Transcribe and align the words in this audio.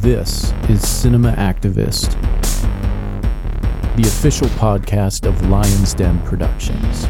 This 0.00 0.54
is 0.70 0.88
Cinema 0.88 1.32
Activist, 1.32 2.18
the 3.96 4.02
official 4.04 4.46
podcast 4.56 5.28
of 5.28 5.50
Lion's 5.50 5.92
Den 5.92 6.18
Productions, 6.22 7.04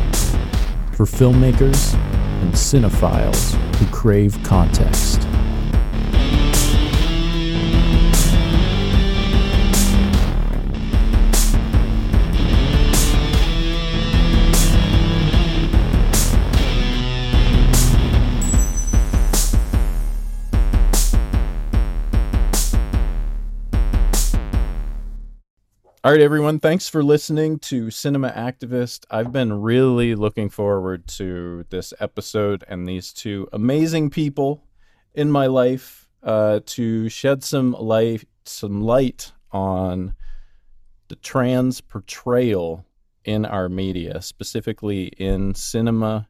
for 0.96 1.06
filmmakers 1.06 1.94
and 2.42 2.52
cinephiles 2.52 3.54
who 3.76 3.86
crave 3.94 4.36
context. 4.42 5.29
All 26.02 26.12
right, 26.12 26.22
everyone. 26.22 26.60
Thanks 26.60 26.88
for 26.88 27.02
listening 27.02 27.58
to 27.58 27.90
Cinema 27.90 28.30
Activist. 28.30 29.04
I've 29.10 29.32
been 29.32 29.60
really 29.60 30.14
looking 30.14 30.48
forward 30.48 31.06
to 31.08 31.66
this 31.68 31.92
episode 32.00 32.64
and 32.66 32.88
these 32.88 33.12
two 33.12 33.46
amazing 33.52 34.08
people 34.08 34.64
in 35.12 35.30
my 35.30 35.46
life 35.46 36.08
uh, 36.22 36.60
to 36.64 37.10
shed 37.10 37.44
some 37.44 37.72
light, 37.72 38.24
some 38.44 38.80
light 38.80 39.32
on 39.52 40.14
the 41.08 41.16
trans 41.16 41.82
portrayal 41.82 42.86
in 43.26 43.44
our 43.44 43.68
media, 43.68 44.22
specifically 44.22 45.08
in 45.18 45.54
cinema 45.54 46.28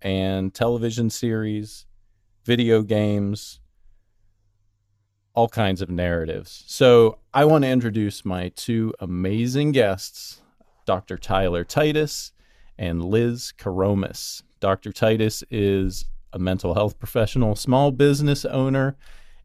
and 0.00 0.54
television 0.54 1.10
series, 1.10 1.84
video 2.44 2.82
games, 2.82 3.58
all 5.34 5.48
kinds 5.48 5.80
of 5.80 5.90
narratives. 5.90 6.64
So 6.66 7.18
I 7.32 7.44
want 7.44 7.62
to 7.62 7.68
introduce 7.68 8.24
my 8.24 8.50
two 8.50 8.94
amazing 9.00 9.72
guests, 9.72 10.42
Dr. 10.86 11.16
Tyler 11.16 11.64
Titus 11.64 12.32
and 12.78 13.04
Liz 13.04 13.52
Karomis. 13.56 14.42
Dr. 14.58 14.92
Titus 14.92 15.44
is 15.50 16.06
a 16.32 16.38
mental 16.38 16.74
health 16.74 16.98
professional, 16.98 17.54
small 17.54 17.90
business 17.90 18.44
owner, 18.44 18.96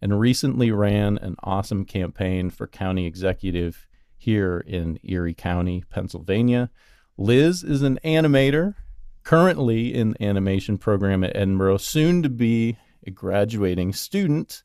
and 0.02 0.20
recently 0.20 0.72
ran 0.72 1.18
an 1.20 1.36
awesome 1.44 1.86
campaign 1.86 2.50
for 2.50 2.68
county 2.68 3.06
executive 3.06 3.88
here 4.18 4.64
in 4.66 5.00
Erie 5.04 5.34
County, 5.34 5.84
Pennsylvania. 5.90 6.70
Liz 7.18 7.64
is 7.64 7.82
an 7.82 8.00
animator, 8.04 8.76
currently 9.24 9.94
in 9.94 10.12
the 10.12 10.24
animation 10.24 10.78
program 10.78 11.24
at 11.24 11.36
Edinboro, 11.36 11.80
soon 11.80 12.22
to 12.24 12.30
be 12.30 12.78
a 13.06 13.12
graduating 13.12 13.94
student 13.94 14.64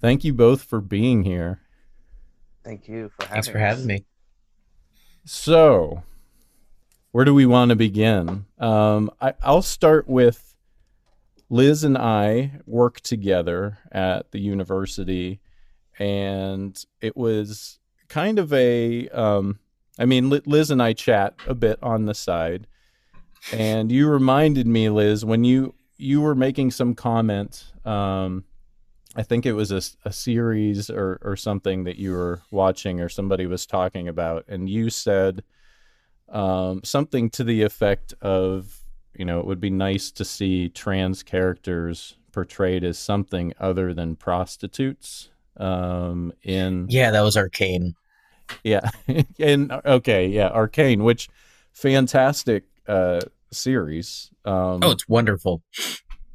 Thank 0.00 0.24
you 0.24 0.32
both 0.32 0.62
for 0.62 0.80
being 0.80 1.22
here. 1.22 1.60
Thank 2.64 2.88
you 2.88 3.10
for 3.10 3.22
having 3.22 3.32
Thanks 3.34 3.48
for 3.48 3.58
having 3.58 3.86
me. 3.86 4.04
So, 5.24 6.02
where 7.12 7.24
do 7.24 7.34
we 7.34 7.46
want 7.46 7.70
to 7.70 7.76
begin? 7.76 8.46
Um, 8.58 9.10
I, 9.20 9.34
I'll 9.42 9.62
start 9.62 10.08
with 10.08 10.54
Liz 11.48 11.84
and 11.84 11.96
I 11.96 12.60
work 12.66 13.00
together 13.00 13.78
at 13.90 14.32
the 14.32 14.40
university, 14.40 15.40
and 15.98 16.78
it 17.00 17.16
was 17.16 17.78
kind 18.08 18.38
of 18.38 18.52
a. 18.52 19.08
Um, 19.08 19.58
I 19.98 20.04
mean, 20.04 20.28
Liz 20.28 20.70
and 20.70 20.82
I 20.82 20.92
chat 20.92 21.34
a 21.46 21.54
bit 21.54 21.78
on 21.82 22.04
the 22.04 22.14
side, 22.14 22.66
and 23.52 23.90
you 23.90 24.08
reminded 24.08 24.66
me, 24.66 24.90
Liz, 24.90 25.24
when 25.24 25.44
you 25.44 25.74
you 25.96 26.20
were 26.20 26.34
making 26.34 26.70
some 26.70 26.94
comment 26.94 27.72
um, 27.84 28.44
I 29.16 29.22
think 29.22 29.46
it 29.46 29.54
was 29.54 29.72
a, 29.72 29.80
a 30.06 30.12
series 30.12 30.90
or, 30.90 31.18
or 31.22 31.36
something 31.36 31.84
that 31.84 31.96
you 31.96 32.12
were 32.12 32.42
watching 32.50 33.00
or 33.00 33.08
somebody 33.08 33.46
was 33.46 33.66
talking 33.66 34.08
about, 34.08 34.44
and 34.46 34.68
you 34.68 34.90
said 34.90 35.42
um, 36.28 36.82
something 36.84 37.30
to 37.30 37.44
the 37.44 37.62
effect 37.62 38.14
of, 38.20 38.78
you 39.14 39.24
know, 39.24 39.40
it 39.40 39.46
would 39.46 39.60
be 39.60 39.70
nice 39.70 40.10
to 40.12 40.24
see 40.24 40.68
trans 40.68 41.22
characters 41.22 42.16
portrayed 42.32 42.84
as 42.84 42.98
something 42.98 43.54
other 43.58 43.94
than 43.94 44.16
prostitutes. 44.16 45.30
Um, 45.56 46.34
in 46.42 46.86
yeah, 46.90 47.10
that 47.10 47.22
was 47.22 47.36
Arcane. 47.36 47.94
Yeah, 48.62 48.90
and 49.38 49.72
okay, 49.72 50.26
yeah, 50.28 50.48
Arcane, 50.48 51.02
which 51.02 51.30
fantastic 51.72 52.64
uh, 52.86 53.20
series. 53.50 54.30
Um, 54.44 54.80
oh, 54.82 54.90
it's 54.90 55.08
wonderful. 55.08 55.62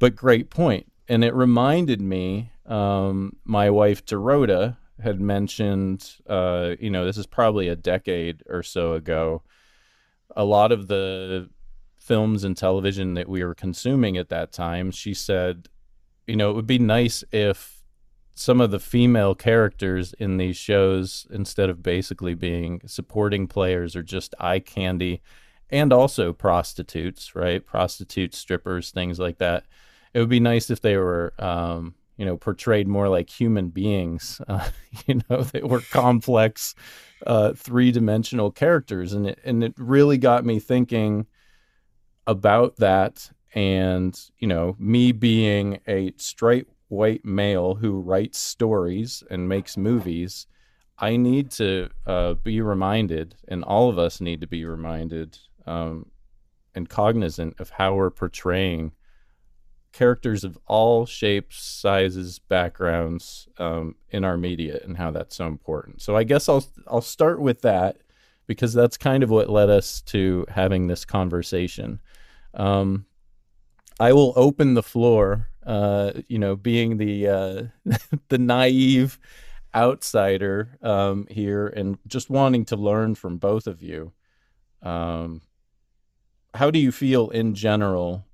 But 0.00 0.16
great 0.16 0.50
point, 0.50 0.90
and 1.08 1.22
it 1.22 1.34
reminded 1.34 2.00
me 2.00 2.50
um, 2.66 3.36
my 3.44 3.70
wife 3.70 4.04
Dorota 4.04 4.76
had 5.02 5.20
mentioned, 5.20 6.16
uh, 6.28 6.74
you 6.78 6.90
know, 6.90 7.04
this 7.04 7.18
is 7.18 7.26
probably 7.26 7.68
a 7.68 7.76
decade 7.76 8.42
or 8.48 8.62
so 8.62 8.94
ago. 8.94 9.42
A 10.36 10.44
lot 10.44 10.72
of 10.72 10.88
the 10.88 11.50
films 11.98 12.44
and 12.44 12.56
television 12.56 13.14
that 13.14 13.28
we 13.28 13.44
were 13.44 13.54
consuming 13.54 14.16
at 14.16 14.28
that 14.28 14.52
time, 14.52 14.90
she 14.90 15.14
said, 15.14 15.68
you 16.26 16.36
know, 16.36 16.50
it 16.50 16.54
would 16.54 16.66
be 16.66 16.78
nice 16.78 17.24
if 17.32 17.82
some 18.34 18.60
of 18.60 18.70
the 18.70 18.80
female 18.80 19.34
characters 19.34 20.14
in 20.14 20.36
these 20.36 20.56
shows, 20.56 21.26
instead 21.30 21.68
of 21.68 21.82
basically 21.82 22.34
being 22.34 22.80
supporting 22.86 23.46
players 23.46 23.94
or 23.94 24.02
just 24.02 24.34
eye 24.40 24.58
candy, 24.58 25.20
and 25.68 25.92
also 25.92 26.32
prostitutes, 26.32 27.34
right? 27.34 27.64
Prostitutes, 27.66 28.38
strippers, 28.38 28.90
things 28.90 29.18
like 29.18 29.38
that. 29.38 29.64
It 30.14 30.20
would 30.20 30.28
be 30.28 30.40
nice 30.40 30.70
if 30.70 30.80
they 30.80 30.96
were 30.96 31.34
um, 31.38 31.94
you 32.16 32.24
know 32.24 32.36
portrayed 32.36 32.86
more 32.86 33.08
like 33.08 33.28
human 33.28 33.68
beings 33.68 34.40
uh, 34.48 34.68
you 35.06 35.20
know 35.28 35.42
they 35.42 35.62
were 35.62 35.80
complex 35.80 36.74
uh, 37.26 37.52
three-dimensional 37.52 38.50
characters. 38.50 39.12
And 39.12 39.28
it, 39.28 39.38
and 39.44 39.62
it 39.62 39.74
really 39.76 40.18
got 40.18 40.44
me 40.44 40.58
thinking 40.58 41.26
about 42.26 42.76
that 42.76 43.30
and 43.54 44.18
you 44.38 44.46
know 44.46 44.76
me 44.78 45.12
being 45.12 45.80
a 45.88 46.12
straight 46.16 46.66
white 46.88 47.24
male 47.24 47.74
who 47.74 48.00
writes 48.00 48.38
stories 48.38 49.24
and 49.28 49.48
makes 49.48 49.76
movies 49.76 50.46
i 50.98 51.16
need 51.16 51.50
to 51.50 51.90
uh, 52.06 52.32
be 52.34 52.60
reminded 52.60 53.34
and 53.48 53.64
all 53.64 53.90
of 53.90 53.98
us 53.98 54.20
need 54.20 54.40
to 54.40 54.46
be 54.46 54.64
reminded 54.64 55.36
um, 55.66 56.06
and 56.76 56.88
cognizant 56.88 57.58
of 57.58 57.70
how 57.70 57.92
we're 57.94 58.08
portraying 58.08 58.92
characters 59.92 60.44
of 60.44 60.58
all 60.66 61.06
shapes, 61.06 61.62
sizes, 61.62 62.38
backgrounds 62.38 63.48
um, 63.58 63.94
in 64.10 64.24
our 64.24 64.36
media 64.36 64.80
and 64.82 64.96
how 64.96 65.10
that's 65.10 65.36
so 65.36 65.46
important. 65.46 66.00
So 66.02 66.16
I 66.16 66.24
guess 66.24 66.48
I'll 66.48 66.64
I'll 66.86 67.02
start 67.02 67.40
with 67.40 67.62
that 67.62 67.98
because 68.46 68.72
that's 68.72 68.96
kind 68.96 69.22
of 69.22 69.30
what 69.30 69.50
led 69.50 69.70
us 69.70 70.00
to 70.02 70.46
having 70.48 70.86
this 70.86 71.04
conversation. 71.04 72.00
Um, 72.54 73.06
I 74.00 74.12
will 74.12 74.32
open 74.36 74.74
the 74.74 74.82
floor. 74.82 75.48
Uh, 75.64 76.12
you 76.26 76.40
know, 76.40 76.56
being 76.56 76.96
the 76.96 77.28
uh, 77.28 77.62
the 78.28 78.38
naive 78.38 79.18
outsider 79.74 80.76
um, 80.82 81.26
here 81.30 81.68
and 81.68 81.98
just 82.06 82.28
wanting 82.28 82.64
to 82.66 82.76
learn 82.76 83.14
from 83.14 83.38
both 83.38 83.66
of 83.66 83.82
you. 83.82 84.12
Um, 84.82 85.40
how 86.54 86.70
do 86.70 86.78
you 86.78 86.92
feel 86.92 87.30
in 87.30 87.54
general 87.54 88.26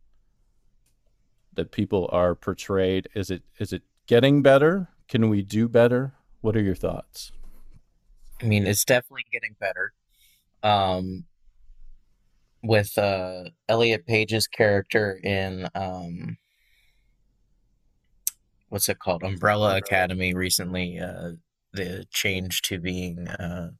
that 1.59 1.73
people 1.73 2.09
are 2.13 2.37
portrayed? 2.37 3.09
Is 3.15 3.31
it 3.31 3.43
is 3.59 3.73
it 3.73 3.83
getting 4.07 4.43
better? 4.43 4.89
Can 5.09 5.29
we 5.29 5.43
do 5.43 5.69
better? 5.69 6.15
What 6.41 6.57
are 6.57 6.63
your 6.63 6.77
thoughts? 6.77 7.33
I 8.41 8.47
mean, 8.47 8.65
it's 8.65 8.85
definitely 8.85 9.25
getting 9.33 9.57
better. 9.59 9.93
Um, 10.63 11.25
with 12.63 12.97
uh, 12.97 13.45
Elliot 13.69 14.07
Page's 14.07 14.47
character 14.47 15.19
in 15.23 15.69
um, 15.75 16.37
what's 18.69 18.89
it 18.89 19.01
called, 19.01 19.25
Umbrella 19.25 19.77
Academy, 19.77 20.35
recently, 20.35 21.01
uh, 21.01 21.33
the 21.73 22.07
change 22.13 22.63
to 22.63 22.79
being 22.79 23.27
uh, 23.27 23.71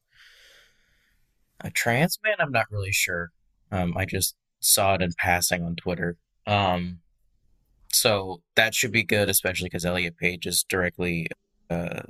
a 1.61 1.71
trans 1.71 2.19
man. 2.25 2.37
I'm 2.41 2.53
not 2.53 2.67
really 2.73 2.93
sure. 2.93 3.31
Um, 3.71 3.97
I 3.97 4.05
just 4.05 4.35
saw 4.59 4.95
it 4.95 5.03
in 5.03 5.11
passing 5.17 5.63
on 5.63 5.77
Twitter. 5.77 6.17
Um, 6.45 7.01
so 7.93 8.43
that 8.55 8.75
should 8.75 8.93
be 8.93 9.05
good, 9.05 9.29
especially 9.29 9.67
because 9.67 9.85
Elliot 9.85 10.17
Page 10.17 10.47
is 10.47 10.63
directly 10.63 11.29
uh, 11.71 12.03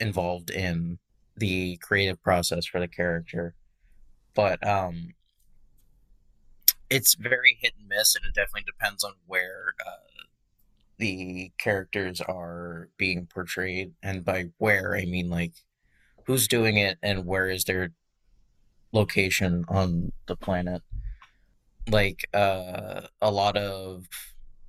involved 0.00 0.50
in 0.50 0.98
the 1.36 1.76
creative 1.78 2.22
process 2.22 2.66
for 2.66 2.80
the 2.80 2.88
character. 2.88 3.54
But 4.34 4.64
um, 4.66 5.14
it's 6.90 7.14
very 7.14 7.58
hit 7.60 7.74
and 7.78 7.88
miss, 7.88 8.14
and 8.14 8.24
it 8.24 8.34
definitely 8.34 8.64
depends 8.66 9.04
on 9.04 9.12
where 9.26 9.74
uh, 9.84 10.24
the 10.98 11.52
characters 11.58 12.20
are 12.20 12.88
being 12.96 13.26
portrayed. 13.26 13.92
And 14.02 14.24
by 14.24 14.50
where, 14.58 14.96
I 14.96 15.04
mean 15.04 15.30
like 15.30 15.52
who's 16.26 16.48
doing 16.48 16.76
it 16.76 16.98
and 17.02 17.26
where 17.26 17.48
is 17.48 17.64
their 17.64 17.90
location 18.92 19.64
on 19.68 20.12
the 20.26 20.36
planet. 20.36 20.82
Like 21.88 22.28
uh, 22.34 23.02
a 23.20 23.30
lot 23.30 23.56
of 23.56 24.06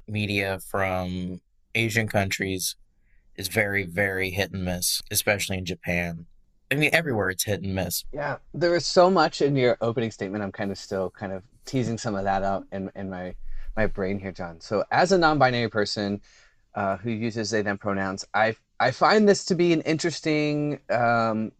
media 0.09 0.59
from 0.59 1.41
Asian 1.75 2.07
countries 2.07 2.75
is 3.35 3.47
very, 3.47 3.85
very 3.85 4.31
hit 4.31 4.51
and 4.51 4.65
miss, 4.65 5.01
especially 5.09 5.57
in 5.57 5.65
Japan. 5.65 6.25
I 6.71 6.75
mean, 6.75 6.89
everywhere 6.93 7.29
it's 7.29 7.45
hit 7.45 7.61
and 7.61 7.73
miss. 7.73 8.03
Yeah, 8.13 8.37
there 8.53 8.75
is 8.75 8.85
so 8.85 9.09
much 9.09 9.41
in 9.41 9.55
your 9.55 9.77
opening 9.81 10.11
statement. 10.11 10.43
I'm 10.43 10.51
kind 10.51 10.71
of 10.71 10.77
still 10.77 11.09
kind 11.09 11.31
of 11.31 11.43
teasing 11.65 11.97
some 11.97 12.15
of 12.15 12.25
that 12.25 12.43
out 12.43 12.65
in, 12.71 12.91
in 12.95 13.09
my 13.09 13.35
my 13.75 13.87
brain 13.87 14.19
here, 14.19 14.31
John. 14.31 14.59
So, 14.59 14.83
as 14.91 15.11
a 15.11 15.17
non-binary 15.17 15.69
person 15.69 16.21
uh, 16.75 16.97
who 16.97 17.11
uses 17.11 17.49
they 17.49 17.61
them 17.61 17.77
pronouns, 17.77 18.25
I 18.33 18.55
I 18.79 18.91
find 18.91 19.27
this 19.27 19.45
to 19.45 19.55
be 19.55 19.73
an 19.73 19.81
interesting 19.81 20.79
um, 20.89 21.51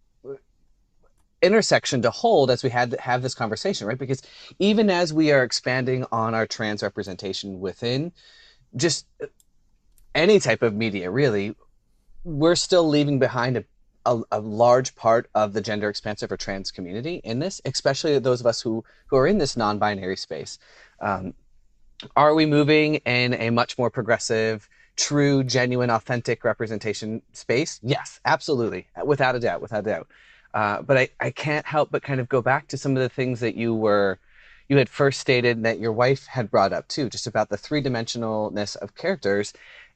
intersection 1.41 2.01
to 2.01 2.11
hold 2.11 2.51
as 2.51 2.63
we 2.63 2.69
had 2.69 2.95
have 2.99 3.21
this 3.21 3.33
conversation, 3.33 3.87
right? 3.87 3.97
Because 3.97 4.21
even 4.59 4.89
as 4.89 5.13
we 5.13 5.31
are 5.31 5.43
expanding 5.43 6.05
on 6.11 6.35
our 6.35 6.45
trans 6.45 6.83
representation 6.83 7.59
within 7.59 8.11
just 8.75 9.06
any 10.16 10.39
type 10.39 10.62
of 10.62 10.74
media, 10.74 11.10
really, 11.10 11.56
we're 12.24 12.56
still 12.56 12.88
leaving 12.88 13.19
behind 13.19 13.57
a, 13.57 13.63
a, 14.06 14.21
a, 14.31 14.39
large 14.39 14.95
part 14.95 15.30
of 15.36 15.54
the 15.54 15.62
gender 15.62 15.89
expansive 15.89 16.31
or 16.31 16.38
trans 16.38 16.71
community 16.71 17.21
in 17.24 17.39
this, 17.39 17.62
especially 17.66 18.18
those 18.19 18.42
of 18.42 18.45
us 18.48 18.62
who 18.62 18.83
who 19.07 19.18
are 19.18 19.27
in 19.27 19.38
this 19.38 19.56
non-binary 19.56 20.18
space. 20.18 20.60
Um, 21.00 21.33
are 22.16 22.33
we 22.33 22.45
moving 22.45 22.95
in 22.95 23.33
a 23.33 23.50
much 23.50 23.77
more 23.77 23.89
progressive, 23.89 24.69
true, 24.95 25.44
genuine, 25.44 25.89
authentic 25.89 26.44
representation 26.44 27.21
space? 27.33 27.80
Yes, 27.83 28.19
absolutely, 28.25 28.88
without 29.06 29.36
a 29.36 29.39
doubt, 29.39 29.62
without 29.62 29.80
a 29.80 29.89
doubt. 29.89 30.07
Uh, 30.54 30.81
but 30.81 30.98
I, 30.98 31.10
I 31.19 31.31
can't 31.31 31.66
help 31.66 31.92
but 31.92 32.01
kind 32.01 32.19
of 32.19 32.27
go 32.27 32.42
back 32.42 32.68
to 32.69 32.77
some 32.77 32.98
of 32.98 33.04
the 33.04 33.10
things 33.10 33.39
that 33.42 33.56
you 33.56 33.75
were 33.75 34.18
you 34.69 34.77
had 34.77 34.88
first 34.88 35.19
stated 35.19 35.63
that 35.63 35.80
your 35.80 35.92
wife 35.92 36.27
had 36.27 36.51
brought 36.51 36.71
up 36.71 36.88
too, 36.88 37.10
just 37.10 37.27
about 37.27 37.50
the 37.50 37.57
three 37.57 37.81
dimensionalness 37.81 38.77
of 38.77 38.95
characters. 38.95 39.51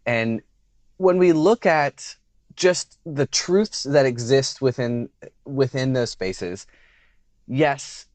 And 0.06 0.42
when 0.98 1.20
we 1.20 1.32
look 1.32 1.66
at 1.66 2.16
just 2.56 2.98
the 3.06 3.28
truths 3.28 3.84
that 3.84 4.06
exist 4.06 4.62
within 4.62 5.10
within 5.46 5.94
those 5.94 6.10
spaces, 6.10 6.66
yes, 7.48 8.08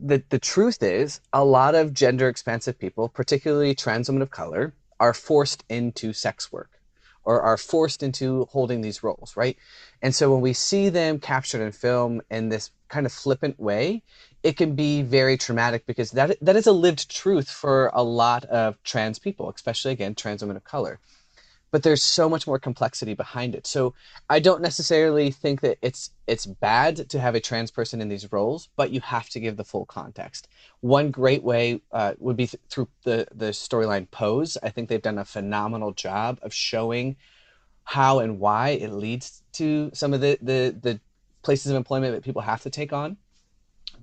the, 0.00 0.22
the 0.28 0.38
truth 0.38 0.82
is 0.82 1.20
a 1.32 1.44
lot 1.44 1.74
of 1.76 1.94
gender 1.94 2.28
expansive 2.28 2.78
people, 2.78 3.08
particularly 3.08 3.74
trans 3.74 4.08
women 4.08 4.22
of 4.22 4.30
color, 4.30 4.74
are 4.98 5.14
forced 5.14 5.64
into 5.68 6.12
sex 6.12 6.50
work 6.50 6.71
or 7.24 7.40
are 7.40 7.56
forced 7.56 8.02
into 8.02 8.46
holding 8.50 8.80
these 8.80 9.02
roles, 9.02 9.36
right? 9.36 9.56
And 10.02 10.14
so 10.14 10.32
when 10.32 10.40
we 10.40 10.52
see 10.52 10.88
them 10.88 11.18
captured 11.18 11.62
in 11.62 11.72
film 11.72 12.22
in 12.30 12.48
this 12.48 12.70
kind 12.88 13.06
of 13.06 13.12
flippant 13.12 13.58
way, 13.58 14.02
it 14.42 14.56
can 14.56 14.74
be 14.74 15.02
very 15.02 15.36
traumatic 15.36 15.86
because 15.86 16.10
that 16.12 16.36
that 16.40 16.56
is 16.56 16.66
a 16.66 16.72
lived 16.72 17.10
truth 17.10 17.48
for 17.48 17.90
a 17.94 18.02
lot 18.02 18.44
of 18.46 18.82
trans 18.82 19.18
people, 19.18 19.50
especially 19.54 19.92
again 19.92 20.14
trans 20.14 20.42
women 20.42 20.56
of 20.56 20.64
color 20.64 20.98
but 21.72 21.82
there's 21.82 22.02
so 22.02 22.28
much 22.28 22.46
more 22.46 22.58
complexity 22.58 23.14
behind 23.14 23.54
it. 23.54 23.66
So 23.66 23.94
I 24.28 24.38
don't 24.38 24.60
necessarily 24.60 25.30
think 25.32 25.62
that 25.62 25.78
it's 25.82 26.10
it's 26.26 26.46
bad 26.46 27.08
to 27.08 27.18
have 27.18 27.34
a 27.34 27.40
trans 27.40 27.70
person 27.72 28.00
in 28.00 28.08
these 28.08 28.30
roles, 28.30 28.68
but 28.76 28.90
you 28.90 29.00
have 29.00 29.28
to 29.30 29.40
give 29.40 29.56
the 29.56 29.64
full 29.64 29.86
context. 29.86 30.48
One 30.80 31.10
great 31.10 31.42
way 31.42 31.80
uh, 31.90 32.12
would 32.18 32.36
be 32.36 32.46
th- 32.46 32.60
through 32.68 32.88
the 33.04 33.26
the 33.34 33.46
storyline 33.46 34.08
Pose. 34.10 34.58
I 34.62 34.68
think 34.68 34.88
they've 34.88 35.02
done 35.02 35.18
a 35.18 35.24
phenomenal 35.24 35.92
job 35.92 36.38
of 36.42 36.52
showing 36.52 37.16
how 37.84 38.20
and 38.20 38.38
why 38.38 38.70
it 38.70 38.92
leads 38.92 39.42
to 39.54 39.90
some 39.94 40.12
of 40.12 40.20
the 40.20 40.38
the, 40.42 40.76
the 40.80 41.00
places 41.42 41.72
of 41.72 41.76
employment 41.76 42.14
that 42.14 42.22
people 42.22 42.42
have 42.42 42.62
to 42.62 42.70
take 42.70 42.92
on. 42.92 43.16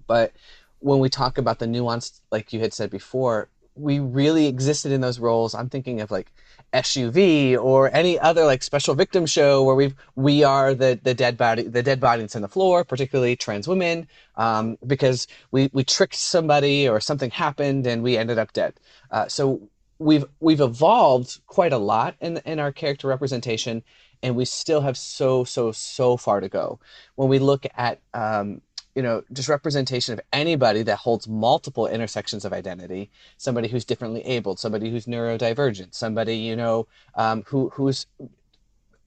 But 0.07 0.33
when 0.80 1.00
we 1.00 1.10
talk 1.10 1.38
about 1.38 1.60
the 1.60 1.68
nuance, 1.68 2.22
like 2.31 2.51
you 2.51 2.62
had 2.62 2.74
said 2.74 2.89
before, 2.89 3.48
we 3.75 4.00
really 4.00 4.48
existed 4.48 4.92
in 4.92 5.01
those 5.01 5.19
roles. 5.19 5.54
I'm 5.54 5.69
thinking 5.69 6.01
of 6.01 6.10
like 6.10 6.31
SVU 6.74 7.62
or 7.63 7.94
any 7.95 8.19
other 8.19 8.45
like 8.45 8.63
special 8.63 8.94
victim 8.95 9.25
show 9.25 9.63
where 9.63 9.75
we 9.75 9.94
we 10.16 10.44
are 10.44 10.74
the 10.74 11.00
the 11.01 11.13
dead 11.13 11.38
body 11.38 11.63
the 11.63 11.83
dead 11.83 12.00
bodies 12.00 12.36
on 12.36 12.42
the 12.42 12.48
floor, 12.48 12.83
particularly 12.83 13.36
trans 13.36 13.68
women, 13.68 14.07
um, 14.36 14.77
because 14.86 15.27
we 15.51 15.69
we 15.74 15.83
tricked 15.83 16.16
somebody 16.16 16.88
or 16.88 17.00
something 17.00 17.31
happened 17.31 17.88
and 17.88 18.04
we 18.04 18.18
ended 18.18 18.38
up 18.38 18.54
dead. 18.54 18.74
Uh, 19.12 19.27
so 19.27 19.62
we've 20.00 20.25
we've 20.39 20.62
evolved 20.62 21.39
quite 21.48 21.74
a 21.74 21.77
lot 21.77 22.16
in 22.21 22.38
in 22.45 22.60
our 22.60 22.72
character 22.72 23.07
representation, 23.07 23.83
and 24.22 24.36
we 24.36 24.45
still 24.45 24.81
have 24.81 24.98
so 24.98 25.44
so 25.44 25.72
so 25.72 26.18
far 26.18 26.39
to 26.39 26.50
go. 26.50 26.80
When 27.15 27.30
we 27.30 27.39
look 27.39 27.65
at 27.75 28.00
um, 28.13 28.62
you 29.00 29.04
know, 29.04 29.24
just 29.31 29.48
representation 29.48 30.12
of 30.13 30.19
anybody 30.34 30.84
that 30.84 30.98
holds 30.98 31.25
multiple 31.25 31.88
intersections 31.88 32.44
of 32.44 32.51
identity, 32.51 33.10
somebody 33.38 33.69
who's 33.69 33.86
differently 33.86 34.19
abled, 34.25 34.60
somebody 34.60 34.90
who's 34.92 35.06
neurodivergent, 35.06 35.94
somebody, 35.94 36.36
you 36.36 36.54
know, 36.54 36.86
um, 37.16 37.44
who, 37.48 37.69
who's, 37.69 38.07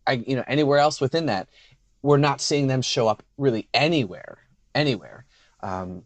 I, 0.06 0.12
you 0.12 0.34
know, 0.34 0.44
anywhere 0.46 0.78
else 0.78 0.98
within 0.98 1.26
that, 1.26 1.46
we're 2.00 2.16
not 2.16 2.40
seeing 2.40 2.68
them 2.68 2.80
show 2.80 3.06
up 3.06 3.22
really 3.36 3.68
anywhere, 3.74 4.38
anywhere. 4.74 5.26
Um, 5.60 6.04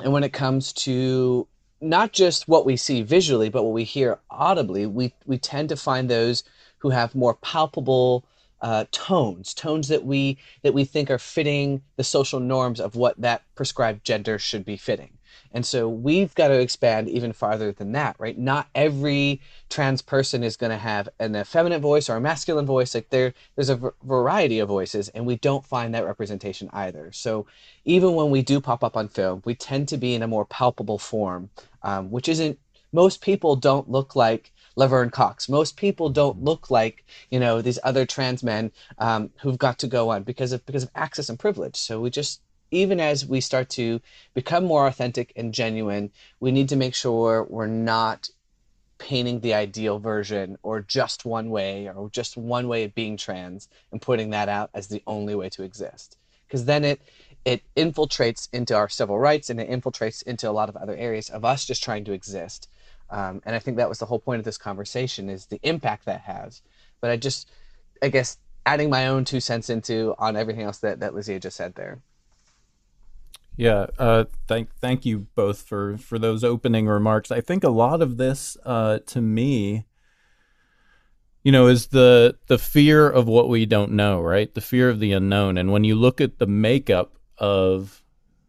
and 0.00 0.12
when 0.12 0.22
it 0.22 0.34
comes 0.34 0.74
to 0.84 1.48
not 1.80 2.12
just 2.12 2.46
what 2.46 2.66
we 2.66 2.76
see 2.76 3.00
visually, 3.00 3.48
but 3.48 3.62
what 3.62 3.72
we 3.72 3.84
hear 3.84 4.18
audibly, 4.30 4.84
we, 4.84 5.14
we 5.24 5.38
tend 5.38 5.70
to 5.70 5.76
find 5.76 6.10
those 6.10 6.44
who 6.76 6.90
have 6.90 7.14
more 7.14 7.36
palpable 7.36 8.26
uh, 8.64 8.86
tones, 8.92 9.52
tones 9.52 9.88
that 9.88 10.06
we 10.06 10.38
that 10.62 10.72
we 10.72 10.86
think 10.86 11.10
are 11.10 11.18
fitting 11.18 11.82
the 11.96 12.02
social 12.02 12.40
norms 12.40 12.80
of 12.80 12.96
what 12.96 13.20
that 13.20 13.42
prescribed 13.54 14.02
gender 14.04 14.38
should 14.38 14.64
be 14.64 14.78
fitting. 14.78 15.18
And 15.52 15.66
so 15.66 15.86
we've 15.86 16.34
got 16.34 16.48
to 16.48 16.58
expand 16.58 17.10
even 17.10 17.34
farther 17.34 17.72
than 17.72 17.92
that, 17.92 18.16
right? 18.18 18.38
Not 18.38 18.68
every 18.74 19.42
trans 19.68 20.00
person 20.00 20.42
is 20.42 20.56
going 20.56 20.70
to 20.70 20.78
have 20.78 21.10
an 21.20 21.36
effeminate 21.36 21.82
voice 21.82 22.08
or 22.08 22.16
a 22.16 22.22
masculine 22.22 22.64
voice. 22.64 22.94
Like 22.94 23.10
there, 23.10 23.34
there's 23.54 23.68
a 23.68 23.76
v- 23.76 23.88
variety 24.02 24.60
of 24.60 24.68
voices, 24.68 25.10
and 25.10 25.26
we 25.26 25.36
don't 25.36 25.66
find 25.66 25.94
that 25.94 26.06
representation 26.06 26.70
either. 26.72 27.12
So 27.12 27.46
even 27.84 28.14
when 28.14 28.30
we 28.30 28.40
do 28.40 28.62
pop 28.62 28.82
up 28.82 28.96
on 28.96 29.08
film, 29.08 29.42
we 29.44 29.54
tend 29.54 29.88
to 29.88 29.98
be 29.98 30.14
in 30.14 30.22
a 30.22 30.26
more 30.26 30.46
palpable 30.46 30.98
form, 30.98 31.50
um, 31.82 32.10
which 32.10 32.30
isn't. 32.30 32.58
Most 32.92 33.20
people 33.20 33.56
don't 33.56 33.90
look 33.90 34.14
like 34.14 34.52
Laverne 34.76 35.10
Cox. 35.10 35.48
Most 35.48 35.76
people 35.76 36.08
don't 36.10 36.42
look 36.42 36.70
like 36.70 37.04
you 37.30 37.40
know 37.40 37.60
these 37.62 37.78
other 37.82 38.06
trans 38.06 38.42
men 38.42 38.72
um, 38.98 39.30
who've 39.40 39.58
got 39.58 39.78
to 39.80 39.86
go 39.86 40.10
on 40.10 40.22
because 40.22 40.52
of 40.52 40.64
because 40.66 40.82
of 40.82 40.90
access 40.94 41.28
and 41.28 41.38
privilege. 41.38 41.76
So 41.76 42.00
we 42.00 42.10
just 42.10 42.40
even 42.70 43.00
as 43.00 43.24
we 43.24 43.40
start 43.40 43.68
to 43.70 44.00
become 44.34 44.64
more 44.64 44.86
authentic 44.86 45.32
and 45.36 45.54
genuine, 45.54 46.10
we 46.40 46.50
need 46.50 46.68
to 46.70 46.76
make 46.76 46.94
sure 46.94 47.44
we're 47.44 47.66
not 47.66 48.30
painting 48.98 49.40
the 49.40 49.54
ideal 49.54 49.98
version 49.98 50.56
or 50.62 50.80
just 50.80 51.24
one 51.24 51.50
way 51.50 51.88
or 51.88 52.08
just 52.10 52.36
one 52.36 52.68
way 52.68 52.84
of 52.84 52.94
being 52.94 53.16
trans 53.16 53.68
and 53.92 54.00
putting 54.00 54.30
that 54.30 54.48
out 54.48 54.70
as 54.72 54.88
the 54.88 55.02
only 55.06 55.34
way 55.34 55.48
to 55.48 55.62
exist 55.62 56.16
because 56.46 56.64
then 56.64 56.84
it 56.84 57.00
it 57.44 57.62
infiltrates 57.76 58.48
into 58.52 58.74
our 58.74 58.88
civil 58.88 59.18
rights 59.18 59.50
and 59.50 59.60
it 59.60 59.68
infiltrates 59.68 60.22
into 60.22 60.48
a 60.48 60.52
lot 60.52 60.68
of 60.68 60.76
other 60.76 60.96
areas 60.96 61.28
of 61.28 61.44
us 61.44 61.66
just 61.66 61.82
trying 61.82 62.04
to 62.04 62.12
exist 62.12 62.68
um, 63.10 63.42
and 63.44 63.54
I 63.54 63.58
think 63.58 63.76
that 63.76 63.88
was 63.88 63.98
the 63.98 64.06
whole 64.06 64.18
point 64.18 64.38
of 64.38 64.44
this 64.44 64.58
conversation 64.58 65.28
is 65.28 65.46
the 65.46 65.60
impact 65.62 66.06
that 66.06 66.20
has. 66.20 66.62
But 67.00 67.10
I 67.10 67.16
just, 67.16 67.50
I 68.02 68.08
guess, 68.08 68.38
adding 68.66 68.90
my 68.90 69.06
own 69.08 69.24
two 69.24 69.40
cents 69.40 69.70
into 69.70 70.14
on 70.18 70.36
everything 70.36 70.64
else 70.64 70.78
that 70.78 71.00
that 71.00 71.14
Lizzie 71.14 71.38
just 71.38 71.56
said 71.56 71.74
there. 71.74 72.00
Yeah, 73.56 73.86
uh, 73.98 74.24
thank 74.48 74.74
thank 74.80 75.04
you 75.06 75.26
both 75.34 75.62
for 75.62 75.96
for 75.98 76.18
those 76.18 76.42
opening 76.42 76.86
remarks. 76.86 77.30
I 77.30 77.40
think 77.40 77.62
a 77.62 77.68
lot 77.68 78.02
of 78.02 78.16
this, 78.16 78.56
uh, 78.64 78.98
to 79.06 79.20
me, 79.20 79.86
you 81.44 81.52
know, 81.52 81.68
is 81.68 81.88
the 81.88 82.36
the 82.48 82.58
fear 82.58 83.08
of 83.08 83.28
what 83.28 83.48
we 83.48 83.64
don't 83.64 83.92
know, 83.92 84.20
right? 84.20 84.52
The 84.52 84.60
fear 84.60 84.88
of 84.90 84.98
the 84.98 85.12
unknown. 85.12 85.56
And 85.56 85.70
when 85.70 85.84
you 85.84 85.94
look 85.94 86.20
at 86.20 86.38
the 86.38 86.46
makeup 86.46 87.16
of 87.38 88.02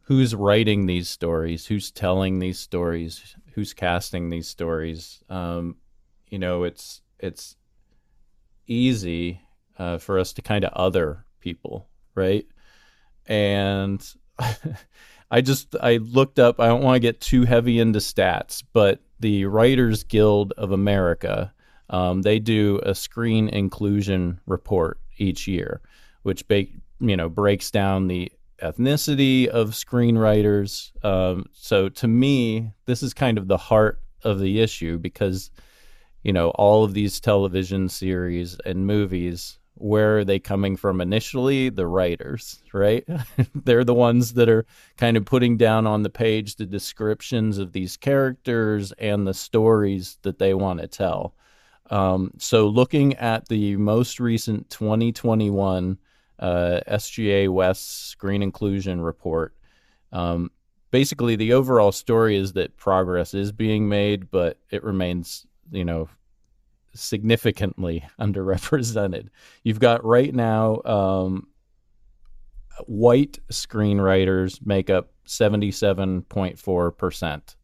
who's 0.03 0.33
writing 0.33 0.85
these 0.85 1.09
stories, 1.09 1.67
who's 1.67 1.91
telling 1.91 2.39
these 2.39 2.57
stories, 2.57 3.35
who's 3.55 3.73
casting 3.73 4.29
these 4.29 4.47
stories. 4.47 5.23
Um, 5.29 5.77
you 6.27 6.37
know, 6.37 6.63
it's 6.63 7.01
it's 7.19 7.55
easy 8.67 9.41
uh, 9.79 9.97
for 9.97 10.19
us 10.19 10.33
to 10.33 10.41
kind 10.41 10.63
of 10.63 10.73
other 10.73 11.25
people, 11.39 11.87
right? 12.13 12.45
And 13.25 14.05
I 15.31 15.41
just 15.41 15.75
I 15.81 15.97
looked 15.97 16.37
up. 16.37 16.59
I 16.59 16.67
don't 16.67 16.83
want 16.83 16.95
to 16.95 16.99
get 16.99 17.21
too 17.21 17.45
heavy 17.45 17.79
into 17.79 17.99
stats, 17.99 18.63
but 18.73 18.99
the 19.19 19.45
Writers 19.45 20.03
Guild 20.03 20.53
of 20.57 20.71
America 20.71 21.53
um, 21.89 22.21
they 22.21 22.39
do 22.39 22.79
a 22.83 22.95
screen 22.95 23.49
inclusion 23.49 24.39
report 24.45 24.99
each 25.17 25.47
year, 25.47 25.81
which 26.23 26.47
ba- 26.47 26.65
you 26.99 27.15
know 27.15 27.29
breaks 27.29 27.71
down 27.71 28.07
the 28.07 28.31
ethnicity 28.61 29.47
of 29.47 29.71
screenwriters. 29.71 30.91
Um, 31.03 31.45
so 31.53 31.89
to 31.89 32.07
me, 32.07 32.71
this 32.85 33.03
is 33.03 33.13
kind 33.13 33.37
of 33.37 33.47
the 33.47 33.57
heart 33.57 34.01
of 34.23 34.39
the 34.39 34.61
issue 34.61 34.97
because, 34.97 35.51
you 36.23 36.33
know, 36.33 36.49
all 36.51 36.83
of 36.83 36.93
these 36.93 37.19
television 37.19 37.89
series 37.89 38.57
and 38.65 38.87
movies, 38.87 39.59
where 39.75 40.19
are 40.19 40.25
they 40.25 40.39
coming 40.39 40.77
from 40.77 41.01
initially? 41.01 41.69
The 41.69 41.85
writers, 41.85 42.59
right? 42.73 43.05
They're 43.55 43.83
the 43.83 43.93
ones 43.93 44.33
that 44.33 44.49
are 44.49 44.65
kind 44.97 45.17
of 45.17 45.25
putting 45.25 45.57
down 45.57 45.85
on 45.85 46.03
the 46.03 46.09
page 46.09 46.55
the 46.55 46.65
descriptions 46.65 47.57
of 47.57 47.73
these 47.73 47.97
characters 47.97 48.93
and 48.93 49.27
the 49.27 49.33
stories 49.33 50.17
that 50.21 50.39
they 50.39 50.53
want 50.53 50.79
to 50.79 50.87
tell. 50.87 51.35
Um, 51.91 52.31
so, 52.39 52.67
looking 52.67 53.13
at 53.15 53.47
the 53.47 53.75
most 53.75 54.19
recent 54.19 54.69
2021 54.71 55.99
uh, 56.39 56.79
SGA 56.87 57.49
West 57.49 58.09
Screen 58.09 58.41
Inclusion 58.41 59.01
Report, 59.01 59.53
um, 60.11 60.51
basically 60.91 61.35
the 61.35 61.53
overall 61.53 61.91
story 61.91 62.37
is 62.37 62.53
that 62.53 62.77
progress 62.77 63.33
is 63.33 63.51
being 63.51 63.89
made, 63.89 64.29
but 64.31 64.59
it 64.69 64.83
remains, 64.83 65.45
you 65.71 65.83
know, 65.83 66.07
significantly 66.93 68.05
underrepresented. 68.19 69.29
You've 69.63 69.79
got 69.79 70.05
right 70.05 70.33
now 70.33 70.81
um, 70.85 71.47
white 72.85 73.39
screenwriters 73.51 74.65
make 74.65 74.89
up 74.89 75.11
77.4% 75.27 77.55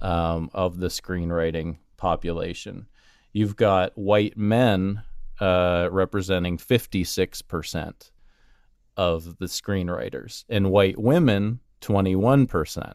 um, 0.00 0.50
of 0.52 0.78
the 0.78 0.88
screenwriting 0.88 1.78
population. 1.96 2.86
You've 3.32 3.56
got 3.56 3.96
white 3.96 4.36
men 4.36 5.02
uh, 5.40 5.88
representing 5.90 6.58
56% 6.58 8.10
of 8.96 9.38
the 9.38 9.46
screenwriters, 9.46 10.44
and 10.48 10.70
white 10.70 10.98
women, 10.98 11.60
21%. 11.80 12.94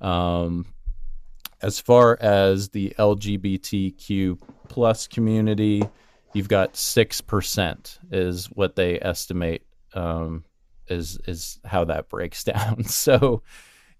Um, 0.00 0.66
as 1.62 1.78
far 1.78 2.16
as 2.20 2.70
the 2.70 2.94
LGBTQ 2.98 4.40
plus 4.68 5.06
community, 5.06 5.82
you've 6.32 6.48
got 6.48 6.72
6% 6.74 7.98
is 8.10 8.46
what 8.46 8.76
they 8.76 8.98
estimate 9.00 9.62
um, 9.94 10.44
is, 10.88 11.18
is 11.26 11.58
how 11.64 11.84
that 11.84 12.08
breaks 12.08 12.44
down. 12.44 12.84
So, 12.84 13.42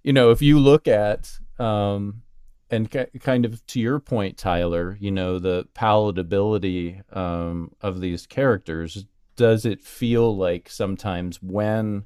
you 0.02 0.12
know, 0.12 0.31
if 0.31 0.40
you 0.40 0.59
look 0.59 0.88
at 0.88 1.31
um, 1.59 2.23
and 2.71 2.89
kind 3.21 3.45
of 3.45 3.65
to 3.67 3.81
your 3.81 3.99
point, 3.99 4.37
Tyler, 4.37 4.97
you 5.00 5.11
know, 5.11 5.39
the 5.39 5.67
palatability 5.75 7.03
um, 7.17 7.73
of 7.81 8.00
these 8.00 8.27
characters, 8.27 9.07
does 9.37 9.65
it 9.65 9.83
feel 9.83 10.37
like 10.37 10.69
sometimes 10.69 11.43
when 11.43 12.05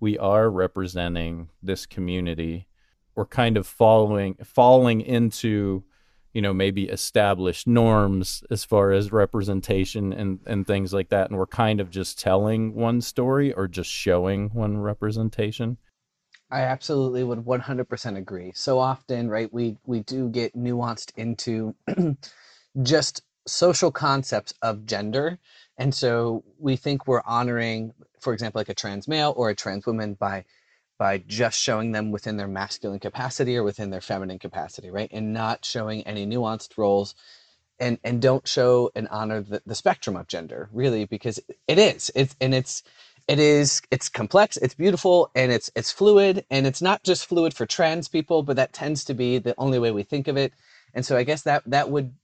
we 0.00 0.18
are 0.18 0.50
representing 0.50 1.50
this 1.62 1.86
community, 1.86 2.66
we're 3.14 3.26
kind 3.26 3.56
of 3.56 3.66
following 3.66 4.36
falling 4.42 5.00
into, 5.00 5.84
you 6.32 6.42
know, 6.42 6.54
maybe 6.54 6.84
established 6.84 7.66
norms 7.66 8.42
as 8.50 8.64
far 8.64 8.92
as 8.92 9.12
representation 9.12 10.12
and, 10.12 10.40
and 10.46 10.66
things 10.66 10.92
like 10.92 11.10
that, 11.10 11.28
and 11.28 11.38
we're 11.38 11.46
kind 11.46 11.80
of 11.80 11.90
just 11.90 12.18
telling 12.18 12.74
one 12.74 13.00
story 13.00 13.52
or 13.52 13.68
just 13.68 13.90
showing 13.90 14.48
one 14.54 14.78
representation? 14.78 15.76
I 16.50 16.62
absolutely 16.62 17.24
would 17.24 17.40
100% 17.40 18.18
agree. 18.18 18.52
So 18.54 18.78
often, 18.80 19.30
right, 19.30 19.52
we 19.52 19.76
we 19.86 20.00
do 20.00 20.30
get 20.30 20.56
nuanced 20.56 21.12
into 21.16 21.74
just 22.82 23.22
social 23.46 23.92
concepts 23.92 24.54
of 24.62 24.86
gender. 24.86 25.38
And 25.78 25.94
so 25.94 26.44
we 26.58 26.76
think 26.76 27.06
we're 27.06 27.22
honoring, 27.26 27.94
for 28.20 28.32
example, 28.34 28.60
like 28.60 28.70
a 28.70 28.74
trans 28.74 29.08
male 29.08 29.34
or 29.36 29.50
a 29.50 29.56
trans 29.56 29.86
woman 29.86 30.14
by 30.14 30.44
by 30.98 31.18
just 31.26 31.60
showing 31.60 31.92
them 31.92 32.12
within 32.12 32.36
their 32.38 32.48
masculine 32.48 33.00
capacity 33.00 33.56
or 33.56 33.64
within 33.64 33.90
their 33.90 34.02
feminine 34.02 34.38
capacity, 34.38 34.90
right? 34.90 35.10
And 35.12 35.32
not 35.32 35.64
showing 35.64 36.02
any 36.06 36.26
nuanced 36.26 36.78
roles 36.78 37.14
and 37.80 37.98
and 38.04 38.22
don't 38.22 38.46
show 38.48 38.90
and 38.94 39.08
honor 39.10 39.42
the, 39.42 39.62
the 39.66 39.74
spectrum 39.74 40.16
of 40.16 40.28
gender, 40.28 40.68
really, 40.72 41.04
because 41.04 41.40
it 41.68 41.78
is. 41.78 42.10
It's 42.14 42.36
and 42.40 42.54
it's 42.54 42.82
it 43.30 43.40
is 43.40 43.82
it's 43.92 44.10
complex 44.10 44.58
it's 44.58 44.74
beautiful 44.74 45.30
and 45.36 45.52
it's 45.52 45.70
it's 45.76 45.92
fluid 45.92 46.44
and 46.50 46.66
it's 46.66 46.82
not 46.82 47.04
just 47.04 47.26
fluid 47.26 47.54
for 47.54 47.66
trans 47.66 48.08
people 48.08 48.44
but 48.44 48.56
that 48.56 48.74
tends 48.74 49.04
to 49.06 49.14
be 49.14 49.38
the 49.38 49.54
only 49.58 49.80
way 49.80 49.92
we 49.92 50.04
think 50.04 50.28
of 50.28 50.38
it. 50.38 50.54
And 50.94 51.06
so 51.06 51.16
i 51.18 51.24
guess 51.24 51.42
that 51.44 51.64
that 51.66 51.90
would 51.90 52.14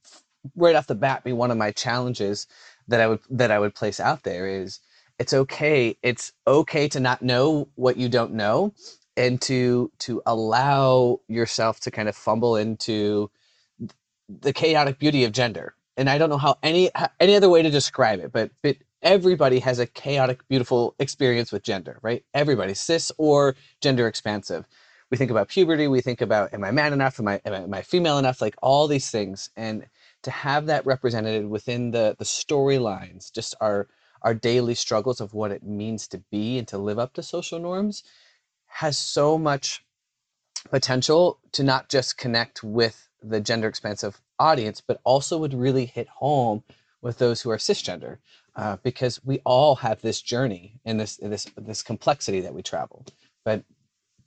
right 0.57 0.77
off 0.77 0.89
the 0.89 0.97
bat 0.97 1.25
be 1.25 1.33
one 1.35 1.53
of 1.53 1.59
my 1.59 1.73
challenges 1.73 2.49
that 2.89 3.01
i 3.03 3.09
would 3.09 3.21
that 3.31 3.53
i 3.53 3.61
would 3.61 3.75
place 3.77 4.01
out 4.01 4.25
there 4.25 4.49
is 4.49 4.81
it's 5.21 5.35
okay 5.35 5.97
it's 6.03 6.33
okay 6.49 6.89
to 6.89 7.01
not 7.01 7.23
know 7.23 7.69
what 7.77 7.99
you 7.99 8.09
don't 8.11 8.35
know 8.35 8.75
and 9.17 9.43
to 9.43 9.93
to 10.01 10.23
allow 10.27 11.21
yourself 11.29 11.81
to 11.81 11.91
kind 11.93 12.09
of 12.11 12.17
fumble 12.17 12.57
into 12.57 13.31
the 14.29 14.53
chaotic 14.55 14.99
beauty 15.01 15.25
of 15.25 15.33
gender. 15.33 15.75
And 15.99 16.11
i 16.11 16.19
don't 16.19 16.31
know 16.31 16.39
how 16.39 16.59
any 16.63 16.91
any 17.21 17.37
other 17.37 17.51
way 17.51 17.63
to 17.63 17.71
describe 17.71 18.21
it 18.21 18.33
but 18.33 18.51
but 18.63 18.77
everybody 19.07 19.61
has 19.61 19.79
a 19.79 19.87
chaotic, 19.87 20.47
beautiful 20.49 20.97
experience 20.99 21.53
with 21.53 21.63
gender, 21.63 22.01
right? 22.03 22.25
Everybody, 22.35 22.75
cis 22.75 23.13
or 23.19 23.55
gender 23.81 24.09
expansive. 24.09 24.67
We 25.13 25.17
think 25.17 25.31
about 25.31 25.47
puberty, 25.47 25.87
we 25.87 26.01
think 26.01 26.21
about, 26.21 26.53
am 26.53 26.65
I 26.65 26.73
man 26.73 26.93
enough? 26.93 27.21
Am 27.21 27.29
I, 27.29 27.41
am 27.45 27.53
I, 27.53 27.59
am 27.59 27.73
I 27.73 27.83
female 27.83 28.19
enough? 28.19 28.43
Like 28.43 28.57
all 28.61 28.89
these 28.89 29.09
things. 29.09 29.49
And 29.57 29.87
to 30.25 30.33
have 30.33 30.67
that 30.67 30.85
represented 30.85 31.49
within 31.49 31.93
the, 31.93 32.17
the 32.19 32.25
storylines, 32.25 33.33
just 33.33 33.55
our, 33.61 33.87
our 34.23 34.35
daily 34.35 34.75
struggles 34.75 35.21
of 35.21 35.35
what 35.35 35.53
it 35.53 35.63
means 35.63 36.09
to 36.09 36.19
be 36.33 36.59
and 36.59 36.67
to 36.67 36.77
live 36.77 36.99
up 36.99 37.13
to 37.15 37.23
social 37.23 37.61
norms 37.61 38.03
has 38.67 38.99
so 38.99 39.39
much 39.39 39.85
potential 40.69 41.39
to 41.53 41.63
not 41.63 41.89
just 41.89 42.19
connect 42.19 42.65
with 42.65 43.09
the 43.23 43.41
gender 43.41 43.69
expansive 43.69 44.21
audience, 44.41 44.83
but 44.85 45.01
also 45.05 45.39
would 45.39 45.55
really 45.55 45.87
hit 45.87 46.09
home 46.09 46.65
with 47.01 47.19
those 47.19 47.43
who 47.43 47.51
are 47.51 47.57
cisgender 47.57 48.19
uh, 48.57 48.77
because 48.83 49.23
we 49.25 49.39
all 49.45 49.77
have 49.77 50.01
this 50.01 50.21
journey 50.21 50.81
and 50.85 50.99
this 50.99 51.17
this 51.17 51.47
this 51.57 51.83
complexity 51.83 52.41
that 52.41 52.55
we 52.55 52.63
travel. 52.63 53.05
But 53.45 53.63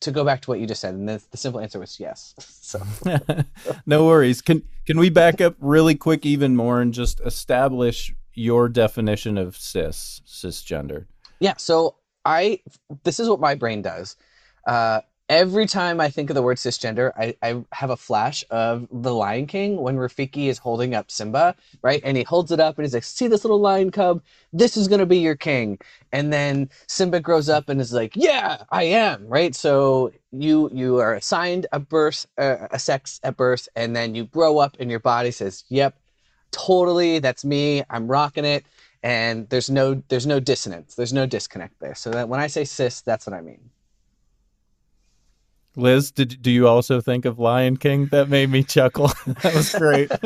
to 0.01 0.12
go 0.12 0.24
back 0.24 0.41
to 0.41 0.51
what 0.51 0.59
you 0.59 0.67
just 0.67 0.81
said, 0.81 0.93
and 0.93 1.09
the, 1.09 1.21
the 1.31 1.38
simple 1.38 1.59
answer 1.59 1.79
was 1.79 2.00
yes. 2.00 2.33
So 2.69 2.81
no 3.88 4.05
worries. 4.05 4.41
Can 4.41 4.62
can 4.86 5.00
we 5.00 5.09
back 5.09 5.41
up 5.41 5.55
really 5.59 5.95
quick, 5.95 6.24
even 6.24 6.55
more, 6.55 6.81
and 6.81 6.93
just 6.93 7.19
establish 7.21 8.13
your 8.36 8.69
definition 8.69 9.39
of 9.39 9.57
cis 9.57 10.21
cisgender? 10.27 11.07
Yeah. 11.39 11.55
So 11.57 11.95
I 12.25 12.59
this 13.03 13.19
is 13.19 13.27
what 13.27 13.39
my 13.39 13.55
brain 13.55 13.81
does. 13.81 14.15
Uh, 14.67 15.01
every 15.29 15.67
time 15.67 16.01
I 16.01 16.09
think 16.09 16.31
of 16.31 16.33
the 16.33 16.41
word 16.41 16.57
cisgender, 16.57 17.12
I, 17.15 17.36
I 17.43 17.63
have 17.71 17.91
a 17.91 17.95
flash 17.95 18.43
of 18.50 18.88
the 18.91 19.13
Lion 19.13 19.45
King 19.45 19.79
when 19.79 19.95
Rafiki 19.95 20.48
is 20.48 20.57
holding 20.57 20.95
up 20.95 21.12
Simba, 21.12 21.55
right? 21.83 22.01
And 22.03 22.17
he 22.17 22.24
holds 22.24 22.51
it 22.51 22.59
up 22.59 22.77
and 22.77 22.86
he's 22.86 22.95
like, 22.95 23.03
see 23.03 23.27
this 23.27 23.43
little 23.45 23.59
lion 23.59 23.91
cub? 23.91 24.24
This 24.51 24.75
is 24.75 24.88
going 24.88 25.00
to 25.00 25.05
be 25.05 25.19
your 25.19 25.36
king. 25.36 25.77
And 26.12 26.33
then 26.33 26.69
Simba 26.88 27.19
grows 27.19 27.48
up 27.48 27.69
and 27.69 27.79
is 27.79 27.93
like, 27.93 28.15
yeah, 28.15 28.63
I 28.71 28.83
am, 28.83 29.27
right? 29.27 29.53
So 29.53 30.12
you 30.31 30.69
you 30.74 30.98
are 30.98 31.13
assigned 31.13 31.67
a 31.71 31.79
birth, 31.79 32.25
uh, 32.38 32.67
a 32.71 32.79
sex 32.79 33.19
at 33.24 33.38
birth, 33.38 33.69
and 33.75 33.95
then 33.95 34.15
you 34.15 34.25
grow 34.25 34.57
up 34.57 34.77
and 34.79 34.89
your 34.89 35.00
body 35.00 35.31
says, 35.31 35.63
yep, 35.69 35.95
totally, 36.51 37.19
that's 37.19 37.45
me. 37.45 37.83
I'm 37.89 38.07
rocking 38.07 38.45
it. 38.45 38.65
And 39.03 39.48
there's 39.50 39.69
no 39.69 40.01
there's 40.09 40.27
no 40.27 40.39
dissonance. 40.39 40.95
There's 40.95 41.13
no 41.13 41.27
disconnect 41.27 41.79
there. 41.79 41.95
So 41.95 42.09
that 42.12 42.27
when 42.27 42.39
I 42.39 42.48
say 42.48 42.65
cis, 42.65 43.01
that's 43.01 43.27
what 43.27 43.36
I 43.36 43.41
mean. 43.41 43.69
Liz, 45.76 46.12
did 46.12 46.42
do 46.42 46.52
you 46.52 46.68
also 46.68 47.00
think 47.02 47.26
of 47.26 47.40
Lion 47.40 47.78
King? 47.78 48.08
That 48.08 48.30
made 48.30 48.50
me 48.50 48.64
chuckle. 48.64 49.08
that 49.42 49.54
was 49.56 49.74
great. 49.74 50.12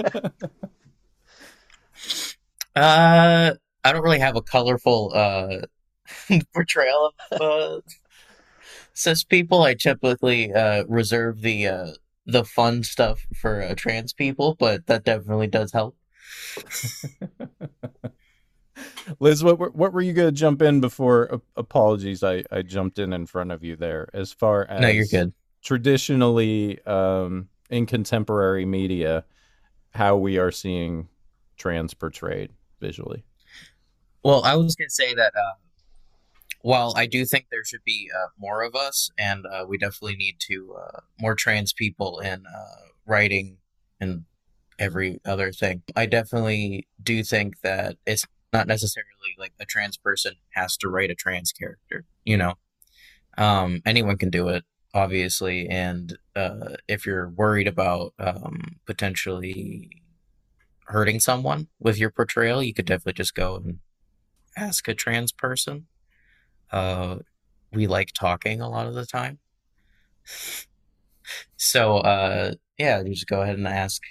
uh, 2.75 3.53
I 3.83 3.91
don't 3.91 4.03
really 4.03 4.19
have 4.19 4.35
a 4.35 4.41
colorful 4.41 5.11
uh, 5.13 5.57
portrayal 6.53 7.13
of 7.31 7.41
uh, 7.41 7.81
cis 8.93 9.23
people. 9.23 9.63
I 9.63 9.73
typically 9.73 10.53
uh, 10.53 10.85
reserve 10.87 11.41
the 11.41 11.67
uh, 11.67 11.91
the 12.25 12.45
fun 12.45 12.83
stuff 12.83 13.25
for 13.35 13.61
uh, 13.61 13.75
trans 13.75 14.13
people, 14.13 14.55
but 14.57 14.87
that 14.87 15.03
definitely 15.03 15.47
does 15.47 15.73
help. 15.73 15.95
Liz, 19.19 19.43
what 19.43 19.59
were, 19.59 19.69
what 19.69 19.93
were 19.93 20.01
you 20.01 20.13
going 20.13 20.29
to 20.29 20.39
jump 20.39 20.61
in 20.61 20.81
before? 20.81 21.33
Uh, 21.33 21.37
apologies, 21.55 22.23
I, 22.23 22.43
I 22.51 22.61
jumped 22.61 22.99
in 22.99 23.13
in 23.13 23.25
front 23.25 23.51
of 23.51 23.63
you 23.63 23.75
there. 23.75 24.09
As 24.13 24.31
far 24.31 24.65
as 24.69 24.81
no, 24.81 24.87
you're 24.87 25.05
good 25.05 25.33
traditionally 25.63 26.83
um, 26.85 27.47
in 27.69 27.85
contemporary 27.85 28.65
media 28.65 29.23
how 29.91 30.17
we 30.17 30.37
are 30.37 30.51
seeing 30.51 31.07
trans 31.57 31.93
portrayed 31.93 32.51
visually. 32.79 33.23
Well, 34.23 34.43
I 34.43 34.55
was 34.55 34.75
going 34.75 34.89
to 34.89 34.93
say 34.93 35.13
that 35.13 35.33
uh, 35.35 35.53
while 36.61 36.93
I 36.95 37.05
do 37.05 37.25
think 37.25 37.47
there 37.49 37.63
should 37.63 37.83
be 37.85 38.09
uh, 38.13 38.27
more 38.37 38.63
of 38.63 38.75
us, 38.75 39.09
and 39.17 39.45
uh, 39.45 39.65
we 39.67 39.77
definitely 39.77 40.15
need 40.15 40.35
to 40.49 40.75
uh, 40.79 40.99
more 41.19 41.35
trans 41.35 41.73
people 41.73 42.19
in 42.19 42.45
uh, 42.45 42.87
writing 43.05 43.57
and 43.99 44.25
every 44.79 45.19
other 45.25 45.51
thing, 45.51 45.83
I 45.95 46.05
definitely 46.05 46.87
do 47.01 47.23
think 47.23 47.61
that 47.61 47.97
it's 48.05 48.25
not 48.53 48.67
necessarily 48.67 49.35
like 49.37 49.53
a 49.59 49.65
trans 49.65 49.97
person 49.97 50.35
has 50.51 50.77
to 50.77 50.89
write 50.89 51.09
a 51.11 51.15
trans 51.15 51.51
character. 51.51 52.05
You 52.23 52.37
know, 52.37 52.53
um, 53.37 53.81
anyone 53.85 54.17
can 54.17 54.29
do 54.29 54.47
it 54.49 54.63
obviously, 54.93 55.67
and 55.67 56.17
uh, 56.35 56.75
if 56.87 57.05
you're 57.05 57.29
worried 57.29 57.67
about 57.67 58.13
um, 58.19 58.77
potentially 58.85 59.89
hurting 60.85 61.19
someone 61.19 61.67
with 61.79 61.97
your 61.97 62.11
portrayal, 62.11 62.61
you 62.61 62.73
could 62.73 62.85
definitely 62.85 63.13
just 63.13 63.33
go 63.33 63.55
and 63.55 63.79
ask 64.55 64.87
a 64.87 64.93
trans 64.93 65.31
person. 65.31 65.87
Uh, 66.71 67.17
we 67.71 67.87
like 67.87 68.11
talking 68.13 68.61
a 68.61 68.69
lot 68.69 68.87
of 68.87 68.93
the 68.93 69.05
time. 69.05 69.39
so, 71.57 71.97
uh, 71.97 72.53
yeah, 72.77 73.01
just 73.03 73.27
go 73.27 73.41
ahead 73.41 73.57
and 73.57 73.67
ask 73.67 74.01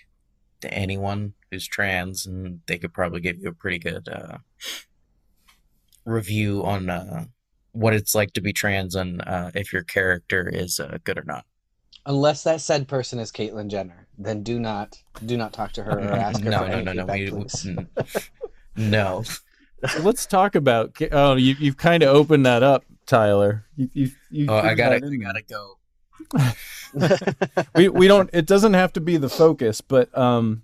to 0.62 0.72
anyone 0.72 1.34
who's 1.50 1.66
trans, 1.66 2.26
and 2.26 2.60
they 2.66 2.78
could 2.78 2.92
probably 2.92 3.20
give 3.20 3.38
you 3.38 3.48
a 3.48 3.54
pretty 3.54 3.78
good 3.78 4.08
uh, 4.08 4.38
review 6.04 6.64
on 6.64 6.90
uh, 6.90 7.26
what 7.72 7.94
it's 7.94 8.14
like 8.14 8.32
to 8.32 8.40
be 8.40 8.52
trans 8.52 8.94
and 8.94 9.22
uh, 9.26 9.50
if 9.54 9.72
your 9.72 9.82
character 9.82 10.48
is 10.48 10.80
uh, 10.80 10.98
good 11.04 11.18
or 11.18 11.24
not. 11.24 11.44
Unless 12.04 12.42
that 12.44 12.60
said 12.60 12.88
person 12.88 13.18
is 13.18 13.30
Caitlyn 13.30 13.68
Jenner, 13.68 14.08
then 14.18 14.42
do 14.42 14.58
not 14.58 14.98
do 15.24 15.36
not 15.36 15.52
talk 15.52 15.72
to 15.72 15.84
her 15.84 15.98
or 15.98 16.12
ask 16.12 16.42
her 16.42 16.50
no, 16.50 16.58
for 16.58 16.68
no, 16.68 16.74
any 16.74 16.84
no, 16.84 16.92
no, 16.92 17.06
feedback, 17.06 17.18
we, 17.20 17.30
please. 17.30 17.68
no. 18.76 19.24
Let's 20.00 20.26
talk 20.26 20.54
about. 20.54 20.96
Oh, 21.10 21.36
you 21.36 21.56
you've 21.58 21.76
kind 21.76 22.02
of 22.02 22.14
opened 22.14 22.46
that 22.46 22.62
up, 22.62 22.84
Tyler. 23.06 23.66
You, 23.76 23.88
you, 23.92 24.10
you 24.30 24.46
Oh, 24.48 24.58
I 24.58 24.74
gotta, 24.74 25.00
that 25.00 25.18
gotta 25.18 25.42
go. 25.42 25.78
we 27.74 27.88
we 27.88 28.06
don't 28.06 28.30
it 28.32 28.46
doesn't 28.46 28.74
have 28.74 28.92
to 28.92 29.00
be 29.00 29.16
the 29.16 29.28
focus 29.28 29.80
but 29.80 30.16
um 30.16 30.62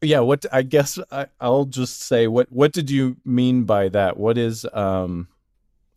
yeah 0.00 0.20
what 0.20 0.44
i 0.52 0.62
guess 0.62 0.98
I, 1.10 1.26
i'll 1.40 1.64
just 1.64 2.02
say 2.02 2.26
what 2.26 2.50
what 2.50 2.72
did 2.72 2.90
you 2.90 3.16
mean 3.24 3.64
by 3.64 3.88
that? 3.88 4.16
What 4.16 4.38
is 4.38 4.66
um 4.72 5.28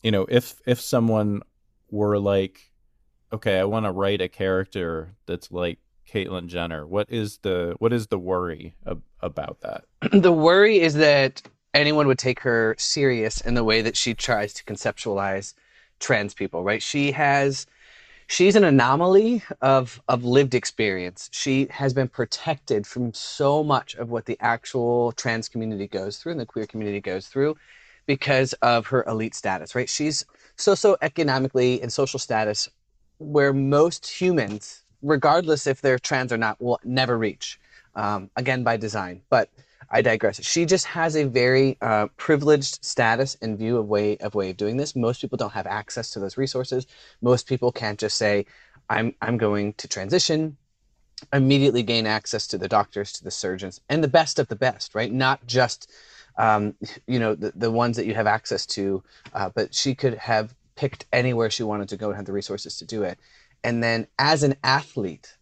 you 0.02 0.12
know 0.12 0.26
if 0.30 0.62
if 0.66 0.80
someone 0.80 1.42
were 1.90 2.20
like 2.20 2.72
okay 3.34 3.60
i 3.60 3.64
want 3.64 3.86
to 3.86 3.92
write 3.92 4.22
a 4.22 4.28
character 4.28 5.16
that's 5.26 5.52
like 5.52 5.80
caitlyn 6.10 6.48
jenner 6.48 6.86
what 6.86 7.10
is 7.10 7.38
the 7.40 7.76
what 7.80 7.94
is 7.94 8.08
the 8.08 8.20
worry 8.20 8.76
ab- 8.88 9.04
about 9.22 9.62
that? 9.62 9.86
The 10.12 10.32
worry 10.32 10.80
is 10.80 10.96
that 10.96 11.42
anyone 11.74 12.08
would 12.08 12.20
take 12.20 12.40
her 12.42 12.76
serious 12.78 13.40
in 13.42 13.54
the 13.54 13.64
way 13.64 13.82
that 13.82 13.96
she 13.96 14.14
tries 14.14 14.54
to 14.54 14.64
conceptualize 14.64 15.54
trans 16.02 16.34
people 16.34 16.64
right? 16.64 16.84
She 16.84 17.12
has 17.14 17.66
she's 18.28 18.56
an 18.56 18.64
anomaly 18.64 19.44
of 19.62 20.02
of 20.08 20.24
lived 20.24 20.56
experience. 20.56 21.30
She 21.32 21.68
has 21.72 21.94
been 21.94 22.08
protected 22.10 22.86
from 22.88 23.14
so 23.14 23.64
much 23.64 23.96
of 23.96 24.10
what 24.10 24.26
the 24.26 24.38
actual 24.42 25.14
trans 25.14 25.48
community 25.48 25.88
goes 25.88 26.18
through 26.18 26.34
and 26.34 26.42
the 26.42 26.46
queer 26.46 26.66
community 26.66 27.00
goes 27.00 27.28
through 27.28 27.56
because 28.08 28.54
of 28.62 28.88
her 28.88 29.04
elite 29.08 29.36
status 29.36 29.76
right? 29.76 29.90
She's 29.90 30.26
socioeconomically 30.58 31.82
and 31.82 31.92
social 31.94 32.20
status 32.20 32.70
where 33.20 33.54
most 33.54 34.08
humans 34.08 34.84
regardless 35.02 35.68
if 35.68 35.82
they're 35.82 36.00
trans 36.00 36.32
or 36.32 36.38
not 36.38 36.62
will 36.62 36.80
never 36.84 37.18
reach 37.18 37.60
um, 37.96 38.30
again 38.36 38.64
by 38.64 38.78
design. 38.78 39.22
But 39.30 39.50
I 39.92 40.02
digress. 40.02 40.42
She 40.44 40.66
just 40.66 40.86
has 40.86 41.16
a 41.18 41.26
very 41.26 41.78
uh, 41.82 42.08
privileged 42.18 42.84
status 42.84 43.38
and 43.42 43.58
view 43.58 43.78
of 43.78 43.88
way 43.88 44.18
of 44.18 44.36
way 44.36 44.52
of 44.52 44.58
doing 44.58 44.78
this. 44.78 44.96
Most 44.96 45.22
people 45.22 45.38
don't 45.38 45.52
have 45.52 45.68
access 45.68 46.12
to 46.12 46.20
those 46.20 46.38
resources. 46.38 46.88
Most 47.22 47.46
people 47.48 47.72
can't 47.74 48.00
just 48.00 48.18
say, 48.18 48.46
"I'm 48.90 49.14
I'm 49.22 49.38
going 49.38 49.74
to 49.74 49.88
transition." 49.88 50.58
Immediately 51.34 51.84
gain 51.84 52.08
access 52.08 52.48
to 52.48 52.58
the 52.58 52.68
doctors, 52.68 53.12
to 53.14 53.24
the 53.24 53.30
surgeons, 53.32 53.80
and 53.90 54.04
the 54.04 54.08
best 54.08 54.40
of 54.40 54.48
the 54.48 54.56
best, 54.56 54.96
right? 54.96 55.12
Not 55.12 55.46
just 55.46 55.92
um, 56.38 56.74
you 57.06 57.20
know 57.20 57.36
the, 57.36 57.52
the 57.56 57.70
ones 57.70 57.98
that 57.98 58.06
you 58.06 58.16
have 58.16 58.28
access 58.28 58.66
to, 58.68 59.04
uh, 59.34 59.50
but 59.54 59.76
she 59.76 59.94
could 59.94 60.16
have 60.16 60.56
picked 60.76 61.06
anywhere 61.12 61.50
she 61.50 61.64
wanted 61.64 61.90
to 61.90 61.98
go 61.98 62.08
and 62.08 62.16
had 62.16 62.26
the 62.26 62.32
resources 62.32 62.78
to 62.78 62.86
do 62.86 63.04
it. 63.04 63.20
And 63.64 63.84
then 63.84 64.08
as 64.18 64.42
an 64.42 64.56
athlete, 64.64 65.38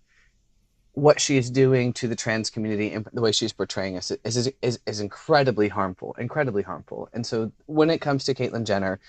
what 1.00 1.20
she 1.20 1.38
is 1.38 1.50
doing 1.50 1.94
to 1.94 2.08
the 2.08 2.16
trans 2.16 2.50
community 2.50 2.92
and 2.92 3.08
the 3.14 3.22
way 3.22 3.32
she's 3.32 3.54
portraying 3.54 3.98
us 3.98 4.12
is, 4.12 4.38
is, 4.38 4.54
is, 4.62 4.80
is 4.86 5.00
incredibly 5.00 5.68
harmful, 5.68 6.16
incredibly 6.20 6.62
harmful. 6.64 7.10
And 7.14 7.26
so 7.26 7.52
when 7.66 7.90
it 7.90 8.00
comes 8.00 8.24
to 8.26 8.34
Caitlyn 8.34 8.66
Jenner, 8.66 9.00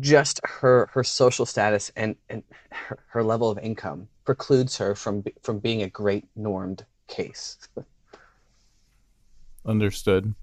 just 0.00 0.40
her 0.44 0.90
her 0.92 1.02
social 1.02 1.46
status 1.46 1.90
and, 1.96 2.14
and 2.28 2.42
her, 2.70 2.98
her 3.08 3.24
level 3.24 3.50
of 3.50 3.58
income 3.58 4.08
precludes 4.24 4.76
her 4.76 4.94
from 4.94 5.24
from 5.42 5.58
being 5.58 5.82
a 5.82 5.88
great 5.88 6.26
normed 6.36 6.84
case. 7.06 7.58
Understood. 9.66 10.34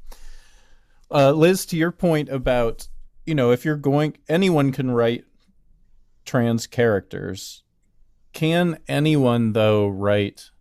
Uh, 1.12 1.32
Liz, 1.32 1.66
to 1.68 1.78
your 1.78 1.92
point 1.92 2.30
about, 2.30 2.88
you 3.26 3.36
know, 3.36 3.52
if 3.52 3.64
you're 3.64 3.76
going, 3.76 4.18
anyone 4.28 4.72
can 4.72 4.92
write 4.92 5.26
trans 6.26 6.68
characters. 6.68 7.64
Can 8.36 8.80
anyone, 8.90 9.54
though, 9.54 9.88
write 9.88 10.52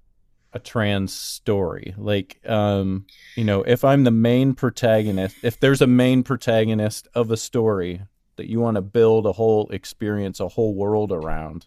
a 0.53 0.61
trans 0.61 1.13
story? 1.13 1.93
Like, 1.99 2.39
um, 2.49 3.05
you 3.35 3.43
know, 3.43 3.65
if 3.65 3.85
I'm 3.85 4.05
the 4.05 4.13
main 4.13 4.55
protagonist, 4.55 5.35
if 5.43 5.59
there's 5.59 5.83
a 5.83 5.89
main 5.89 6.23
protagonist 6.23 7.09
of 7.17 7.33
a 7.33 7.37
story 7.37 8.03
that 8.37 8.49
you 8.49 8.61
want 8.61 8.77
to 8.77 8.81
build 8.81 9.27
a 9.27 9.33
whole 9.33 9.69
experience, 9.71 10.39
a 10.39 10.47
whole 10.47 10.77
world 10.77 11.11
around, 11.11 11.67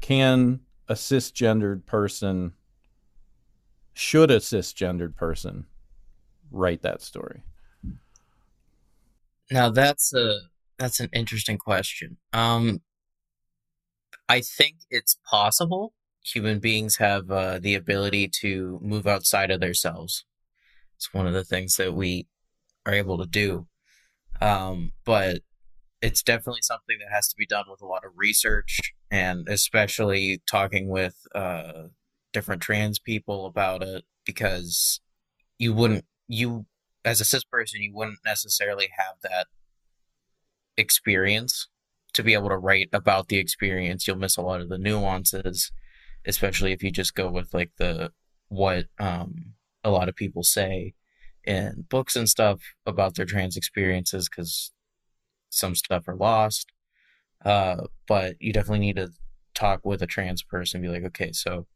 can 0.00 0.60
a 0.88 0.94
cisgendered 0.94 1.84
person, 1.84 2.54
should 3.92 4.30
a 4.30 4.38
cisgendered 4.38 5.16
person 5.16 5.66
write 6.50 6.80
that 6.80 7.02
story? 7.02 7.42
Now 9.50 9.68
that's 9.68 10.14
a 10.14 10.38
that's 10.78 10.98
an 10.98 11.10
interesting 11.12 11.58
question. 11.58 12.16
Um, 12.32 12.80
I 14.28 14.40
think 14.40 14.76
it's 14.90 15.16
possible. 15.28 15.94
Human 16.24 16.58
beings 16.58 16.96
have 16.96 17.30
uh, 17.30 17.58
the 17.58 17.74
ability 17.74 18.28
to 18.40 18.80
move 18.82 19.06
outside 19.06 19.50
of 19.50 19.60
themselves. 19.60 20.24
It's 20.96 21.12
one 21.14 21.26
of 21.26 21.32
the 21.32 21.44
things 21.44 21.76
that 21.76 21.94
we 21.94 22.26
are 22.84 22.94
able 22.94 23.18
to 23.18 23.26
do. 23.26 23.66
Um, 24.40 24.92
but 25.04 25.40
it's 26.02 26.22
definitely 26.22 26.62
something 26.62 26.98
that 26.98 27.14
has 27.14 27.28
to 27.28 27.36
be 27.36 27.46
done 27.46 27.64
with 27.70 27.80
a 27.80 27.86
lot 27.86 28.04
of 28.04 28.12
research 28.16 28.92
and 29.10 29.48
especially 29.48 30.42
talking 30.48 30.88
with 30.88 31.16
uh, 31.34 31.84
different 32.32 32.62
trans 32.62 32.98
people 32.98 33.46
about 33.46 33.82
it 33.82 34.04
because 34.24 35.00
you 35.58 35.72
wouldn't 35.72 36.04
you 36.28 36.66
as 37.04 37.20
a 37.20 37.24
cis 37.24 37.44
person 37.44 37.80
you 37.80 37.94
wouldn't 37.94 38.18
necessarily 38.24 38.88
have 38.96 39.14
that 39.22 39.46
experience 40.76 41.68
to 42.16 42.22
be 42.24 42.34
able 42.34 42.48
to 42.48 42.58
write 42.58 42.88
about 42.92 43.28
the 43.28 43.38
experience 43.38 44.06
you'll 44.06 44.16
miss 44.16 44.36
a 44.36 44.42
lot 44.42 44.60
of 44.60 44.68
the 44.68 44.78
nuances 44.78 45.70
especially 46.26 46.72
if 46.72 46.82
you 46.82 46.90
just 46.90 47.14
go 47.14 47.30
with 47.30 47.54
like 47.54 47.70
the 47.78 48.10
what 48.48 48.86
um, 48.98 49.54
a 49.84 49.90
lot 49.90 50.08
of 50.08 50.16
people 50.16 50.42
say 50.42 50.94
in 51.44 51.86
books 51.88 52.16
and 52.16 52.28
stuff 52.28 52.60
about 52.84 53.14
their 53.14 53.24
trans 53.24 53.56
experiences 53.56 54.28
because 54.28 54.72
some 55.48 55.74
stuff 55.74 56.08
are 56.08 56.16
lost. 56.16 56.72
Uh, 57.44 57.84
but 58.08 58.34
you 58.40 58.52
definitely 58.52 58.80
need 58.80 58.96
to 58.96 59.10
talk 59.54 59.84
with 59.84 60.02
a 60.02 60.06
trans 60.06 60.42
person 60.42 60.82
be 60.82 60.88
like 60.88 61.04
okay 61.04 61.32
so 61.32 61.66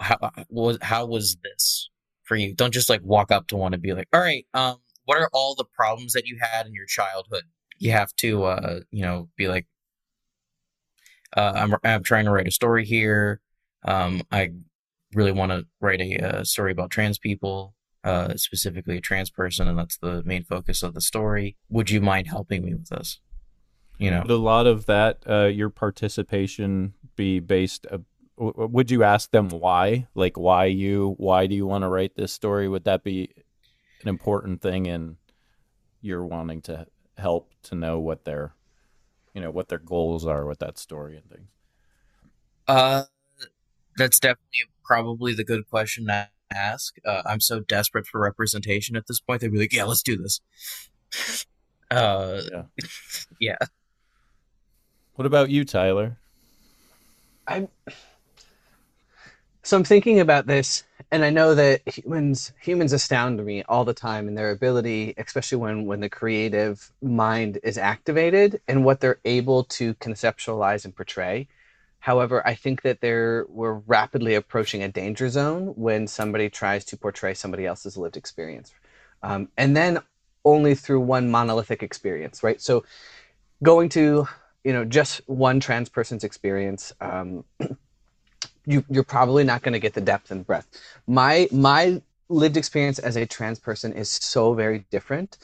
how 0.00 0.16
was 0.48 0.78
how 0.80 1.04
was 1.04 1.36
this 1.44 1.90
for 2.24 2.34
you? 2.34 2.54
Don't 2.54 2.72
just 2.72 2.88
like 2.88 3.02
walk 3.02 3.30
up 3.30 3.46
to 3.48 3.56
one 3.56 3.74
and 3.74 3.82
be 3.82 3.92
like 3.92 4.08
all 4.12 4.20
right 4.20 4.46
um 4.54 4.76
what 5.04 5.18
are 5.18 5.28
all 5.32 5.54
the 5.54 5.64
problems 5.64 6.12
that 6.12 6.26
you 6.26 6.38
had 6.40 6.66
in 6.66 6.72
your 6.72 6.86
childhood 6.86 7.42
you 7.78 7.92
have 7.92 8.14
to 8.16 8.44
uh 8.44 8.80
you 8.90 9.02
know 9.02 9.28
be 9.36 9.48
like 9.48 9.66
uh, 11.36 11.52
I'm 11.54 11.74
I'm 11.84 12.02
trying 12.02 12.24
to 12.24 12.30
write 12.30 12.48
a 12.48 12.52
story 12.52 12.84
here. 12.84 13.40
Um, 13.84 14.22
I 14.32 14.52
really 15.14 15.32
want 15.32 15.52
to 15.52 15.66
write 15.80 16.00
a, 16.00 16.40
a, 16.40 16.44
story 16.44 16.72
about 16.72 16.90
trans 16.90 17.18
people, 17.18 17.74
uh, 18.04 18.34
specifically 18.36 18.96
a 18.96 19.00
trans 19.00 19.30
person, 19.30 19.68
and 19.68 19.78
that's 19.78 19.98
the 19.98 20.22
main 20.24 20.44
focus 20.44 20.82
of 20.82 20.94
the 20.94 21.00
story. 21.00 21.56
Would 21.68 21.90
you 21.90 22.00
mind 22.00 22.26
helping 22.26 22.64
me 22.64 22.74
with 22.74 22.88
this? 22.88 23.20
You 23.98 24.10
know, 24.10 24.22
Would 24.22 24.30
a 24.30 24.36
lot 24.36 24.66
of 24.66 24.86
that, 24.86 25.22
uh, 25.28 25.46
your 25.46 25.70
participation, 25.70 26.94
be 27.16 27.38
based? 27.38 27.86
Uh, 27.90 27.98
would 28.36 28.90
you 28.90 29.02
ask 29.02 29.30
them 29.30 29.48
why? 29.48 30.08
Like, 30.14 30.36
why 30.36 30.66
you? 30.66 31.14
Why 31.16 31.46
do 31.46 31.54
you 31.54 31.66
want 31.66 31.82
to 31.82 31.88
write 31.88 32.16
this 32.16 32.32
story? 32.32 32.68
Would 32.68 32.84
that 32.84 33.04
be 33.04 33.30
an 34.02 34.08
important 34.08 34.60
thing 34.60 34.86
in 34.86 35.16
your 36.02 36.24
wanting 36.24 36.60
to 36.62 36.86
help 37.16 37.50
to 37.64 37.74
know 37.74 37.98
what 37.98 38.24
their 38.24 38.54
you 39.34 39.40
know 39.40 39.50
what 39.50 39.68
their 39.68 39.78
goals 39.78 40.26
are 40.26 40.46
with 40.46 40.58
that 40.60 40.78
story 40.78 41.16
and 41.16 41.30
things? 41.30 41.48
Uh 42.68 43.04
that's 43.96 44.20
definitely 44.20 44.60
probably 44.84 45.34
the 45.34 45.44
good 45.44 45.68
question 45.68 46.06
to 46.06 46.28
ask. 46.52 46.96
Uh, 47.04 47.22
i'm 47.26 47.40
so 47.40 47.60
desperate 47.60 48.06
for 48.06 48.20
representation 48.20 48.96
at 48.96 49.06
this 49.08 49.20
point 49.20 49.40
they'd 49.40 49.52
be 49.52 49.58
like 49.58 49.72
yeah 49.72 49.84
let's 49.84 50.02
do 50.02 50.16
this. 50.16 50.40
Uh 51.88 52.40
yeah. 52.52 52.62
yeah. 53.40 53.56
What 55.14 55.24
about 55.24 55.50
you 55.50 55.64
tyler? 55.64 56.18
I'm 57.46 57.68
so 59.66 59.76
I'm 59.76 59.82
thinking 59.82 60.20
about 60.20 60.46
this, 60.46 60.84
and 61.10 61.24
I 61.24 61.30
know 61.30 61.52
that 61.56 61.82
humans 61.88 62.52
humans 62.62 62.92
astound 62.92 63.44
me 63.44 63.64
all 63.64 63.84
the 63.84 63.92
time 63.92 64.28
in 64.28 64.36
their 64.36 64.52
ability, 64.52 65.12
especially 65.18 65.58
when 65.58 65.86
when 65.86 65.98
the 65.98 66.08
creative 66.08 66.92
mind 67.02 67.58
is 67.64 67.76
activated 67.76 68.60
and 68.68 68.84
what 68.84 69.00
they're 69.00 69.18
able 69.24 69.64
to 69.64 69.94
conceptualize 69.94 70.84
and 70.84 70.94
portray. 70.94 71.48
However, 71.98 72.46
I 72.46 72.54
think 72.54 72.82
that 72.82 73.00
there 73.00 73.44
we're 73.48 73.72
rapidly 73.72 74.36
approaching 74.36 74.84
a 74.84 74.88
danger 74.88 75.28
zone 75.28 75.72
when 75.74 76.06
somebody 76.06 76.48
tries 76.48 76.84
to 76.84 76.96
portray 76.96 77.34
somebody 77.34 77.66
else's 77.66 77.96
lived 77.96 78.16
experience, 78.16 78.72
um, 79.24 79.48
and 79.56 79.76
then 79.76 79.98
only 80.44 80.76
through 80.76 81.00
one 81.00 81.28
monolithic 81.28 81.82
experience, 81.82 82.44
right? 82.44 82.60
So, 82.60 82.84
going 83.64 83.88
to 83.90 84.28
you 84.62 84.72
know 84.72 84.84
just 84.84 85.22
one 85.26 85.58
trans 85.58 85.88
person's 85.88 86.22
experience. 86.22 86.92
Um, 87.00 87.44
you 88.66 88.84
you're 88.88 89.04
probably 89.04 89.44
not 89.44 89.62
going 89.62 89.72
to 89.72 89.78
get 89.78 89.94
the 89.94 90.00
depth 90.00 90.30
and 90.30 90.46
breadth. 90.46 90.66
My 91.06 91.48
my 91.52 92.02
lived 92.28 92.56
experience 92.56 92.98
as 92.98 93.16
a 93.16 93.26
trans 93.26 93.58
person 93.58 93.92
is 93.92 94.10
so 94.10 94.52
very 94.54 94.84
different 94.90 95.38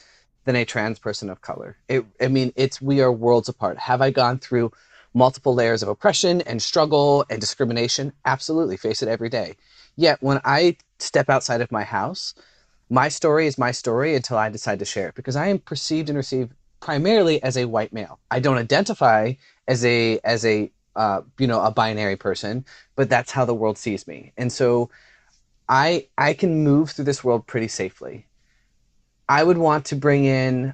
than 0.45 0.55
a 0.55 0.65
trans 0.65 0.99
person 0.99 1.29
of 1.29 1.41
color. 1.41 1.77
It, 1.87 2.05
I 2.19 2.27
mean, 2.27 2.51
it's 2.55 2.81
we 2.81 3.01
are 3.01 3.11
worlds 3.11 3.49
apart. 3.49 3.77
Have 3.79 4.01
I 4.01 4.11
gone 4.11 4.39
through 4.39 4.71
multiple 5.13 5.53
layers 5.53 5.81
of 5.81 5.89
oppression 5.89 6.41
and 6.41 6.61
struggle 6.61 7.25
and 7.29 7.39
discrimination? 7.39 8.11
Absolutely, 8.25 8.77
face 8.77 9.01
it 9.01 9.07
every 9.07 9.29
day. 9.29 9.55
Yet 9.95 10.21
when 10.21 10.41
I 10.43 10.77
step 10.99 11.29
outside 11.29 11.61
of 11.61 11.71
my 11.71 11.83
house, 11.83 12.33
my 12.89 13.07
story 13.07 13.47
is 13.47 13.57
my 13.57 13.71
story 13.71 14.15
until 14.15 14.37
I 14.37 14.49
decide 14.49 14.79
to 14.79 14.85
share 14.85 15.09
it 15.09 15.15
because 15.15 15.35
I 15.35 15.47
am 15.47 15.59
perceived 15.59 16.09
and 16.09 16.17
received 16.17 16.53
primarily 16.81 17.41
as 17.41 17.55
a 17.55 17.65
white 17.65 17.93
male. 17.93 18.19
I 18.29 18.39
don't 18.41 18.57
identify 18.57 19.33
as 19.67 19.85
a 19.85 20.19
as 20.25 20.43
a 20.45 20.71
uh, 20.95 21.21
you 21.37 21.47
know 21.47 21.61
a 21.61 21.71
binary 21.71 22.15
person, 22.15 22.65
but 22.95 23.09
that's 23.09 23.31
how 23.31 23.45
the 23.45 23.53
world 23.53 23.77
sees 23.77 24.07
me. 24.07 24.33
And 24.37 24.51
so 24.51 24.89
I 25.69 26.07
I 26.17 26.33
can 26.33 26.63
move 26.63 26.91
through 26.91 27.05
this 27.05 27.23
world 27.23 27.47
pretty 27.47 27.67
safely. 27.67 28.27
I 29.29 29.43
would 29.43 29.57
want 29.57 29.85
to 29.85 29.95
bring 29.95 30.25
in 30.25 30.73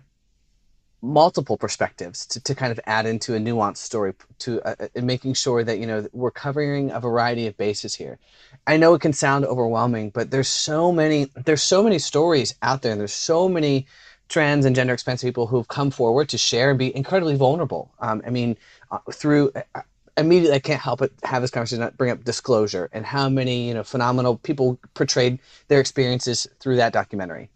multiple 1.01 1.57
perspectives 1.57 2.25
to, 2.25 2.41
to 2.41 2.53
kind 2.53 2.71
of 2.71 2.79
add 2.85 3.05
into 3.05 3.33
a 3.33 3.39
nuanced 3.39 3.77
story 3.77 4.13
to 4.37 4.61
uh, 4.63 4.75
uh 4.95 5.01
making 5.01 5.33
sure 5.33 5.63
that 5.63 5.79
you 5.79 5.85
know 5.85 6.05
we're 6.11 6.31
covering 6.31 6.91
a 6.91 6.99
variety 6.99 7.47
of 7.47 7.55
bases 7.55 7.95
here 7.95 8.19
i 8.67 8.75
know 8.75 8.93
it 8.93 8.99
can 8.99 9.13
sound 9.13 9.45
overwhelming 9.45 10.09
but 10.09 10.29
there's 10.29 10.49
so 10.49 10.91
many 10.91 11.29
there's 11.45 11.63
so 11.63 11.81
many 11.81 11.97
stories 11.97 12.53
out 12.63 12.81
there 12.81 12.91
and 12.91 12.99
there's 12.99 13.13
so 13.13 13.47
many 13.47 13.87
trans 14.27 14.65
and 14.65 14.75
gender 14.75 14.93
expansive 14.93 15.25
people 15.25 15.47
who've 15.47 15.69
come 15.69 15.89
forward 15.89 16.27
to 16.27 16.37
share 16.37 16.69
and 16.69 16.79
be 16.79 16.93
incredibly 16.93 17.37
vulnerable 17.37 17.89
um, 17.99 18.21
i 18.27 18.29
mean 18.29 18.57
uh, 18.91 18.97
through 19.13 19.49
uh, 19.55 19.81
immediately 20.19 20.55
I 20.55 20.59
can't 20.59 20.81
help 20.81 20.99
but 20.99 21.11
have 21.23 21.41
this 21.41 21.51
conversation 21.51 21.89
bring 21.97 22.11
up 22.11 22.23
disclosure 22.23 22.89
and 22.91 23.05
how 23.05 23.29
many 23.29 23.67
you 23.67 23.73
know 23.73 23.83
phenomenal 23.83 24.37
people 24.37 24.79
portrayed 24.93 25.39
their 25.67 25.79
experiences 25.79 26.47
through 26.59 26.77
that 26.77 26.93
documentary. 26.93 27.49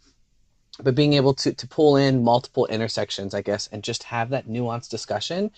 But 0.81 0.95
being 0.95 1.13
able 1.13 1.33
to 1.35 1.53
to 1.53 1.67
pull 1.67 1.95
in 1.95 2.23
multiple 2.23 2.65
intersections, 2.67 3.33
I 3.33 3.41
guess, 3.41 3.67
and 3.71 3.83
just 3.83 4.03
have 4.03 4.29
that 4.29 4.47
nuanced 4.47 4.89
discussion. 4.89 5.51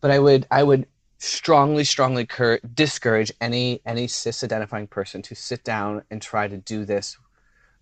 But 0.00 0.10
I 0.10 0.18
would 0.18 0.46
I 0.50 0.62
would 0.62 0.86
strongly 1.18 1.84
strongly 1.84 2.26
cur- 2.26 2.60
discourage 2.74 3.32
any 3.40 3.80
any 3.86 4.06
cis 4.06 4.44
identifying 4.44 4.86
person 4.86 5.22
to 5.22 5.34
sit 5.34 5.64
down 5.64 6.02
and 6.10 6.20
try 6.20 6.46
to 6.46 6.56
do 6.58 6.84
this 6.84 7.16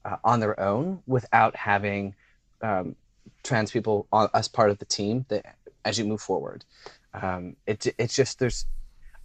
uh, 0.04 0.16
on 0.24 0.40
their 0.40 0.58
own 0.60 1.02
without 1.06 1.56
having 1.56 2.14
um, 2.62 2.94
trans 3.42 3.70
people 3.70 4.06
on, 4.12 4.28
as 4.34 4.48
part 4.48 4.70
of 4.70 4.78
the 4.78 4.84
team 4.84 5.26
that 5.28 5.56
as 5.84 5.98
you 5.98 6.04
move 6.04 6.20
forward 6.20 6.64
um, 7.14 7.56
it, 7.66 7.86
it's 7.98 8.14
just 8.14 8.38
there's 8.38 8.66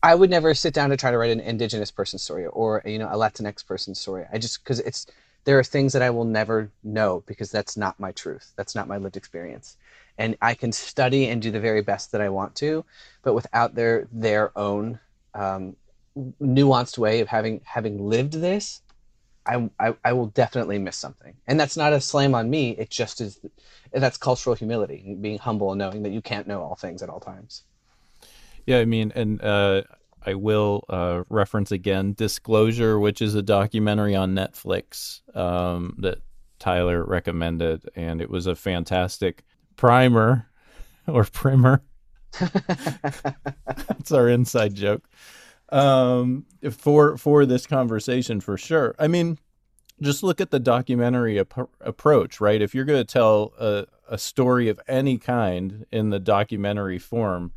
I 0.01 0.15
would 0.15 0.29
never 0.29 0.53
sit 0.53 0.73
down 0.73 0.91
to 0.91 0.97
try 0.97 1.11
to 1.11 1.17
write 1.17 1.31
an 1.31 1.41
indigenous 1.41 1.91
person 1.91 2.19
story 2.19 2.45
or 2.45 2.81
you 2.85 2.99
know 2.99 3.07
a 3.07 3.17
Latinx 3.17 3.65
person 3.65 3.95
story. 3.95 4.25
I 4.31 4.37
just 4.37 4.63
because 4.63 4.79
it's 4.79 5.05
there 5.45 5.57
are 5.59 5.63
things 5.63 5.93
that 5.93 6.01
I 6.01 6.09
will 6.09 6.25
never 6.25 6.71
know 6.83 7.23
because 7.25 7.51
that's 7.51 7.75
not 7.75 7.99
my 7.99 8.11
truth. 8.11 8.53
That's 8.55 8.75
not 8.75 8.87
my 8.87 8.97
lived 8.97 9.17
experience. 9.17 9.77
And 10.17 10.37
I 10.41 10.53
can 10.53 10.71
study 10.71 11.27
and 11.27 11.41
do 11.41 11.51
the 11.51 11.59
very 11.59 11.81
best 11.81 12.11
that 12.11 12.21
I 12.21 12.29
want 12.29 12.55
to, 12.55 12.85
but 13.23 13.33
without 13.33 13.75
their 13.75 14.07
their 14.11 14.57
own 14.57 14.99
um, 15.33 15.75
nuanced 16.41 16.97
way 16.97 17.21
of 17.21 17.27
having 17.27 17.61
having 17.65 18.09
lived 18.09 18.33
this, 18.33 18.81
I, 19.45 19.69
I, 19.79 19.95
I 20.03 20.13
will 20.13 20.27
definitely 20.27 20.77
miss 20.77 20.97
something. 20.97 21.35
And 21.47 21.59
that's 21.59 21.77
not 21.77 21.93
a 21.93 22.01
slam 22.01 22.35
on 22.35 22.49
me. 22.49 22.71
It 22.71 22.89
just 22.89 23.21
is. 23.21 23.39
That's 23.91 24.17
cultural 24.17 24.55
humility, 24.55 25.17
being 25.19 25.39
humble 25.39 25.71
and 25.71 25.79
knowing 25.79 26.03
that 26.03 26.11
you 26.11 26.21
can't 26.21 26.47
know 26.47 26.61
all 26.61 26.75
things 26.75 27.01
at 27.01 27.09
all 27.09 27.19
times. 27.19 27.63
Yeah, 28.69 28.77
I 28.77 28.85
mean, 28.85 29.11
and 29.15 29.41
uh, 29.41 29.81
I 30.23 30.35
will 30.35 30.85
uh, 30.89 31.23
reference 31.27 31.71
again 31.71 32.13
Disclosure, 32.13 32.99
which 32.99 33.19
is 33.19 33.33
a 33.33 33.41
documentary 33.41 34.15
on 34.15 34.35
Netflix 34.35 35.21
um, 35.35 35.95
that 35.97 36.19
Tyler 36.59 37.03
recommended, 37.03 37.89
and 37.95 38.21
it 38.21 38.29
was 38.29 38.45
a 38.45 38.55
fantastic 38.55 39.43
primer 39.75 40.47
or 41.07 41.23
primer. 41.23 41.81
That's 42.39 44.11
our 44.11 44.29
inside 44.29 44.75
joke 44.75 45.09
um, 45.69 46.45
for 46.69 47.17
for 47.17 47.47
this 47.47 47.65
conversation 47.65 48.39
for 48.39 48.55
sure. 48.55 48.93
I 48.99 49.07
mean, 49.07 49.39
just 49.99 50.21
look 50.21 50.39
at 50.39 50.51
the 50.51 50.59
documentary 50.59 51.39
ap- 51.39 51.71
approach, 51.81 52.39
right? 52.39 52.61
If 52.61 52.75
you're 52.75 52.85
going 52.85 53.03
to 53.03 53.13
tell 53.13 53.51
a, 53.59 53.87
a 54.07 54.19
story 54.19 54.69
of 54.69 54.79
any 54.87 55.17
kind 55.17 55.87
in 55.91 56.11
the 56.11 56.19
documentary 56.19 56.99
form, 56.99 57.51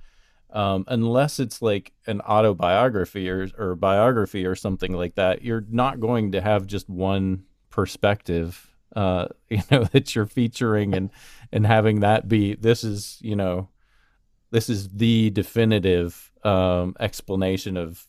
um, 0.52 0.84
unless 0.88 1.40
it's 1.40 1.62
like 1.62 1.92
an 2.06 2.20
autobiography 2.20 3.28
or, 3.30 3.48
or 3.58 3.74
biography 3.74 4.44
or 4.44 4.54
something 4.54 4.92
like 4.92 5.14
that, 5.14 5.42
you're 5.42 5.64
not 5.70 5.98
going 5.98 6.32
to 6.32 6.40
have 6.40 6.66
just 6.66 6.88
one 6.88 7.44
perspective, 7.70 8.70
uh, 8.94 9.28
you 9.48 9.62
know, 9.70 9.84
that 9.84 10.14
you're 10.14 10.26
featuring 10.26 10.94
and, 10.94 11.10
and 11.52 11.66
having 11.66 12.00
that 12.00 12.28
be, 12.28 12.54
this 12.54 12.84
is, 12.84 13.18
you 13.22 13.34
know, 13.34 13.68
this 14.50 14.68
is 14.68 14.90
the 14.90 15.30
definitive, 15.30 16.30
um, 16.44 16.94
explanation 17.00 17.76
of, 17.76 18.06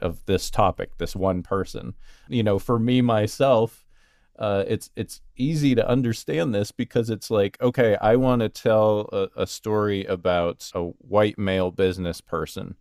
of 0.00 0.24
this 0.26 0.50
topic, 0.50 0.98
this 0.98 1.14
one 1.14 1.42
person, 1.42 1.94
you 2.28 2.42
know, 2.42 2.58
for 2.58 2.78
me, 2.78 3.00
myself, 3.00 3.84
uh, 4.38 4.64
it's 4.68 4.90
it's 4.94 5.20
easy 5.36 5.74
to 5.74 5.88
understand 5.88 6.54
this 6.54 6.70
because 6.70 7.10
it's 7.10 7.30
like 7.30 7.60
okay 7.60 7.96
i 8.00 8.14
want 8.14 8.40
to 8.40 8.48
tell 8.48 9.08
a, 9.12 9.42
a, 9.42 9.46
story 9.46 10.04
about 10.04 10.70
a 10.74 10.82
white 10.82 11.38
male 11.38 11.70
business 11.70 12.20
person. 12.20 12.76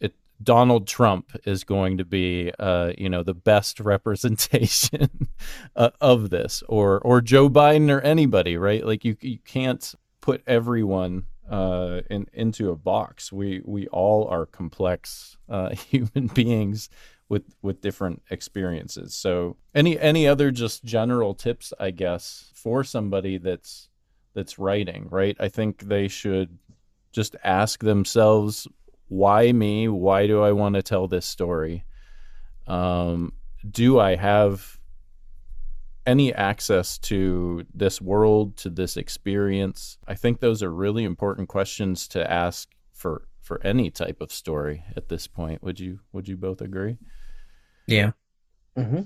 It 0.00 0.14
donald 0.42 0.86
trump 0.86 1.36
is 1.44 1.64
going 1.64 1.98
to 1.98 2.04
be 2.04 2.52
uh, 2.58 2.92
you 2.96 3.08
know 3.08 3.22
the 3.22 3.34
best 3.34 3.80
representation 3.94 5.28
uh, 5.74 5.90
of 6.00 6.30
this 6.30 6.62
or 6.68 7.00
or 7.00 7.20
joe 7.20 7.48
biden 7.48 7.90
or 7.90 8.00
anybody 8.00 8.56
right? 8.56 8.86
Like 8.86 9.04
you 9.04 9.16
you 9.20 9.38
can't 9.44 9.94
put 10.20 10.42
everyone 10.46 11.26
uh, 11.50 12.00
in, 12.10 12.26
into 12.32 12.70
a 12.70 12.76
box. 12.76 13.32
We 13.32 13.62
we 13.64 13.86
all 13.88 14.26
are 14.28 14.46
complex 14.46 15.36
uh, 15.48 15.70
human 15.74 16.28
beings 16.28 16.88
with 17.28 17.42
with 17.62 17.80
different 17.80 18.22
experiences. 18.30 19.14
So 19.14 19.56
any 19.74 19.98
any 19.98 20.26
other 20.26 20.50
just 20.50 20.84
general 20.84 21.34
tips, 21.34 21.72
I 21.78 21.90
guess, 21.90 22.50
for 22.54 22.84
somebody 22.84 23.38
that's 23.38 23.88
that's 24.34 24.58
writing, 24.58 25.08
right? 25.10 25.36
I 25.40 25.48
think 25.48 25.82
they 25.82 26.08
should 26.08 26.58
just 27.12 27.34
ask 27.42 27.82
themselves, 27.82 28.68
why 29.08 29.52
me? 29.52 29.88
Why 29.88 30.26
do 30.26 30.42
I 30.42 30.52
want 30.52 30.74
to 30.74 30.82
tell 30.82 31.08
this 31.08 31.26
story? 31.26 31.84
Um, 32.66 33.32
do 33.68 33.98
I 33.98 34.16
have 34.16 34.78
any 36.04 36.32
access 36.34 36.98
to 36.98 37.64
this 37.74 38.00
world, 38.00 38.56
to 38.58 38.70
this 38.70 38.96
experience? 38.96 39.98
I 40.06 40.14
think 40.14 40.40
those 40.40 40.62
are 40.62 40.72
really 40.72 41.04
important 41.04 41.48
questions 41.48 42.06
to 42.08 42.30
ask 42.30 42.68
for 42.92 43.26
for 43.46 43.64
any 43.64 43.90
type 43.90 44.20
of 44.20 44.32
story 44.32 44.82
at 44.96 45.08
this 45.08 45.28
point. 45.28 45.62
Would 45.62 45.78
you 45.78 46.00
would 46.12 46.26
you 46.26 46.36
both 46.36 46.60
agree? 46.60 46.98
Yeah. 47.86 48.10
Mm-hmm. 48.76 49.02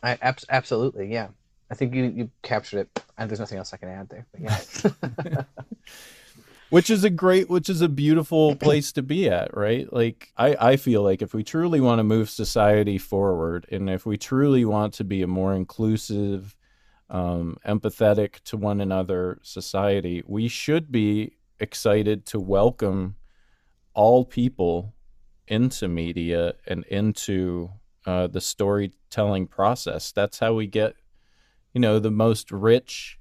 I 0.00 0.16
ab- 0.22 0.38
absolutely, 0.48 1.12
yeah. 1.12 1.28
I 1.70 1.74
think 1.74 1.94
you 1.94 2.04
you 2.04 2.30
captured 2.42 2.80
it. 2.80 3.04
And 3.18 3.28
there's 3.28 3.40
nothing 3.40 3.58
else 3.58 3.74
I 3.74 3.78
can 3.78 3.88
add 3.88 4.08
there, 4.08 4.26
but 4.32 4.40
yeah. 4.40 5.42
which 6.70 6.88
is 6.88 7.02
a 7.02 7.10
great 7.10 7.50
which 7.50 7.68
is 7.68 7.80
a 7.82 7.88
beautiful 7.88 8.54
place 8.54 8.92
to 8.92 9.02
be 9.02 9.28
at 9.28 9.54
right 9.56 9.92
like 9.92 10.32
i 10.36 10.56
i 10.60 10.76
feel 10.76 11.02
like 11.02 11.20
if 11.20 11.34
we 11.34 11.42
truly 11.42 11.80
want 11.80 11.98
to 11.98 12.04
move 12.04 12.30
society 12.30 12.96
forward 12.96 13.66
and 13.72 13.90
if 13.90 14.06
we 14.06 14.16
truly 14.16 14.64
want 14.64 14.94
to 14.94 15.02
be 15.02 15.20
a 15.20 15.26
more 15.26 15.52
inclusive 15.52 16.56
um, 17.10 17.56
empathetic 17.66 18.40
to 18.44 18.56
one 18.56 18.80
another 18.80 19.40
society 19.42 20.22
we 20.26 20.46
should 20.46 20.92
be 20.92 21.32
excited 21.58 22.24
to 22.24 22.38
welcome 22.38 23.16
all 24.00 24.24
people 24.24 24.94
into 25.46 25.86
media 25.86 26.54
and 26.66 26.84
into 26.86 27.68
uh, 28.06 28.26
the 28.26 28.40
storytelling 28.40 29.46
process. 29.46 30.10
That's 30.10 30.38
how 30.38 30.54
we 30.54 30.66
get, 30.66 30.96
you 31.74 31.82
know, 31.82 31.98
the 31.98 32.10
most 32.10 32.50
rich, 32.50 33.18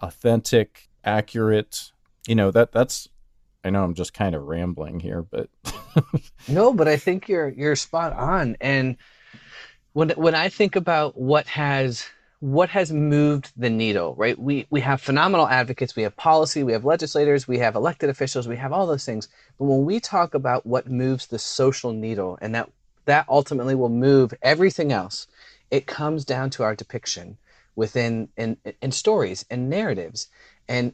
authentic, 0.00 0.88
accurate. 1.04 1.92
You 2.26 2.34
know 2.34 2.50
that 2.50 2.72
that's. 2.72 3.08
I 3.62 3.70
know 3.70 3.84
I'm 3.84 3.94
just 3.94 4.14
kind 4.14 4.34
of 4.34 4.42
rambling 4.42 4.98
here, 4.98 5.22
but 5.22 5.48
no, 6.48 6.72
but 6.72 6.88
I 6.88 6.96
think 6.96 7.28
you're 7.28 7.50
you're 7.50 7.76
spot 7.76 8.12
on. 8.12 8.56
And 8.60 8.96
when 9.92 10.10
when 10.10 10.34
I 10.34 10.48
think 10.48 10.74
about 10.74 11.16
what 11.16 11.46
has 11.46 12.04
what 12.40 12.68
has 12.70 12.92
moved 12.92 13.52
the 13.56 13.70
needle, 13.70 14.14
right? 14.16 14.38
We 14.38 14.66
we 14.70 14.80
have 14.82 15.00
phenomenal 15.00 15.48
advocates, 15.48 15.96
we 15.96 16.02
have 16.02 16.16
policy, 16.16 16.62
we 16.62 16.72
have 16.72 16.84
legislators, 16.84 17.48
we 17.48 17.58
have 17.58 17.74
elected 17.74 18.10
officials, 18.10 18.46
we 18.46 18.56
have 18.56 18.72
all 18.72 18.86
those 18.86 19.06
things. 19.06 19.28
But 19.58 19.64
when 19.66 19.84
we 19.84 20.00
talk 20.00 20.34
about 20.34 20.66
what 20.66 20.90
moves 20.90 21.26
the 21.26 21.38
social 21.38 21.92
needle 21.92 22.38
and 22.42 22.54
that 22.54 22.70
that 23.06 23.26
ultimately 23.28 23.74
will 23.74 23.88
move 23.88 24.34
everything 24.42 24.92
else. 24.92 25.26
It 25.70 25.86
comes 25.86 26.24
down 26.24 26.50
to 26.50 26.62
our 26.62 26.74
depiction 26.76 27.38
within 27.74 28.28
in, 28.36 28.58
in 28.82 28.92
stories 28.92 29.44
and 29.50 29.70
narratives 29.70 30.28
and 30.68 30.92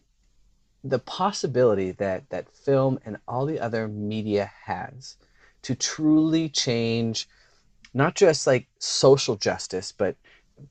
the 0.85 0.99
possibility 0.99 1.93
that 1.93 2.29
that 2.31 2.55
film 2.55 2.99
and 3.05 3.17
all 3.29 3.47
the 3.47 3.61
other 3.61 3.89
media 3.89 4.51
has 4.65 5.17
to 5.63 5.75
truly 5.75 6.49
change 6.49 7.29
not 7.95 8.15
just 8.15 8.47
like 8.47 8.67
social 8.79 9.37
justice, 9.37 9.93
but 9.93 10.17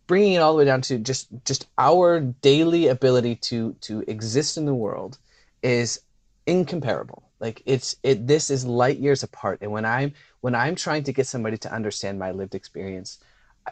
bringing 0.08 0.34
it 0.34 0.38
all 0.40 0.54
the 0.54 0.60
way 0.60 0.66
down 0.66 0.82
to 0.82 0.98
just 0.98 1.28
just 1.46 1.68
our 1.78 2.20
daily 2.20 2.88
ability 2.88 3.36
to 3.36 3.74
to 3.82 4.04
exist 4.08 4.58
in 4.58 4.66
the 4.66 4.74
world 4.74 5.18
is 5.64 6.02
incomparable. 6.46 7.24
Like 7.40 7.62
it's 7.66 7.96
it 8.04 8.28
this 8.28 8.50
is 8.50 8.66
light 8.66 9.00
years 9.00 9.24
apart. 9.24 9.60
And 9.62 9.72
when 9.72 9.86
i'm 9.86 10.14
when 10.42 10.56
i'm 10.56 10.76
trying 10.76 11.04
to 11.04 11.14
get 11.14 11.28
somebody 11.28 11.58
to 11.58 11.74
understand 11.74 12.20
my 12.20 12.32
lived 12.32 12.56
experience 12.56 13.20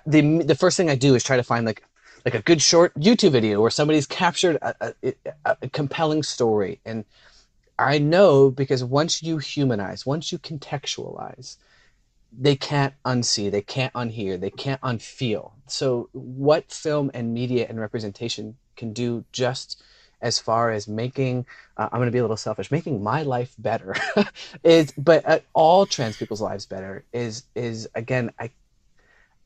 the 0.05 0.43
the 0.43 0.55
first 0.55 0.77
thing 0.77 0.89
i 0.89 0.95
do 0.95 1.15
is 1.15 1.23
try 1.23 1.35
to 1.35 1.43
find 1.43 1.65
like 1.65 1.83
like 2.25 2.35
a 2.35 2.41
good 2.41 2.61
short 2.61 2.93
youtube 2.95 3.31
video 3.31 3.61
where 3.61 3.71
somebody's 3.71 4.05
captured 4.05 4.57
a, 4.61 4.93
a, 5.03 5.13
a 5.61 5.69
compelling 5.69 6.23
story. 6.23 6.79
And 6.85 7.05
i 7.77 7.97
know 7.97 8.51
because 8.51 8.83
once 8.83 9.23
you 9.23 9.37
humanize 9.37 10.05
once 10.05 10.31
you 10.31 10.37
contextualize 10.39 11.57
they 12.31 12.55
can't 12.55 12.93
unsee, 13.05 13.51
they 13.51 13.61
can't 13.61 13.93
unhear, 13.93 14.39
they 14.39 14.51
can't 14.51 14.81
unfeel. 14.81 15.53
So, 15.67 16.09
what 16.13 16.71
film 16.71 17.11
and 17.13 17.33
media 17.33 17.65
and 17.67 17.79
representation 17.79 18.57
can 18.75 18.93
do 18.93 19.25
just 19.31 19.81
as 20.21 20.39
far 20.39 20.71
as 20.71 20.87
making, 20.87 21.45
uh, 21.77 21.87
I'm 21.91 21.99
going 21.99 22.07
to 22.07 22.11
be 22.11 22.17
a 22.17 22.23
little 22.23 22.37
selfish, 22.37 22.71
making 22.71 23.01
my 23.01 23.23
life 23.23 23.55
better 23.57 23.95
is, 24.63 24.91
but 24.97 25.27
uh, 25.27 25.39
all 25.53 25.85
trans 25.85 26.17
people's 26.17 26.41
lives 26.41 26.65
better 26.65 27.05
is, 27.13 27.43
is 27.55 27.87
again, 27.95 28.31
I, 28.39 28.51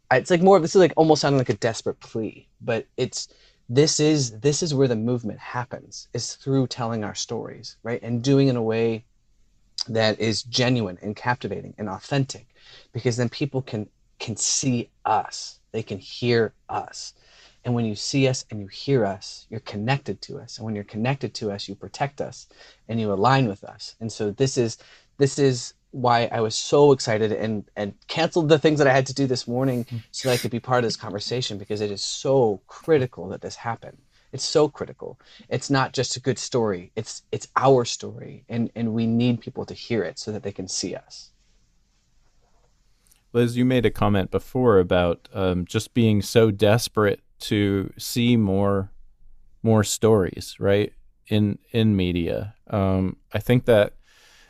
I, 0.09 0.17
it's 0.17 0.31
like 0.31 0.41
more 0.41 0.57
of 0.57 0.63
this 0.63 0.75
is 0.75 0.79
like 0.81 0.93
almost 0.97 1.21
sounding 1.21 1.37
like 1.37 1.49
a 1.49 1.55
desperate 1.55 1.99
plea, 1.99 2.47
but 2.61 2.87
it's, 2.97 3.27
this 3.69 3.99
is, 3.99 4.39
this 4.39 4.63
is 4.63 4.73
where 4.73 4.87
the 4.87 4.95
movement 4.95 5.39
happens 5.39 6.07
is 6.13 6.35
through 6.35 6.67
telling 6.67 7.03
our 7.03 7.15
stories, 7.15 7.77
right? 7.83 8.01
And 8.01 8.23
doing 8.23 8.47
in 8.47 8.55
a 8.55 8.63
way 8.63 9.05
that 9.87 10.19
is 10.19 10.43
genuine 10.43 10.97
and 11.01 11.15
captivating 11.15 11.75
and 11.77 11.89
authentic 11.89 12.47
because 12.91 13.17
then 13.17 13.29
people 13.29 13.61
can 13.61 13.87
can 14.19 14.35
see 14.35 14.89
us 15.05 15.59
they 15.71 15.83
can 15.83 15.97
hear 15.97 16.53
us 16.69 17.13
and 17.65 17.73
when 17.73 17.85
you 17.85 17.95
see 17.95 18.27
us 18.27 18.45
and 18.49 18.59
you 18.59 18.67
hear 18.67 19.05
us 19.05 19.47
you're 19.49 19.59
connected 19.61 20.21
to 20.21 20.37
us 20.37 20.57
and 20.57 20.65
when 20.65 20.75
you're 20.75 20.83
connected 20.83 21.33
to 21.33 21.51
us 21.51 21.67
you 21.67 21.75
protect 21.75 22.21
us 22.21 22.47
and 22.87 22.99
you 22.99 23.11
align 23.11 23.47
with 23.47 23.63
us 23.63 23.95
and 23.99 24.11
so 24.11 24.31
this 24.31 24.57
is 24.57 24.77
this 25.17 25.37
is 25.37 25.73
why 25.93 26.27
I 26.31 26.41
was 26.41 26.55
so 26.55 26.91
excited 26.91 27.31
and 27.31 27.65
and 27.75 27.93
canceled 28.07 28.49
the 28.49 28.57
things 28.59 28.79
that 28.79 28.87
I 28.87 28.93
had 28.93 29.05
to 29.07 29.13
do 29.13 29.27
this 29.27 29.47
morning 29.47 29.85
mm. 29.85 30.03
so 30.11 30.27
that 30.27 30.33
I 30.33 30.37
could 30.37 30.51
be 30.51 30.59
part 30.59 30.83
of 30.83 30.87
this 30.87 30.95
conversation 30.95 31.57
because 31.57 31.81
it 31.81 31.91
is 31.91 32.03
so 32.03 32.61
critical 32.67 33.29
that 33.29 33.41
this 33.41 33.55
happen. 33.55 33.97
It's 34.31 34.43
so 34.43 34.67
critical. 34.67 35.19
It's 35.49 35.69
not 35.69 35.93
just 35.93 36.17
a 36.17 36.19
good 36.19 36.39
story. 36.39 36.91
It's 36.95 37.21
it's 37.31 37.47
our 37.55 37.85
story 37.85 38.43
and 38.49 38.71
and 38.75 38.93
we 38.93 39.05
need 39.05 39.39
people 39.41 39.65
to 39.67 39.75
hear 39.75 40.03
it 40.03 40.17
so 40.17 40.31
that 40.31 40.41
they 40.41 40.51
can 40.51 40.67
see 40.67 40.95
us. 40.95 41.29
Liz, 43.33 43.57
you 43.57 43.65
made 43.65 43.85
a 43.85 43.91
comment 43.91 44.29
before 44.29 44.79
about 44.79 45.27
um, 45.33 45.65
just 45.65 45.93
being 45.93 46.21
so 46.21 46.51
desperate 46.51 47.21
to 47.39 47.91
see 47.97 48.37
more 48.37 48.91
more 49.63 49.83
stories, 49.83 50.55
right? 50.59 50.93
In 51.27 51.57
in 51.71 51.95
media, 51.95 52.53
um, 52.69 53.17
I 53.33 53.39
think 53.39 53.65
that 53.65 53.93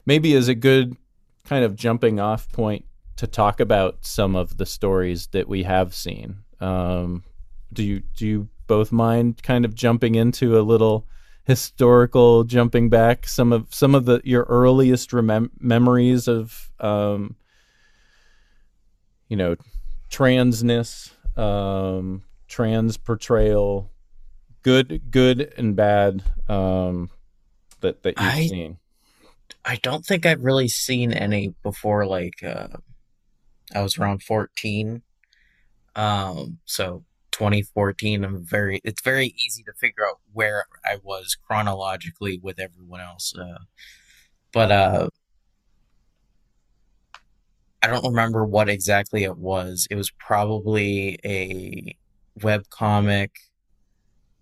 maybe 0.05 0.33
is 0.33 0.47
a 0.47 0.55
good 0.55 0.97
kind 1.45 1.63
of 1.63 1.75
jumping 1.75 2.19
off 2.19 2.51
point 2.51 2.85
to 3.15 3.27
talk 3.27 3.59
about 3.59 3.99
some 4.01 4.35
of 4.35 4.57
the 4.57 4.65
stories 4.65 5.27
that 5.27 5.47
we 5.47 5.63
have 5.63 5.93
seen. 5.93 6.39
Um, 6.59 7.23
do 7.71 7.83
you 7.83 8.01
do 8.15 8.27
you 8.27 8.49
both 8.67 8.91
mind 8.91 9.43
kind 9.43 9.65
of 9.65 9.75
jumping 9.75 10.15
into 10.15 10.59
a 10.59 10.61
little 10.61 11.07
historical 11.45 12.45
jumping 12.45 12.89
back 12.89 13.27
some 13.27 13.51
of 13.51 13.67
some 13.73 13.93
of 13.93 14.05
the 14.05 14.21
your 14.23 14.43
earliest 14.43 15.11
remem- 15.11 15.49
memories 15.59 16.27
of 16.27 16.71
um, 16.79 17.35
you 19.33 19.37
know, 19.37 19.55
transness, 20.11 21.09
um, 21.35 22.21
trans 22.47 22.97
portrayal, 22.97 23.89
good, 24.61 25.09
good 25.09 25.51
and 25.57 25.75
bad 25.75 26.21
um, 26.47 27.09
that 27.79 28.03
that 28.03 28.19
you've 28.19 28.29
I, 28.29 28.45
seen? 28.45 28.77
I 29.65 29.77
don't 29.77 30.05
think 30.05 30.27
I've 30.27 30.43
really 30.43 30.67
seen 30.67 31.13
any 31.13 31.55
before. 31.63 32.05
Like 32.05 32.43
uh, 32.43 32.67
I 33.73 33.81
was 33.81 33.97
around 33.97 34.21
fourteen, 34.21 35.01
um, 35.95 36.59
so 36.65 37.03
2014. 37.31 38.23
I'm 38.23 38.45
very. 38.45 38.81
It's 38.83 39.01
very 39.01 39.33
easy 39.43 39.63
to 39.63 39.73
figure 39.73 40.05
out 40.07 40.19
where 40.31 40.65
I 40.85 40.99
was 41.01 41.35
chronologically 41.35 42.39
with 42.39 42.59
everyone 42.59 43.01
else. 43.01 43.33
Uh, 43.35 43.63
but 44.51 44.71
uh, 44.71 45.09
I 47.83 47.87
don't 47.87 48.05
remember 48.05 48.45
what 48.45 48.69
exactly 48.69 49.25
it 49.25 49.37
was. 49.37 49.87
It 49.91 49.95
was 49.95 50.09
probably 50.09 51.19
a 51.25 51.97
web 52.41 52.69
comic 52.69 53.35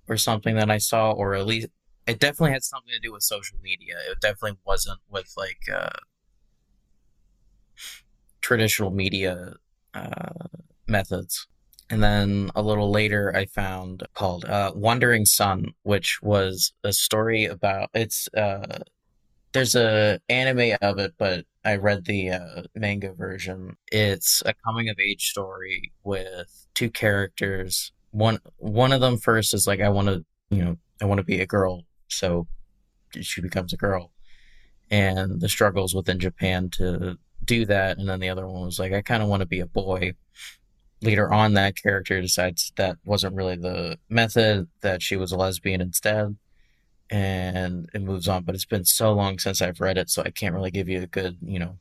or 0.07 0.15
something 0.15 0.55
that 0.55 0.69
I 0.69 0.77
saw, 0.77 1.11
or 1.11 1.33
at 1.33 1.47
least 1.47 1.67
it 2.05 2.19
definitely 2.19 2.51
had 2.51 2.63
something 2.63 2.93
to 2.93 2.99
do 2.99 3.11
with 3.11 3.23
social 3.23 3.57
media. 3.63 3.95
It 4.11 4.19
definitely 4.21 4.59
wasn't 4.63 4.99
with 5.09 5.33
like 5.35 5.61
uh, 5.73 5.89
traditional 8.41 8.91
media 8.91 9.55
uh, 9.95 10.47
methods. 10.87 11.47
And 11.89 12.03
then 12.03 12.51
a 12.55 12.61
little 12.61 12.91
later, 12.91 13.35
I 13.35 13.47
found 13.47 14.03
called 14.13 14.45
uh, 14.45 14.71
Wandering 14.75 15.25
Son, 15.25 15.73
which 15.81 16.19
was 16.21 16.73
a 16.83 16.93
story 16.93 17.45
about 17.45 17.89
it's. 17.95 18.29
Uh, 18.37 18.79
there's 19.53 19.75
a 19.75 20.19
anime 20.29 20.77
of 20.81 20.97
it, 20.99 21.13
but 21.17 21.45
I 21.63 21.75
read 21.75 22.05
the 22.05 22.31
uh, 22.31 22.63
manga 22.75 23.13
version. 23.13 23.77
It's 23.91 24.41
a 24.45 24.53
coming 24.65 24.89
of 24.89 24.99
age 24.99 25.29
story 25.29 25.91
with 26.03 26.67
two 26.73 26.89
characters. 26.89 27.91
One 28.11 28.39
one 28.57 28.91
of 28.91 29.01
them 29.01 29.17
first 29.17 29.53
is 29.53 29.67
like 29.67 29.79
I 29.79 29.89
want 29.89 30.07
to, 30.07 30.25
you 30.49 30.63
know, 30.63 30.77
I 31.01 31.05
want 31.05 31.19
to 31.19 31.23
be 31.23 31.39
a 31.39 31.45
girl, 31.45 31.83
so 32.07 32.47
she 33.21 33.41
becomes 33.41 33.73
a 33.73 33.77
girl, 33.77 34.11
and 34.89 35.39
the 35.39 35.49
struggles 35.49 35.93
within 35.93 36.19
Japan 36.19 36.69
to 36.71 37.17
do 37.45 37.65
that. 37.65 37.97
And 37.97 38.09
then 38.09 38.19
the 38.19 38.29
other 38.29 38.47
one 38.47 38.65
was 38.65 38.79
like 38.79 38.93
I 38.93 39.01
kind 39.01 39.21
of 39.21 39.29
want 39.29 39.41
to 39.41 39.47
be 39.47 39.59
a 39.59 39.67
boy. 39.67 40.13
Later 41.03 41.31
on, 41.33 41.53
that 41.53 41.81
character 41.81 42.21
decides 42.21 42.71
that 42.75 42.97
wasn't 43.03 43.35
really 43.35 43.55
the 43.55 43.97
method; 44.09 44.67
that 44.81 45.01
she 45.01 45.15
was 45.15 45.31
a 45.31 45.37
lesbian 45.37 45.81
instead 45.81 46.37
and 47.11 47.89
it 47.93 48.01
moves 48.01 48.27
on. 48.27 48.43
But 48.43 48.55
it's 48.55 48.65
been 48.65 48.85
so 48.85 49.11
long 49.13 49.37
since 49.37 49.61
I've 49.61 49.81
read 49.81 49.97
it, 49.97 50.09
so 50.09 50.23
I 50.25 50.31
can't 50.31 50.55
really 50.55 50.71
give 50.71 50.89
you 50.89 51.03
a 51.03 51.07
good, 51.07 51.37
you 51.45 51.59
know, 51.59 51.77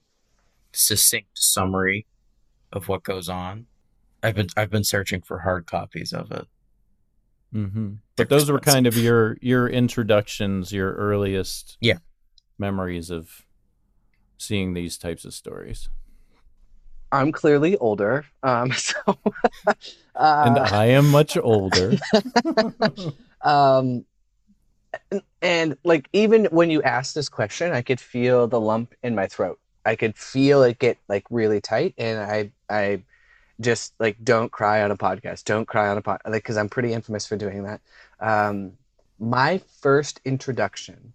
succinct 0.73 1.31
summary 1.35 2.07
of 2.73 2.89
what 2.89 3.05
goes 3.05 3.29
on. 3.29 3.67
I've 4.23 4.35
been 4.35 4.49
I've 4.57 4.71
been 4.71 4.85
searching 4.85 5.23
for 5.23 5.39
hard 5.39 5.67
copies 5.67 6.13
of 6.13 6.31
it. 6.33 6.47
Mm-hmm. 7.55 7.95
But 8.17 8.29
those 8.29 8.43
expensive. 8.43 8.53
were 8.53 8.73
kind 8.73 8.87
of 8.87 8.97
your 8.97 9.39
your 9.41 9.69
introductions, 9.69 10.73
your 10.73 10.93
earliest 10.95 11.79
yeah 11.81 11.99
memories 12.59 13.11
of 13.11 13.47
seeing 14.37 14.75
these 14.75 14.99
types 14.99 15.25
of 15.25 15.33
stories. 15.33 15.89
I'm 17.13 17.33
clearly 17.33 17.77
older, 17.79 18.27
um, 18.43 18.73
so 18.77 18.97
uh, 20.15 20.45
and 20.47 20.59
I 20.59 20.87
am 20.87 21.11
much 21.11 21.37
older. 21.37 21.95
um, 23.43 24.05
and, 25.43 25.77
like 25.85 26.09
even 26.13 26.47
when 26.47 26.71
you 26.71 26.83
asked 26.83 27.15
this 27.15 27.29
question, 27.29 27.73
I 27.73 27.83
could 27.83 28.01
feel 28.01 28.47
the 28.47 28.61
lump 28.61 28.95
in 29.03 29.15
my 29.15 29.27
throat. 29.27 29.59
I 29.85 29.97
could 29.97 30.17
feel 30.17 30.63
it 30.63 30.79
get 30.79 30.99
like 31.09 31.25
really 31.31 31.61
tight, 31.61 31.95
and 31.97 32.21
I 32.21 32.53
I 32.69 33.03
just 33.61 33.95
like 33.99 34.17
don't 34.23 34.51
cry 34.51 34.83
on 34.83 34.91
a 34.91 34.97
podcast. 34.97 35.45
Don't 35.45 35.67
cry 35.67 35.89
on 35.89 35.99
a 35.99 36.03
pod 36.03 36.21
like 36.27 36.43
because 36.43 36.57
I'm 36.57 36.69
pretty 36.69 36.93
infamous 36.93 37.27
for 37.27 37.37
doing 37.37 37.65
that. 37.65 37.81
Um, 38.21 38.73
my 39.19 39.61
first 39.81 40.21
introduction 40.25 41.13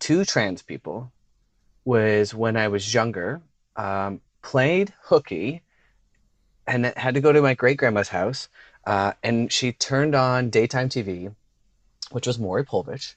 to 0.00 0.24
trans 0.24 0.62
people 0.62 1.12
was 1.84 2.34
when 2.34 2.56
I 2.56 2.68
was 2.68 2.92
younger. 2.92 3.42
Um, 3.76 4.20
played 4.42 4.92
hooky, 5.04 5.62
and 6.66 6.86
had 6.96 7.14
to 7.14 7.20
go 7.20 7.32
to 7.32 7.42
my 7.42 7.54
great 7.54 7.78
grandma's 7.78 8.08
house, 8.08 8.48
uh, 8.86 9.12
and 9.22 9.52
she 9.52 9.72
turned 9.72 10.14
on 10.14 10.50
daytime 10.50 10.88
TV 10.88 11.34
which 12.12 12.26
was 12.26 12.38
Maury 12.38 12.64
Povich. 12.64 13.14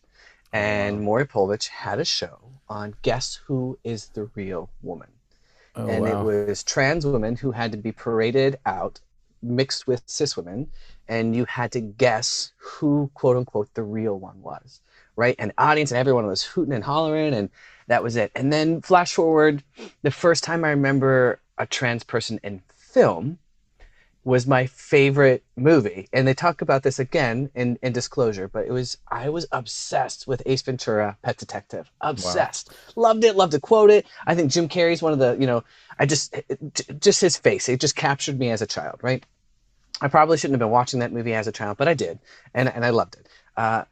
Oh, 0.54 0.58
and 0.58 1.02
Maury 1.02 1.26
Povich 1.26 1.68
had 1.68 2.00
a 2.00 2.06
show 2.06 2.40
on 2.70 2.96
Guess 3.02 3.40
Who 3.46 3.78
is 3.84 4.08
the 4.10 4.26
Real 4.36 4.70
Woman. 4.82 5.10
Oh, 5.76 5.88
and 5.88 6.04
wow. 6.04 6.30
it 6.30 6.48
was 6.48 6.64
trans 6.64 7.06
women 7.06 7.36
who 7.36 7.52
had 7.52 7.72
to 7.74 7.78
be 7.78 7.92
paraded 7.92 8.58
out 8.66 9.02
mixed 9.42 9.88
with 9.88 10.04
cis 10.06 10.38
women. 10.38 10.72
And 11.08 11.36
you 11.36 11.46
had 11.46 11.72
to 11.74 11.82
guess 11.82 12.54
who, 12.58 13.12
quote 13.14 13.38
unquote, 13.38 13.74
the 13.74 13.84
real 13.84 14.18
one 14.18 14.42
was. 14.42 14.82
Right? 15.16 15.36
And 15.38 15.52
audience 15.58 15.92
and 15.92 16.00
everyone 16.00 16.28
was 16.28 16.44
hooting 16.44 16.74
and 16.74 16.84
hollering. 16.84 17.34
And 17.34 17.50
that 17.88 18.04
was 18.04 18.16
it. 18.16 18.32
And 18.36 18.52
then 18.52 18.82
flash 18.82 19.14
forward, 19.14 19.64
the 20.02 20.12
first 20.12 20.44
time 20.44 20.66
I 20.66 20.70
remember 20.70 21.40
a 21.58 21.66
trans 21.66 22.04
person 22.04 22.40
in 22.44 22.62
film 22.76 23.38
was 24.26 24.48
my 24.48 24.66
favorite 24.66 25.44
movie. 25.56 26.10
And 26.12 26.28
they 26.28 26.34
talk 26.34 26.62
about 26.62 26.82
this 26.82 26.98
again 26.98 27.52
in, 27.54 27.78
in 27.84 27.94
Disclosure, 27.94 28.48
but 28.48 28.66
it 28.66 28.72
was, 28.72 28.98
I 29.12 29.30
was 29.30 29.46
obsessed 29.52 30.28
with 30.28 30.42
Ace 30.48 30.64
Ventura, 30.64 31.16
Pet 31.22 31.38
Detective. 31.38 31.92
Obsessed. 32.02 32.72
Wow. 32.96 33.04
Loved 33.04 33.24
it, 33.24 33.36
loved 33.36 33.52
to 33.52 33.60
quote 33.60 33.92
it. 33.92 34.08
I 34.26 34.34
think 34.34 34.52
Jim 34.52 34.68
Carrey's 34.68 35.04
one 35.04 35.14
of 35.14 35.20
the, 35.20 35.38
you 35.40 35.46
know, 35.46 35.64
I 36.00 36.08
just, 36.08 36.36
just 37.00 37.22
his 37.22 37.38
face, 37.38 37.70
it 37.70 37.80
just 37.80 37.96
captured 37.96 38.40
me 38.40 38.50
as 38.50 38.64
a 38.64 38.66
child, 38.66 39.00
right? 39.04 39.24
I 40.02 40.08
probably 40.08 40.38
shouldn't 40.38 40.56
have 40.56 40.60
been 40.60 40.72
watching 40.72 41.00
that 41.02 41.14
movie 41.14 41.36
as 41.36 41.46
a 41.46 41.52
child, 41.52 41.78
but 41.78 41.88
I 41.88 41.94
did. 41.94 42.18
And, 42.56 42.68
and 42.68 42.84
I 42.84 42.90
loved 42.90 43.18
it. 43.18 43.28
Uh, 43.56 43.84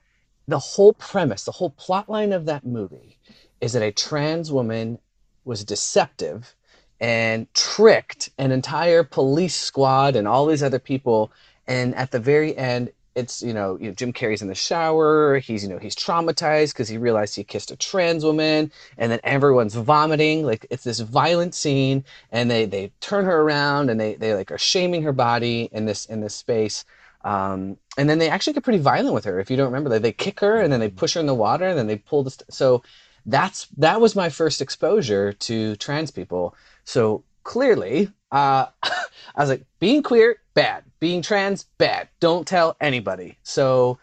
the 0.47 0.59
whole 0.59 0.93
premise, 0.93 1.45
the 1.45 1.51
whole 1.51 1.69
plot 1.69 2.09
line 2.09 2.33
of 2.33 2.45
that 2.45 2.65
movie 2.65 3.19
is 3.61 3.73
that 3.73 3.83
a 3.83 3.91
trans 3.91 4.51
woman 4.51 4.97
was 5.45 5.63
deceptive 5.63 6.55
and 7.03 7.53
tricked 7.53 8.29
an 8.37 8.53
entire 8.53 9.03
police 9.03 9.55
squad 9.55 10.15
and 10.15 10.25
all 10.25 10.45
these 10.45 10.63
other 10.63 10.79
people. 10.79 11.33
And 11.67 11.93
at 11.95 12.11
the 12.11 12.19
very 12.19 12.55
end, 12.57 12.93
it's 13.13 13.43
you 13.43 13.53
know, 13.53 13.77
you 13.77 13.87
know 13.87 13.93
Jim 13.93 14.13
Carrey's 14.13 14.41
in 14.41 14.47
the 14.47 14.55
shower. 14.55 15.37
He's 15.39 15.63
you 15.63 15.69
know 15.69 15.77
he's 15.79 15.97
traumatized 15.97 16.71
because 16.71 16.87
he 16.87 16.97
realized 16.97 17.35
he 17.35 17.43
kissed 17.43 17.71
a 17.71 17.75
trans 17.75 18.23
woman, 18.23 18.71
and 18.97 19.11
then 19.11 19.19
everyone's 19.25 19.75
vomiting. 19.75 20.45
Like 20.45 20.65
it's 20.71 20.85
this 20.85 21.01
violent 21.01 21.53
scene, 21.53 22.05
and 22.31 22.49
they 22.49 22.65
they 22.65 22.93
turn 23.01 23.25
her 23.25 23.41
around 23.41 23.89
and 23.89 23.99
they 23.99 24.15
they 24.15 24.33
like 24.33 24.49
are 24.49 24.57
shaming 24.57 25.03
her 25.03 25.13
body 25.13 25.69
in 25.73 25.85
this 25.85 26.05
in 26.05 26.21
this 26.21 26.33
space. 26.33 26.85
Um, 27.25 27.77
and 27.97 28.09
then 28.09 28.19
they 28.19 28.29
actually 28.29 28.53
get 28.53 28.63
pretty 28.63 28.79
violent 28.79 29.13
with 29.13 29.25
her. 29.25 29.39
If 29.41 29.51
you 29.51 29.57
don't 29.57 29.67
remember, 29.67 29.89
they, 29.89 29.99
they 29.99 30.11
kick 30.11 30.39
her 30.41 30.59
and 30.61 30.71
then 30.73 30.79
they 30.79 30.89
push 30.89 31.13
her 31.13 31.19
in 31.21 31.25
the 31.25 31.35
water 31.35 31.65
and 31.65 31.77
then 31.77 31.87
they 31.87 31.97
pull 31.97 32.23
the. 32.23 32.31
St- 32.31 32.53
so 32.53 32.81
that's 33.25 33.67
that 33.77 34.01
was 34.01 34.15
my 34.15 34.29
first 34.29 34.61
exposure 34.61 35.33
to 35.33 35.75
trans 35.77 36.11
people. 36.11 36.55
So 36.83 37.23
clearly, 37.43 38.09
uh, 38.31 38.67
I 38.83 39.05
was 39.37 39.49
like, 39.49 39.65
being 39.79 40.03
queer, 40.03 40.37
bad. 40.53 40.83
Being 40.99 41.21
trans, 41.21 41.65
bad. 41.77 42.09
Don't 42.19 42.47
tell 42.47 42.75
anybody. 42.79 43.37
So 43.43 43.97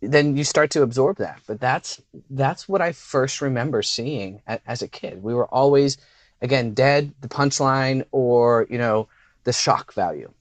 then 0.00 0.36
you 0.36 0.44
start 0.44 0.70
to 0.70 0.82
absorb 0.82 1.18
that. 1.18 1.40
But 1.46 1.60
that's 1.60 2.00
that's 2.30 2.68
what 2.68 2.80
I 2.80 2.92
first 2.92 3.40
remember 3.40 3.82
seeing 3.82 4.42
as 4.66 4.82
a 4.82 4.88
kid. 4.88 5.22
We 5.22 5.34
were 5.34 5.46
always, 5.46 5.98
again, 6.40 6.74
dead, 6.74 7.12
the 7.20 7.28
punchline, 7.28 8.04
or 8.12 8.66
you 8.70 8.78
know, 8.78 9.08
the 9.44 9.52
shock 9.52 9.92
value. 9.92 10.32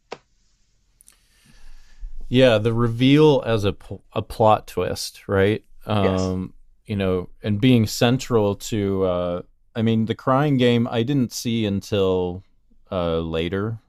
Yeah, 2.30 2.60
the 2.60 2.74
reveal 2.74 3.42
as 3.46 3.66
a, 3.66 3.76
a 4.14 4.22
plot 4.22 4.68
twist, 4.68 5.28
right? 5.28 5.64
Um, 5.88 6.04
yes. 6.06 6.56
You 6.86 6.96
know, 6.96 7.30
and 7.44 7.60
being 7.60 7.86
central 7.86 8.56
to 8.56 9.04
uh, 9.04 9.42
I 9.80 9.82
mean, 9.82 10.08
the 10.08 10.16
crying 10.16 10.58
game 10.58 10.90
I 10.92 11.04
didn't 11.04 11.32
see 11.32 11.66
until 11.66 12.44
uh, 12.92 13.20
later. 13.20 13.80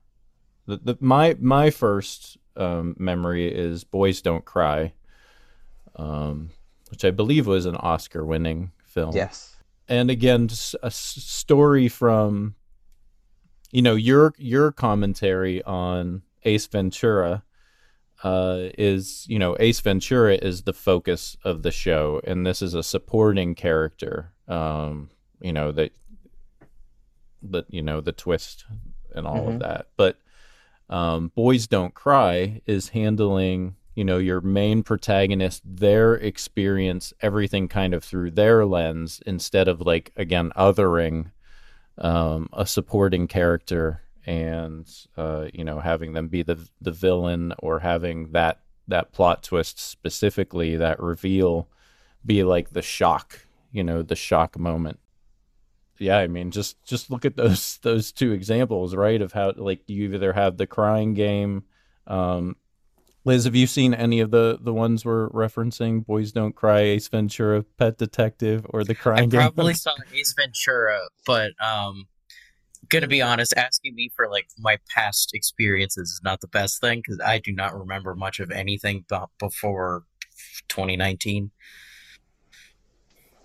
The, 0.67 0.77
the, 0.77 0.99
my 1.01 1.37
my 1.41 1.71
first 1.71 2.39
um, 2.57 2.95
memory 2.97 3.53
is 3.53 3.83
Boys 3.83 4.23
Don't 4.23 4.45
Cry, 4.45 4.93
um, 5.97 6.51
which 6.93 7.05
I 7.05 7.11
believe 7.11 7.49
was 7.49 7.67
an 7.67 7.75
Oscar-winning 7.75 8.71
film. 8.85 9.17
Yes, 9.17 9.57
and 9.89 10.13
again, 10.13 10.49
a 10.81 10.93
story 10.93 11.89
from 11.89 12.55
you 13.73 13.83
know 13.83 13.97
your 13.97 14.33
your 14.39 14.71
commentary 14.71 15.61
on 15.65 16.23
Ace 16.45 16.69
Ventura 16.69 17.43
uh, 18.23 18.69
is 18.79 19.27
you 19.29 19.41
know 19.41 19.57
Ace 19.59 19.81
Ventura 19.81 20.35
is 20.35 20.63
the 20.63 20.73
focus 20.73 21.37
of 21.43 21.65
the 21.65 21.73
show, 21.73 22.21
and 22.23 22.47
this 22.47 22.63
is 22.63 22.75
a 22.75 22.85
supporting 22.85 23.57
character. 23.57 24.33
Um, 24.47 25.11
you 25.41 25.53
know 25.53 25.73
that 25.73 25.93
that 27.43 27.67
you 27.73 27.83
know 27.83 28.01
the 28.01 28.13
twist 28.13 28.65
and 29.15 29.27
all 29.27 29.37
mm-hmm. 29.37 29.53
of 29.53 29.59
that 29.61 29.87
but 29.97 30.17
um, 30.89 31.31
boys 31.35 31.67
don't 31.67 31.95
cry 31.95 32.61
is 32.67 32.91
handling 32.91 33.77
you 33.95 34.05
know 34.05 34.19
your 34.19 34.41
main 34.41 34.83
protagonist 34.83 35.63
their 35.65 36.15
experience 36.15 37.13
everything 37.21 37.69
kind 37.69 37.95
of 37.95 38.05
through 38.05 38.31
their 38.31 38.65
lens 38.65 39.21
instead 39.27 39.69
of 39.69 39.81
like 39.81 40.13
again 40.17 40.53
othering 40.57 41.31
um, 41.99 42.49
a 42.53 42.67
supporting 42.67 43.27
character 43.27 44.03
and 44.27 44.89
uh, 45.17 45.47
you 45.53 45.65
know 45.65 45.81
having 45.81 46.13
them 46.13 46.29
be 46.29 46.43
the 46.43 46.69
the 46.81 46.93
villain 46.93 47.53
or 47.59 47.81
having 47.81 48.31
that 48.33 48.61
that 48.89 49.13
plot 49.13 49.43
twist 49.43 49.79
specifically 49.79 50.77
that 50.77 51.01
reveal 51.01 51.69
be 52.25 52.43
like 52.43 52.71
the 52.71 52.83
shock 52.83 53.47
you 53.73 53.83
know 53.83 54.03
the 54.03 54.17
shock 54.17 54.59
moment 54.59 54.99
yeah, 56.01 56.19
I 56.19 56.27
mean, 56.27 56.51
just 56.51 56.83
just 56.85 57.11
look 57.11 57.25
at 57.25 57.37
those 57.37 57.79
those 57.83 58.11
two 58.11 58.33
examples, 58.33 58.95
right? 58.95 59.21
Of 59.21 59.33
how 59.33 59.53
like 59.57 59.83
you 59.87 60.13
either 60.15 60.33
have 60.33 60.57
the 60.57 60.67
crying 60.67 61.15
game. 61.15 61.65
Um, 62.07 62.57
Liz, 63.25 63.45
have 63.45 63.55
you 63.55 63.67
seen 63.67 63.93
any 63.93 64.21
of 64.21 64.31
the 64.31 64.59
the 64.61 64.73
ones 64.73 65.05
we're 65.05 65.29
referencing? 65.29 66.05
Boys 66.05 66.33
Don't 66.33 66.55
Cry, 66.57 66.81
Ace 66.81 67.09
Ventura, 67.09 67.63
Pet 67.63 67.99
Detective, 67.99 68.65
or 68.71 68.83
the 68.83 68.95
Crying 68.95 69.25
I 69.25 69.27
Game? 69.27 69.41
I 69.41 69.43
probably 69.45 69.75
saw 69.75 69.93
Ace 70.15 70.35
Ventura, 70.35 71.01
but 71.27 71.53
um, 71.63 72.09
gonna 72.89 73.07
be 73.07 73.21
honest, 73.21 73.53
asking 73.57 73.95
me 73.95 74.11
for 74.17 74.29
like 74.29 74.49
my 74.59 74.79
past 74.89 75.33
experiences 75.35 76.09
is 76.11 76.21
not 76.25 76.41
the 76.41 76.49
best 76.49 76.81
thing 76.81 77.01
because 77.01 77.21
I 77.21 77.39
do 77.39 77.53
not 77.53 77.79
remember 77.79 78.15
much 78.15 78.41
of 78.41 78.51
anything 78.51 79.05
before 79.39 80.05
2019. 80.69 81.51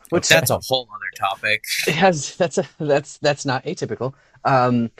Which 0.09 0.29
that's 0.29 0.49
a 0.49 0.59
whole 0.59 0.87
other 0.93 1.11
topic. 1.15 1.63
Has 1.87 2.35
that's 2.35 2.57
a 2.57 2.65
that's 2.79 3.17
that's 3.17 3.45
not 3.45 3.63
atypical. 3.65 4.13
Um, 4.43 4.91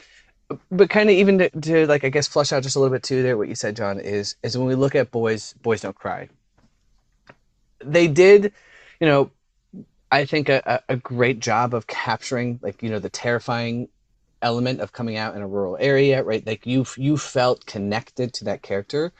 but 0.70 0.90
kind 0.90 1.08
of 1.08 1.16
even 1.16 1.38
to, 1.38 1.50
to, 1.50 1.86
like 1.86 2.04
I 2.04 2.08
guess 2.08 2.28
flush 2.28 2.52
out 2.52 2.62
just 2.62 2.76
a 2.76 2.80
little 2.80 2.94
bit 2.94 3.02
too 3.02 3.22
there 3.22 3.36
what 3.36 3.48
you 3.48 3.54
said, 3.54 3.76
John, 3.76 4.00
is 4.00 4.36
is 4.42 4.56
when 4.56 4.66
we 4.66 4.74
look 4.74 4.94
at 4.94 5.10
boys, 5.10 5.54
boys 5.62 5.80
don't 5.80 5.96
cry. 5.96 6.28
They 7.84 8.08
did, 8.08 8.52
you 9.00 9.06
know, 9.06 9.30
I 10.10 10.24
think 10.24 10.48
a, 10.48 10.82
a 10.88 10.96
great 10.96 11.40
job 11.40 11.74
of 11.74 11.86
capturing 11.86 12.58
like 12.62 12.82
you 12.82 12.90
know 12.90 12.98
the 12.98 13.10
terrifying 13.10 13.88
element 14.42 14.80
of 14.80 14.92
coming 14.92 15.16
out 15.16 15.34
in 15.34 15.42
a 15.42 15.46
rural 15.48 15.76
area, 15.80 16.22
right? 16.22 16.46
Like 16.46 16.66
you 16.66 16.86
you 16.96 17.16
felt 17.16 17.66
connected 17.66 18.32
to 18.34 18.44
that 18.44 18.62
character 18.62 19.12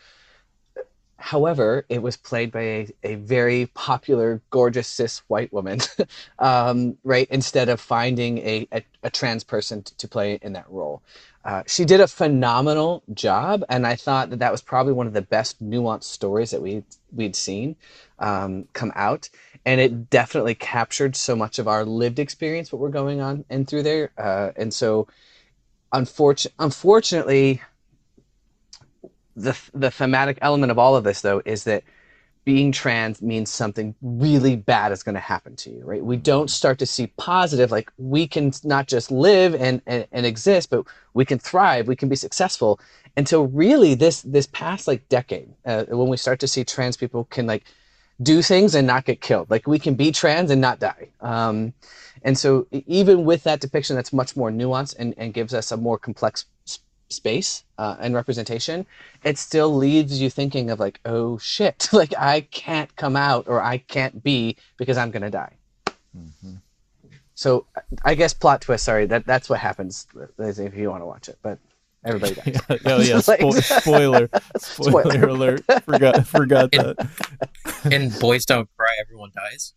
However, 1.18 1.86
it 1.88 2.02
was 2.02 2.16
played 2.16 2.52
by 2.52 2.60
a, 2.60 2.88
a 3.02 3.14
very 3.16 3.66
popular, 3.74 4.42
gorgeous 4.50 4.86
cis 4.86 5.22
white 5.28 5.52
woman, 5.52 5.80
um, 6.38 6.98
right? 7.04 7.26
Instead 7.30 7.68
of 7.68 7.80
finding 7.80 8.38
a, 8.38 8.68
a, 8.70 8.84
a 9.02 9.10
trans 9.10 9.42
person 9.42 9.82
to, 9.82 9.96
to, 9.96 10.08
play 10.08 10.38
in 10.42 10.52
that 10.52 10.68
role. 10.68 11.02
Uh, 11.44 11.62
she 11.66 11.84
did 11.84 12.00
a 12.00 12.06
phenomenal 12.06 13.02
job, 13.14 13.64
and 13.68 13.86
I 13.86 13.96
thought 13.96 14.30
that 14.30 14.40
that 14.40 14.52
was 14.52 14.60
probably 14.60 14.92
one 14.92 15.06
of 15.06 15.14
the 15.14 15.22
best 15.22 15.62
nuanced 15.62 16.04
stories 16.04 16.50
that 16.50 16.60
we 16.60 16.82
we'd 17.12 17.36
seen 17.36 17.76
um, 18.18 18.68
come 18.72 18.92
out, 18.94 19.30
and 19.64 19.80
it 19.80 20.10
definitely 20.10 20.54
captured 20.54 21.16
so 21.16 21.34
much 21.34 21.58
of 21.58 21.66
our 21.66 21.84
lived 21.84 22.18
experience, 22.18 22.72
what 22.72 22.80
we're 22.80 22.88
going 22.88 23.20
on 23.20 23.44
and 23.48 23.66
through 23.66 23.84
there, 23.84 24.10
uh, 24.18 24.50
and 24.56 24.74
so, 24.74 25.06
unfortunately, 25.92 26.56
unfortunately, 26.58 27.62
the 29.36 29.56
the 29.74 29.90
thematic 29.90 30.38
element 30.40 30.72
of 30.72 30.78
all 30.78 30.96
of 30.96 31.04
this 31.04 31.20
though 31.20 31.42
is 31.44 31.64
that 31.64 31.84
being 32.44 32.70
trans 32.70 33.20
means 33.20 33.50
something 33.50 33.94
really 34.00 34.54
bad 34.54 34.92
is 34.92 35.02
going 35.02 35.14
to 35.14 35.20
happen 35.20 35.54
to 35.56 35.70
you 35.70 35.82
right? 35.84 36.04
We 36.04 36.16
don't 36.16 36.48
start 36.48 36.78
to 36.78 36.86
see 36.86 37.08
positive 37.18 37.70
like 37.70 37.92
we 37.98 38.26
can 38.26 38.52
not 38.64 38.86
just 38.86 39.10
live 39.10 39.54
and, 39.54 39.82
and, 39.86 40.06
and 40.12 40.24
exist 40.24 40.70
but 40.70 40.86
we 41.12 41.24
can 41.24 41.38
thrive 41.38 41.86
we 41.86 41.96
can 41.96 42.08
be 42.08 42.16
successful. 42.16 42.80
Until 43.18 43.46
really 43.46 43.94
this 43.94 44.22
this 44.22 44.46
past 44.48 44.86
like 44.86 45.08
decade 45.08 45.48
uh, 45.64 45.84
when 45.84 46.08
we 46.08 46.16
start 46.16 46.38
to 46.40 46.48
see 46.48 46.64
trans 46.64 46.96
people 46.96 47.24
can 47.24 47.46
like 47.46 47.64
do 48.22 48.42
things 48.42 48.74
and 48.74 48.86
not 48.86 49.04
get 49.04 49.20
killed. 49.20 49.50
Like 49.50 49.66
we 49.66 49.78
can 49.78 49.94
be 49.94 50.10
trans 50.12 50.50
and 50.50 50.60
not 50.60 50.80
die. 50.80 51.08
Um, 51.20 51.74
and 52.22 52.36
so 52.36 52.66
even 52.86 53.24
with 53.24 53.42
that 53.44 53.60
depiction 53.60 53.96
that's 53.96 54.12
much 54.12 54.36
more 54.36 54.50
nuanced 54.50 54.96
and, 54.98 55.14
and 55.18 55.34
gives 55.34 55.52
us 55.54 55.70
a 55.72 55.76
more 55.76 55.98
complex 55.98 56.46
space 57.08 57.64
uh, 57.78 57.96
and 58.00 58.14
representation, 58.14 58.86
it 59.24 59.38
still 59.38 59.74
leaves 59.74 60.20
you 60.20 60.30
thinking 60.30 60.70
of 60.70 60.80
like, 60.80 61.00
oh 61.04 61.38
shit, 61.38 61.88
like 61.92 62.14
I 62.18 62.42
can't 62.42 62.94
come 62.96 63.16
out 63.16 63.46
or 63.48 63.62
I 63.62 63.78
can't 63.78 64.22
be 64.22 64.56
because 64.76 64.96
I'm 64.96 65.10
gonna 65.10 65.30
die. 65.30 65.54
Mm-hmm. 66.16 66.54
So 67.34 67.66
I 68.04 68.14
guess 68.14 68.32
plot 68.32 68.62
twist. 68.62 68.84
Sorry, 68.84 69.06
that 69.06 69.26
that's 69.26 69.48
what 69.50 69.58
happens 69.58 70.06
if 70.38 70.74
you 70.74 70.90
want 70.90 71.02
to 71.02 71.06
watch 71.06 71.28
it, 71.28 71.38
but 71.42 71.58
everybody 72.04 72.34
dies. 72.34 72.46
yeah, 72.46 72.76
oh 72.86 73.00
yeah, 73.00 73.16
spo- 73.16 73.80
spoiler, 73.80 74.28
spoiler, 74.56 75.02
spoiler 75.02 75.28
alert. 75.28 75.64
Forgot 75.84 76.26
forgot 76.26 76.74
in, 76.74 76.82
that. 76.82 77.92
in 77.92 78.10
Boys 78.20 78.46
Don't 78.46 78.68
Cry, 78.76 78.94
everyone 79.00 79.30
dies. 79.34 79.74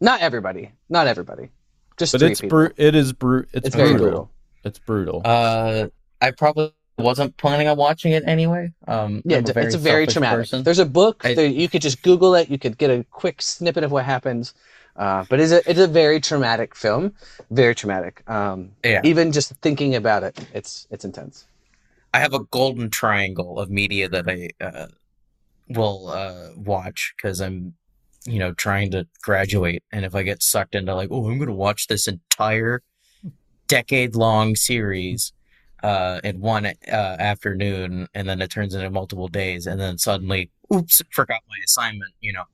Not 0.00 0.20
everybody. 0.20 0.70
Not 0.88 1.06
everybody. 1.08 1.50
Just 1.96 2.12
but 2.12 2.22
it's 2.22 2.40
bru- 2.40 2.72
It 2.76 2.94
is 2.94 3.12
bru- 3.12 3.46
It's, 3.52 3.66
it's 3.66 3.76
brutal. 3.76 3.98
brutal. 3.98 4.30
It's 4.64 4.78
brutal. 4.78 5.22
Uh, 5.24 5.88
I 6.20 6.30
probably 6.30 6.72
wasn't 6.98 7.36
planning 7.36 7.68
on 7.68 7.76
watching 7.76 8.12
it 8.12 8.24
anyway. 8.26 8.72
Um, 8.86 9.22
yeah, 9.24 9.38
a 9.38 9.58
it's 9.60 9.74
a 9.74 9.78
very 9.78 10.06
traumatic. 10.06 10.40
Person. 10.40 10.62
There's 10.62 10.78
a 10.78 10.86
book 10.86 11.22
I, 11.24 11.30
you 11.30 11.68
could 11.68 11.82
just 11.82 12.02
Google 12.02 12.34
it. 12.34 12.50
You 12.50 12.58
could 12.58 12.78
get 12.78 12.90
a 12.90 13.04
quick 13.10 13.42
snippet 13.42 13.84
of 13.84 13.92
what 13.92 14.04
happens. 14.04 14.54
Uh, 14.96 15.24
but 15.28 15.40
it's 15.40 15.52
a 15.52 15.70
it's 15.70 15.80
a 15.80 15.86
very 15.86 16.20
traumatic 16.20 16.74
film, 16.74 17.14
very 17.50 17.74
traumatic. 17.74 18.28
Um, 18.28 18.72
yeah. 18.84 19.00
Even 19.04 19.32
just 19.32 19.52
thinking 19.62 19.94
about 19.94 20.22
it, 20.22 20.38
it's 20.52 20.86
it's 20.90 21.04
intense. 21.04 21.46
I 22.12 22.18
have 22.18 22.34
a 22.34 22.40
golden 22.40 22.90
triangle 22.90 23.58
of 23.58 23.70
media 23.70 24.08
that 24.08 24.28
I 24.28 24.50
uh, 24.60 24.88
will 25.68 26.08
uh, 26.08 26.50
watch 26.56 27.14
because 27.16 27.40
I'm, 27.40 27.74
you 28.24 28.40
know, 28.40 28.52
trying 28.52 28.90
to 28.90 29.06
graduate. 29.22 29.84
And 29.92 30.04
if 30.04 30.14
I 30.16 30.24
get 30.24 30.42
sucked 30.42 30.74
into 30.74 30.94
like, 30.94 31.08
oh, 31.12 31.28
I'm 31.28 31.38
going 31.38 31.48
to 31.48 31.54
watch 31.54 31.86
this 31.86 32.08
entire 32.08 32.82
decade 33.68 34.16
long 34.16 34.56
series 34.56 35.32
uh, 35.82 36.20
in 36.24 36.40
one 36.40 36.66
uh, 36.66 36.70
afternoon, 36.88 38.06
and 38.14 38.28
then 38.28 38.40
it 38.40 38.50
turns 38.50 38.74
into 38.74 38.90
multiple 38.90 39.28
days, 39.28 39.66
and 39.66 39.80
then 39.80 39.98
suddenly, 39.98 40.50
oops, 40.74 41.02
forgot 41.10 41.40
my 41.48 41.56
assignment, 41.64 42.12
you 42.20 42.32
know. 42.32 42.44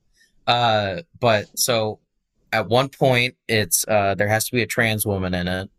Uh, 0.45 1.01
but 1.19 1.45
so 1.57 1.99
at 2.53 2.67
one 2.67 2.89
point, 2.89 3.35
it's 3.47 3.85
uh, 3.87 4.15
there 4.15 4.27
has 4.27 4.45
to 4.45 4.51
be 4.53 4.61
a 4.61 4.67
trans 4.67 5.05
woman 5.05 5.33
in 5.33 5.47
it, 5.47 5.69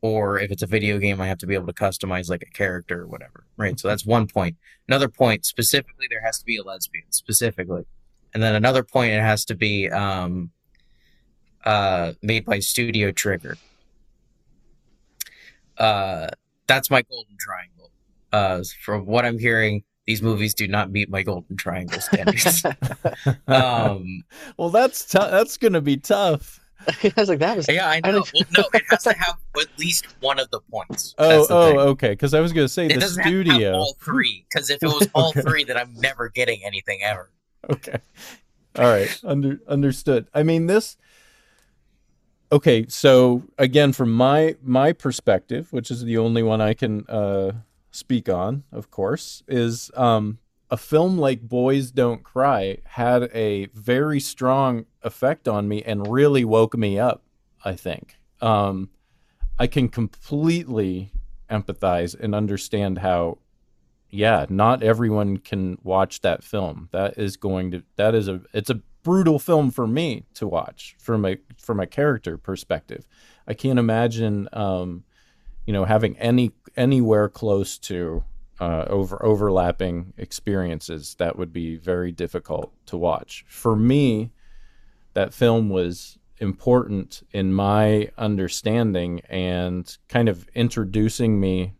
or 0.00 0.38
if 0.38 0.50
it's 0.50 0.62
a 0.62 0.66
video 0.66 0.98
game, 0.98 1.20
I 1.20 1.26
have 1.26 1.38
to 1.38 1.46
be 1.46 1.54
able 1.54 1.66
to 1.66 1.72
customize 1.72 2.30
like 2.30 2.42
a 2.42 2.50
character 2.50 3.02
or 3.02 3.06
whatever, 3.06 3.44
right? 3.56 3.78
So 3.78 3.88
that's 3.88 4.06
one 4.06 4.26
point. 4.26 4.56
Another 4.88 5.08
point, 5.08 5.44
specifically, 5.44 6.06
there 6.08 6.22
has 6.22 6.38
to 6.38 6.44
be 6.44 6.56
a 6.56 6.62
lesbian, 6.62 7.10
specifically, 7.10 7.84
and 8.32 8.42
then 8.42 8.54
another 8.54 8.82
point, 8.82 9.12
it 9.12 9.20
has 9.20 9.44
to 9.46 9.54
be 9.54 9.90
um, 9.90 10.50
uh, 11.64 12.12
made 12.22 12.44
by 12.44 12.60
Studio 12.60 13.12
Trigger. 13.12 13.56
Uh, 15.76 16.28
that's 16.66 16.90
my 16.90 17.02
golden 17.02 17.36
triangle. 17.38 17.90
Uh, 18.32 18.62
from 18.82 19.06
what 19.06 19.24
I'm 19.24 19.38
hearing, 19.38 19.84
these 20.06 20.22
movies 20.22 20.54
do 20.54 20.68
not 20.68 20.90
meet 20.90 21.08
my 21.08 21.22
golden 21.22 21.56
triangle 21.56 22.00
standards. 22.00 22.64
um, 23.46 24.24
well, 24.56 24.70
that's 24.70 25.04
t- 25.04 25.18
that's 25.18 25.56
going 25.56 25.72
to 25.72 25.80
be 25.80 25.96
tough. 25.96 26.60
I 26.88 27.12
was 27.16 27.28
like, 27.28 27.38
that 27.38 27.56
was. 27.56 27.68
Yeah, 27.68 27.88
I 27.88 28.00
know. 28.00 28.08
I 28.08 28.12
well, 28.12 28.44
no, 28.58 28.64
it 28.74 28.82
has 28.90 29.04
to 29.04 29.14
have 29.14 29.36
at 29.58 29.78
least 29.78 30.06
one 30.20 30.38
of 30.38 30.50
the 30.50 30.60
points. 30.70 31.14
Oh, 31.18 31.46
oh, 31.48 31.68
thing. 31.68 31.78
okay. 31.78 32.10
Because 32.10 32.34
I 32.34 32.40
was 32.40 32.52
going 32.52 32.66
to 32.66 32.72
say 32.72 32.86
it 32.86 33.00
the 33.00 33.08
studio. 33.08 33.74
all 33.74 33.96
three. 34.00 34.44
Because 34.50 34.68
if 34.68 34.82
it 34.82 34.86
was 34.86 35.08
all 35.14 35.30
okay. 35.30 35.40
three, 35.40 35.64
then 35.64 35.78
I'm 35.78 35.94
never 35.94 36.28
getting 36.28 36.62
anything 36.64 37.00
ever. 37.02 37.30
Okay. 37.70 37.98
All 38.76 38.84
right. 38.84 39.20
Under 39.24 39.60
understood. 39.68 40.28
I 40.34 40.42
mean 40.42 40.66
this. 40.66 40.96
Okay, 42.54 42.86
so 42.86 43.42
again, 43.58 43.92
from 43.92 44.12
my 44.12 44.54
my 44.62 44.92
perspective, 44.92 45.72
which 45.72 45.90
is 45.90 46.04
the 46.04 46.16
only 46.16 46.40
one 46.40 46.60
I 46.60 46.72
can 46.72 47.04
uh, 47.08 47.50
speak 47.90 48.28
on, 48.28 48.62
of 48.70 48.92
course, 48.92 49.42
is 49.48 49.90
um, 49.96 50.38
a 50.70 50.76
film 50.76 51.18
like 51.18 51.48
Boys 51.48 51.90
Don't 51.90 52.22
Cry 52.22 52.78
had 52.84 53.24
a 53.34 53.66
very 53.74 54.20
strong 54.20 54.86
effect 55.02 55.48
on 55.48 55.66
me 55.66 55.82
and 55.82 56.06
really 56.06 56.44
woke 56.44 56.76
me 56.76 56.96
up, 56.96 57.24
I 57.64 57.74
think. 57.74 58.18
Um, 58.40 58.90
I 59.58 59.66
can 59.66 59.88
completely 59.88 61.10
empathize 61.50 62.14
and 62.16 62.36
understand 62.36 62.98
how 62.98 63.38
yeah, 64.10 64.46
not 64.48 64.80
everyone 64.80 65.38
can 65.38 65.76
watch 65.82 66.20
that 66.20 66.44
film. 66.44 66.88
That 66.92 67.18
is 67.18 67.36
going 67.36 67.72
to 67.72 67.82
that 67.96 68.14
is 68.14 68.28
a 68.28 68.42
it's 68.52 68.70
a 68.70 68.80
brutal 69.04 69.38
film 69.38 69.70
for 69.70 69.86
me 69.86 70.24
to 70.34 70.48
watch 70.48 70.96
from 70.98 71.24
a 71.24 71.36
from 71.56 71.78
a 71.78 71.86
character 71.86 72.36
perspective. 72.36 73.06
I 73.46 73.54
can't 73.54 73.78
imagine 73.78 74.48
um, 74.52 75.04
you 75.66 75.72
know 75.72 75.84
having 75.84 76.18
any 76.18 76.50
anywhere 76.76 77.28
close 77.28 77.78
to 77.78 78.24
uh, 78.60 78.86
over 78.88 79.24
overlapping 79.24 80.14
experiences 80.16 81.14
that 81.18 81.38
would 81.38 81.52
be 81.52 81.76
very 81.76 82.10
difficult 82.10 82.72
to 82.86 82.96
watch. 82.96 83.44
For 83.46 83.76
me, 83.76 84.32
that 85.12 85.34
film 85.34 85.68
was 85.68 86.18
important 86.38 87.22
in 87.30 87.52
my 87.52 88.10
understanding 88.18 89.20
and 89.28 89.96
kind 90.08 90.28
of 90.28 90.48
introducing 90.54 91.38
me, 91.38 91.74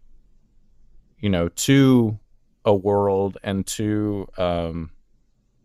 you 1.18 1.28
know, 1.28 1.48
to 1.48 2.18
a 2.64 2.74
world 2.74 3.38
and 3.42 3.66
to 3.66 4.26
um, 4.38 4.90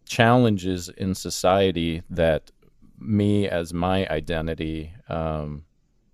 challenges 0.09 0.89
in 0.89 1.13
society 1.13 2.01
that 2.09 2.51
me 2.99 3.47
as 3.47 3.73
my 3.73 4.05
identity, 4.07 4.91
um, 5.07 5.63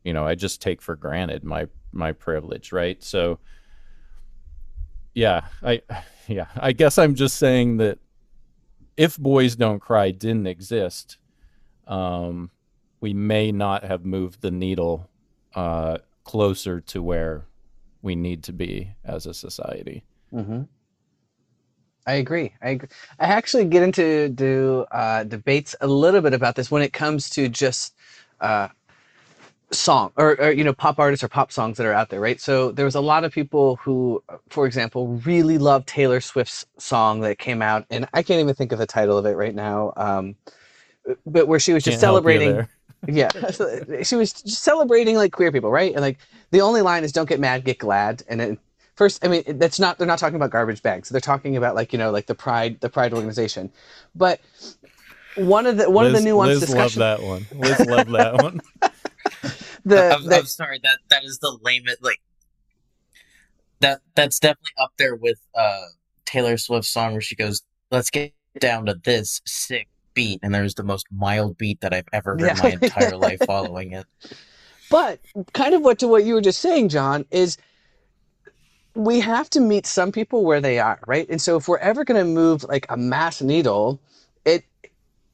you 0.04 0.14
know, 0.14 0.28
I 0.28 0.36
just 0.36 0.62
take 0.62 0.82
for 0.82 0.96
granted 0.96 1.44
my 1.44 1.68
my 1.92 2.12
privilege, 2.12 2.72
right? 2.72 3.02
So 3.02 3.40
yeah, 5.16 5.46
I 5.64 5.82
yeah, 6.28 6.48
I 6.58 6.74
guess 6.74 7.00
I'm 7.00 7.16
just 7.16 7.38
saying 7.38 7.78
that 7.78 7.98
if 8.98 9.18
Boys 9.18 9.56
Don't 9.56 9.80
Cry 9.80 10.12
didn't 10.12 10.48
exist, 10.48 11.18
um, 11.88 12.52
we 13.00 13.14
may 13.14 13.52
not 13.52 13.84
have 13.86 14.06
moved 14.06 14.42
the 14.42 14.52
needle 14.52 15.10
uh, 15.56 15.98
closer 16.26 16.82
to 16.82 17.02
where 17.02 17.46
we 18.02 18.16
need 18.16 18.44
to 18.44 18.54
be 18.54 18.92
as 19.06 19.26
a 19.26 19.34
society. 19.34 20.04
Mm-hmm. 20.34 20.64
I 22.08 22.14
agree. 22.14 22.54
I 22.62 22.70
agree. 22.70 22.90
I 23.20 23.26
actually 23.26 23.66
get 23.66 23.84
into 23.84 24.30
do 24.30 24.86
uh, 24.92 25.24
debates 25.24 25.76
a 25.82 25.88
little 25.88 26.22
bit 26.22 26.34
about 26.34 26.56
this 26.56 26.70
when 26.70 26.82
it 26.82 26.94
comes 26.94 27.30
to 27.32 27.50
just 27.50 27.96
uh, 28.42 28.68
song 29.72 30.12
or, 30.16 30.40
or, 30.40 30.52
you 30.52 30.64
know 30.64 30.74
pop 30.74 31.00
artists 31.00 31.24
or 31.24 31.28
pop 31.28 31.52
songs 31.52 31.78
that 31.78 31.86
are 31.86 31.94
out 31.94 32.10
there 32.10 32.20
right 32.20 32.40
so 32.40 32.72
there 32.72 32.86
was 32.86 32.96
a 32.96 33.02
lot 33.02 33.24
of 33.24 33.32
people 33.32 33.78
who 33.78 34.24
for 34.50 34.66
example 34.66 35.08
really 35.26 35.58
love 35.58 35.86
taylor 35.86 36.22
swift's 36.22 36.66
song 36.78 37.22
that 37.22 37.40
came 37.40 37.62
out 37.62 37.86
and 37.90 38.08
i 38.14 38.22
can't 38.22 38.40
even 38.40 38.54
think 38.54 38.72
of 38.72 38.80
the 38.80 38.86
title 38.86 39.18
of 39.18 39.26
it 39.26 39.32
right 39.32 39.56
now 39.56 39.92
um, 39.98 40.36
but 41.26 41.48
where 41.48 41.60
she 41.60 41.74
was 41.74 41.84
just 41.84 41.96
can't 41.96 42.02
celebrating 42.02 42.68
yeah 43.08 43.30
she 44.04 44.16
was 44.16 44.34
just 44.34 44.64
celebrating 44.64 45.16
like 45.16 45.32
queer 45.32 45.52
people 45.52 45.72
right 45.72 45.94
and 45.94 46.02
like 46.02 46.20
the 46.52 46.62
only 46.62 46.82
line 46.82 47.04
is 47.04 47.12
don't 47.12 47.28
get 47.28 47.40
mad 47.40 47.66
get 47.66 47.80
GLAAD 47.80 48.24
and 48.28 48.40
then 48.40 48.58
first 48.96 49.24
i 49.24 49.28
mean 49.28 49.44
that's 49.58 49.80
not 49.80 49.98
they're 49.98 50.08
not 50.08 50.20
talking 50.20 50.36
about 50.36 50.50
garbage 50.50 50.82
bags 50.82 51.10
they're 51.10 51.22
talking 51.22 51.58
about 51.58 51.76
like 51.76 51.94
you 51.94 52.00
know 52.00 52.12
like 52.12 52.28
the 52.28 52.36
pride 52.36 52.80
the 52.82 52.90
pride 52.90 53.14
organization 53.14 53.72
but 54.14 54.40
one 55.36 55.66
of 55.66 55.78
the 55.78 55.90
one 55.90 56.06
Liz, 56.06 56.18
of 56.18 56.24
the 56.24 56.30
nuanced 56.30 56.48
Liz 56.48 56.60
discussion 56.62 57.02
loved 57.02 57.22
that 57.22 57.28
one 57.28 57.46
Liz 57.54 57.80
loved 57.86 58.12
that 58.12 58.34
one 58.42 58.62
the, 59.86 60.16
I'm, 60.16 60.26
the, 60.26 60.38
I'm, 60.38 60.46
sorry 60.46 60.80
that 60.84 61.00
that 61.10 61.24
is 61.24 61.40
the 61.40 61.58
lamest 61.62 62.04
like 62.04 62.22
that 63.82 64.02
that's 64.16 64.40
definitely 64.40 64.72
up 64.80 64.92
there 64.98 65.16
with 65.16 65.40
uh 65.54 65.82
Taylor 66.26 66.58
Swift's 66.58 66.90
song 66.90 67.14
where 67.14 67.22
she 67.22 67.36
goes, 67.36 67.62
"Let's 67.92 68.10
get 68.10 68.34
down 68.60 68.88
to 68.88 68.96
this 68.96 69.42
sick 69.46 69.88
beat," 70.14 70.40
and 70.44 70.54
there's 70.54 70.76
the 70.76 70.84
most 70.84 71.08
mild 71.12 71.58
beat 71.58 71.82
that 71.82 71.94
I've 71.94 72.10
ever 72.12 72.32
heard 72.32 72.42
yeah. 72.42 72.60
my 72.62 72.78
entire 72.82 73.16
life 73.16 73.40
following 73.46 73.94
it. 73.94 74.06
But 74.90 75.22
kind 75.54 75.74
of 75.74 75.82
what 75.82 76.00
to 76.00 76.08
what 76.08 76.26
you 76.26 76.34
were 76.34 76.42
just 76.42 76.60
saying, 76.60 76.90
John, 76.90 77.26
is 77.32 77.58
we 78.96 79.20
have 79.20 79.50
to 79.52 79.60
meet 79.60 79.86
some 79.86 80.12
people 80.12 80.44
where 80.44 80.62
they 80.62 80.80
are, 80.80 81.00
right? 81.06 81.30
And 81.30 81.42
so 81.42 81.58
if 81.58 81.68
we're 81.68 81.78
ever 81.78 82.06
going 82.06 82.20
to 82.20 82.26
move 82.26 82.64
like 82.64 82.86
a 82.90 82.96
mass 82.98 83.42
needle, 83.42 84.00
it 84.46 84.64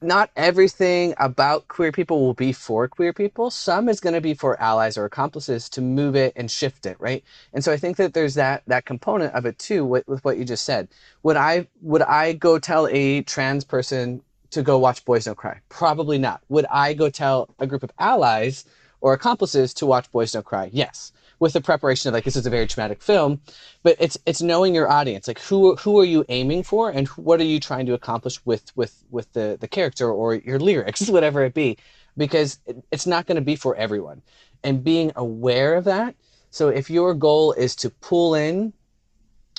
not 0.00 0.30
everything 0.34 1.14
about 1.18 1.68
queer 1.68 1.92
people 1.92 2.20
will 2.20 2.34
be 2.34 2.52
for 2.52 2.88
queer 2.88 3.12
people. 3.12 3.50
Some 3.50 3.88
is 3.88 4.00
going 4.00 4.14
to 4.14 4.20
be 4.20 4.34
for 4.34 4.60
allies 4.60 4.98
or 4.98 5.04
accomplices 5.04 5.68
to 5.70 5.80
move 5.80 6.16
it 6.16 6.32
and 6.34 6.50
shift 6.50 6.86
it, 6.86 6.96
right? 6.98 7.22
And 7.52 7.62
so 7.62 7.70
I 7.72 7.76
think 7.76 7.96
that 7.98 8.12
there's 8.12 8.34
that 8.34 8.64
that 8.66 8.84
component 8.84 9.32
of 9.34 9.46
it 9.46 9.60
too 9.60 9.84
with, 9.84 10.06
with 10.08 10.24
what 10.24 10.38
you 10.38 10.44
just 10.44 10.64
said. 10.64 10.88
Would 11.22 11.36
I 11.36 11.68
would 11.82 12.02
I 12.02 12.32
go 12.32 12.58
tell 12.58 12.88
a 12.88 13.22
trans 13.22 13.64
person 13.64 14.22
to 14.50 14.62
go 14.62 14.76
watch 14.76 15.04
Boys 15.04 15.26
Don't 15.26 15.38
Cry? 15.38 15.60
Probably 15.68 16.18
not. 16.18 16.40
Would 16.48 16.66
I 16.66 16.94
go 16.94 17.08
tell 17.08 17.48
a 17.60 17.66
group 17.66 17.84
of 17.84 17.92
allies 18.00 18.64
or 19.00 19.12
accomplices 19.12 19.72
to 19.74 19.86
watch 19.86 20.10
Boys 20.10 20.32
Don't 20.32 20.44
Cry? 20.44 20.68
Yes 20.72 21.12
with 21.42 21.54
the 21.54 21.60
preparation 21.60 22.08
of 22.08 22.14
like 22.14 22.22
this 22.22 22.36
is 22.36 22.46
a 22.46 22.50
very 22.50 22.68
traumatic 22.68 23.02
film, 23.02 23.40
but 23.82 23.96
it's 23.98 24.16
it's 24.26 24.40
knowing 24.40 24.76
your 24.76 24.88
audience, 24.88 25.26
like 25.26 25.40
who 25.40 25.74
who 25.74 25.98
are 25.98 26.04
you 26.04 26.24
aiming 26.28 26.62
for, 26.62 26.88
and 26.88 27.08
what 27.08 27.40
are 27.40 27.50
you 27.52 27.58
trying 27.58 27.84
to 27.84 27.94
accomplish 27.94 28.38
with 28.46 28.70
with 28.76 29.02
with 29.10 29.32
the 29.32 29.58
the 29.60 29.66
character 29.66 30.08
or 30.08 30.36
your 30.36 30.60
lyrics, 30.60 31.08
whatever 31.16 31.42
it 31.44 31.52
be, 31.52 31.76
because 32.16 32.60
it, 32.64 32.76
it's 32.92 33.08
not 33.08 33.26
going 33.26 33.34
to 33.34 33.42
be 33.42 33.56
for 33.56 33.74
everyone, 33.74 34.22
and 34.62 34.84
being 34.84 35.10
aware 35.16 35.74
of 35.74 35.82
that. 35.82 36.14
So 36.52 36.68
if 36.68 36.88
your 36.88 37.12
goal 37.12 37.52
is 37.54 37.74
to 37.76 37.90
pull 37.90 38.36
in 38.36 38.72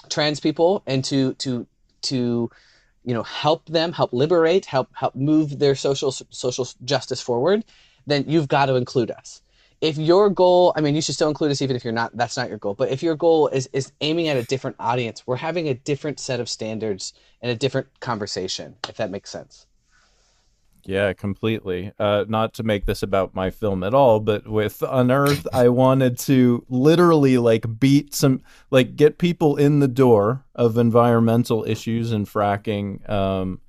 trans 0.07 0.39
people 0.39 0.83
and 0.87 1.03
to 1.03 1.33
to 1.33 1.67
to 2.03 2.49
you 3.03 3.13
know 3.13 3.23
help 3.23 3.65
them 3.65 3.91
help 3.91 4.13
liberate 4.13 4.63
help 4.63 4.87
help 4.93 5.15
move 5.15 5.59
their 5.59 5.75
social 5.75 6.13
social 6.13 6.65
justice 6.85 7.19
forward 7.19 7.65
then 8.07 8.23
you've 8.27 8.47
got 8.47 8.67
to 8.67 8.75
include 8.75 9.11
us 9.11 9.42
if 9.83 9.97
your 9.97 10.29
goal 10.29 10.71
i 10.77 10.81
mean 10.81 10.95
you 10.95 11.01
should 11.01 11.13
still 11.13 11.27
include 11.27 11.51
us 11.51 11.61
even 11.61 11.75
if 11.75 11.83
you're 11.83 11.93
not 11.93 12.15
that's 12.15 12.37
not 12.37 12.47
your 12.47 12.57
goal 12.57 12.73
but 12.73 12.89
if 12.89 13.03
your 13.03 13.15
goal 13.15 13.49
is 13.49 13.69
is 13.73 13.91
aiming 13.99 14.29
at 14.29 14.37
a 14.37 14.43
different 14.43 14.75
audience 14.79 15.27
we're 15.27 15.35
having 15.35 15.67
a 15.67 15.73
different 15.73 16.19
set 16.19 16.39
of 16.39 16.47
standards 16.47 17.13
and 17.41 17.51
a 17.51 17.55
different 17.55 17.87
conversation 17.99 18.75
if 18.89 18.95
that 18.95 19.11
makes 19.11 19.29
sense. 19.29 19.67
Yeah 20.85 21.13
completely. 21.13 21.93
Uh, 21.97 22.25
not 22.27 22.53
to 22.55 22.63
make 22.63 22.85
this 22.85 23.03
about 23.03 23.35
my 23.35 23.49
film 23.49 23.83
at 23.83 23.93
all 23.93 24.19
but 24.19 24.47
with 24.47 24.81
unearthed 24.87 25.47
i 25.53 25.67
wanted 25.83 26.17
to 26.19 26.65
literally 26.69 27.37
like 27.37 27.79
beat 27.79 28.13
some 28.13 28.41
like 28.71 28.95
get 28.95 29.17
people 29.17 29.57
in 29.57 29.79
the 29.79 29.87
door 29.87 30.45
of 30.55 30.77
environmental 30.77 31.65
issues 31.65 32.11
and 32.11 32.27
fracking 32.27 33.09
um, 33.09 33.59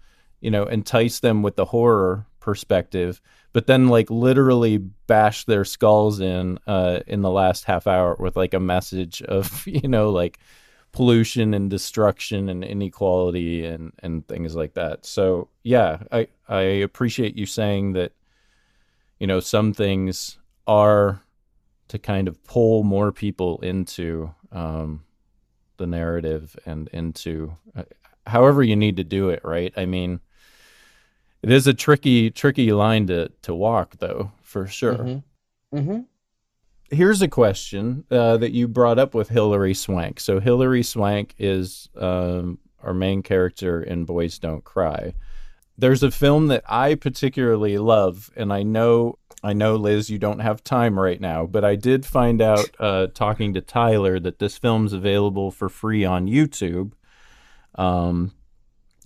you 0.41 0.51
know 0.51 0.65
entice 0.65 1.19
them 1.21 1.43
with 1.43 1.57
the 1.57 1.67
horror 1.67 2.27
perspective 2.41 3.21
but 3.55 3.67
then 3.67 3.89
like 3.89 4.11
literally 4.11 4.77
bash 4.77 5.47
their 5.47 5.65
skulls 5.65 6.21
in 6.21 6.59
uh 6.67 7.01
in 7.07 7.23
the 7.23 7.31
last 7.31 7.65
half 7.65 7.87
hour 7.87 8.15
with 8.19 8.37
like 8.37 8.53
a 8.53 8.61
message 8.61 9.23
of 9.23 9.67
you 9.67 9.89
know 9.89 10.11
like 10.11 10.39
pollution 10.95 11.55
and 11.55 11.71
destruction 11.71 12.49
and 12.49 12.65
inequality 12.65 13.67
and 13.67 13.93
and 13.99 14.27
things 14.29 14.55
like 14.55 14.75
that. 14.75 15.05
So 15.05 15.49
yeah, 15.63 15.99
I 16.11 16.29
I 16.49 16.61
appreciate 16.61 17.37
you 17.37 17.47
saying 17.47 17.93
that. 17.95 18.13
You 19.21 19.29
know, 19.29 19.41
some 19.41 19.73
things 19.73 20.39
are 20.67 21.23
to 21.89 21.99
kind 21.99 22.27
of 22.27 22.43
pull 22.45 22.83
more 22.83 23.13
people 23.13 23.61
into 23.61 24.35
um, 24.51 25.05
the 25.77 25.87
narrative 25.87 26.57
and 26.67 26.89
into 26.89 27.57
uh, 27.77 27.85
however 28.27 28.63
you 28.63 28.75
need 28.77 28.97
to 28.97 29.05
do 29.05 29.31
it. 29.31 29.41
Right? 29.45 29.73
I 29.77 29.87
mean, 29.87 30.21
it 31.45 31.53
is 31.53 31.67
a 31.67 31.75
tricky 31.75 32.31
tricky 32.31 32.73
line 32.73 33.07
to 33.09 33.31
to 33.43 33.55
walk, 33.55 33.97
though, 33.99 34.33
for 34.43 34.67
sure. 34.67 34.97
Mm-hmm. 34.97 35.79
Mm-hmm 35.79 36.01
here's 36.91 37.23
a 37.23 37.29
question 37.29 38.05
uh, 38.11 38.37
that 38.37 38.53
you 38.53 38.69
brought 38.69 38.99
up 38.99 39.15
with 39.15 39.29
Hilary 39.29 39.75
Swank. 39.75 40.21
So 40.21 40.41
Hilary 40.41 40.83
Swank 40.83 41.35
is 41.39 41.89
um, 41.97 42.59
our 42.83 42.95
main 42.95 43.23
character 43.23 43.83
in 43.83 44.05
Boys 44.05 44.39
Don't 44.39 44.65
Cry. 44.65 45.15
There's 45.77 46.03
a 46.03 46.11
film 46.11 46.49
that 46.49 46.63
I 46.69 46.95
particularly 46.95 47.79
love, 47.79 48.31
and 48.37 48.53
I 48.53 48.63
know 48.63 49.19
I 49.43 49.53
know 49.53 49.77
Liz, 49.77 50.09
you 50.09 50.19
don't 50.19 50.39
have 50.39 50.65
time 50.65 50.99
right 50.99 51.21
now, 51.21 51.45
but 51.45 51.67
I 51.67 51.75
did 51.75 52.07
find 52.07 52.41
out 52.41 52.71
uh, 52.81 53.09
talking 53.09 53.53
to 53.53 53.61
Tyler 53.61 54.19
that 54.21 54.39
this 54.39 54.57
film's 54.57 54.95
available 54.95 55.51
for 55.51 55.69
free 55.69 56.03
on 56.03 56.27
YouTube. 56.27 56.93
Um, 57.75 58.33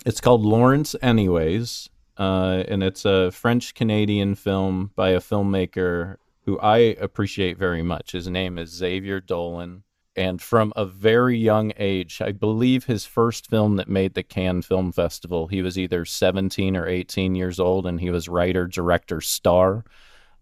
it's 0.06 0.20
called 0.20 0.42
Laurence 0.44 0.94
Anyways, 1.02 1.88
uh, 2.18 2.64
and 2.66 2.82
it's 2.82 3.04
a 3.04 3.30
French 3.30 3.74
Canadian 3.74 4.34
film 4.34 4.90
by 4.96 5.10
a 5.10 5.20
filmmaker 5.20 6.16
who 6.44 6.58
I 6.60 6.78
appreciate 6.78 7.58
very 7.58 7.82
much. 7.82 8.12
His 8.12 8.28
name 8.28 8.58
is 8.58 8.70
Xavier 8.70 9.20
Dolan. 9.20 9.84
And 10.16 10.42
from 10.42 10.72
a 10.74 10.84
very 10.84 11.38
young 11.38 11.72
age, 11.78 12.20
I 12.20 12.32
believe 12.32 12.86
his 12.86 13.06
first 13.06 13.48
film 13.48 13.76
that 13.76 13.88
made 13.88 14.14
the 14.14 14.24
Cannes 14.24 14.62
Film 14.62 14.90
Festival, 14.90 15.46
he 15.46 15.62
was 15.62 15.78
either 15.78 16.04
17 16.04 16.76
or 16.76 16.88
18 16.88 17.36
years 17.36 17.60
old, 17.60 17.86
and 17.86 18.00
he 18.00 18.10
was 18.10 18.28
writer, 18.28 18.66
director, 18.66 19.20
star 19.20 19.84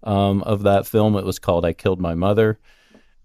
um, 0.03 0.43
of 0.45 0.62
that 0.62 0.87
film. 0.87 1.14
It 1.14 1.27
was 1.27 1.39
called 1.39 1.66
I 1.66 1.74
Killed 1.74 2.01
My 2.01 2.14
Mother. 2.14 2.59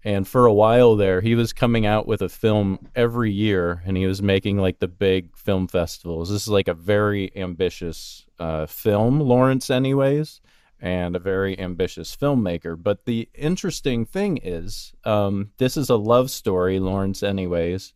And 0.04 0.26
for 0.26 0.46
a 0.46 0.52
while 0.52 0.96
there, 0.96 1.20
he 1.20 1.34
was 1.36 1.52
coming 1.52 1.86
out 1.86 2.08
with 2.08 2.22
a 2.22 2.28
film 2.28 2.88
every 2.94 3.30
year, 3.30 3.82
and 3.86 3.96
he 3.96 4.06
was 4.06 4.20
making 4.20 4.58
like 4.58 4.80
the 4.80 4.88
big 4.88 5.36
film 5.36 5.68
festivals. 5.68 6.28
This 6.30 6.42
is 6.42 6.48
like 6.48 6.66
a 6.68 6.74
very 6.74 7.30
ambitious 7.36 8.26
uh, 8.38 8.66
film, 8.66 9.20
Laurence, 9.20 9.70
anyways 9.70 10.40
and 10.82 11.14
a 11.14 11.20
very 11.20 11.58
ambitious 11.60 12.14
filmmaker. 12.14 12.76
But 12.80 13.06
the 13.06 13.28
interesting 13.34 14.04
thing 14.04 14.38
is, 14.42 14.92
um, 15.04 15.52
this 15.58 15.76
is 15.76 15.88
a 15.88 15.96
love 15.96 16.28
story, 16.28 16.80
Laurence, 16.80 17.22
anyways. 17.22 17.94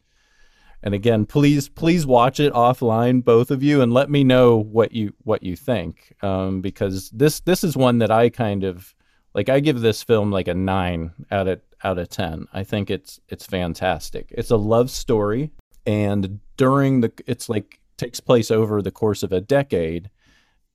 And 0.85 0.95
again, 0.95 1.27
please, 1.27 1.69
please 1.69 2.07
watch 2.07 2.39
it 2.39 2.53
offline, 2.53 3.25
both 3.25 3.51
of 3.51 3.61
you, 3.61 3.83
and 3.83 3.93
let 3.93 4.09
me 4.09 4.23
know 4.23 4.57
what 4.57 4.93
you 4.93 5.15
what 5.25 5.43
you 5.43 5.57
think, 5.57 6.15
um, 6.23 6.61
because 6.61 7.11
this 7.11 7.41
this 7.41 7.65
is 7.65 7.77
one 7.77 7.99
that 7.99 8.13
I 8.13 8.29
kind 8.29 8.63
of 8.63 8.95
like. 9.35 9.49
I 9.49 9.59
give 9.59 9.81
this 9.81 10.05
film 10.05 10.31
like 10.31 10.47
a 10.47 10.55
nine 10.55 11.11
out 11.33 11.49
of 11.49 11.61
out 11.85 11.99
of 11.99 12.09
ten. 12.09 12.47
I 12.53 12.65
think 12.65 12.91
it's 12.91 13.21
it's 13.29 13.47
fantastic. 13.47 14.27
It's 14.31 14.51
a 14.51 14.57
love 14.57 14.91
story, 14.91 15.51
and 15.87 16.41
during 16.57 17.01
the 17.01 17.13
it's 17.27 17.49
like 17.49 17.81
takes 17.97 18.21
place 18.21 18.51
over 18.51 18.83
the 18.83 18.91
course 18.91 19.23
of 19.23 19.33
a 19.33 19.41
decade 19.41 20.11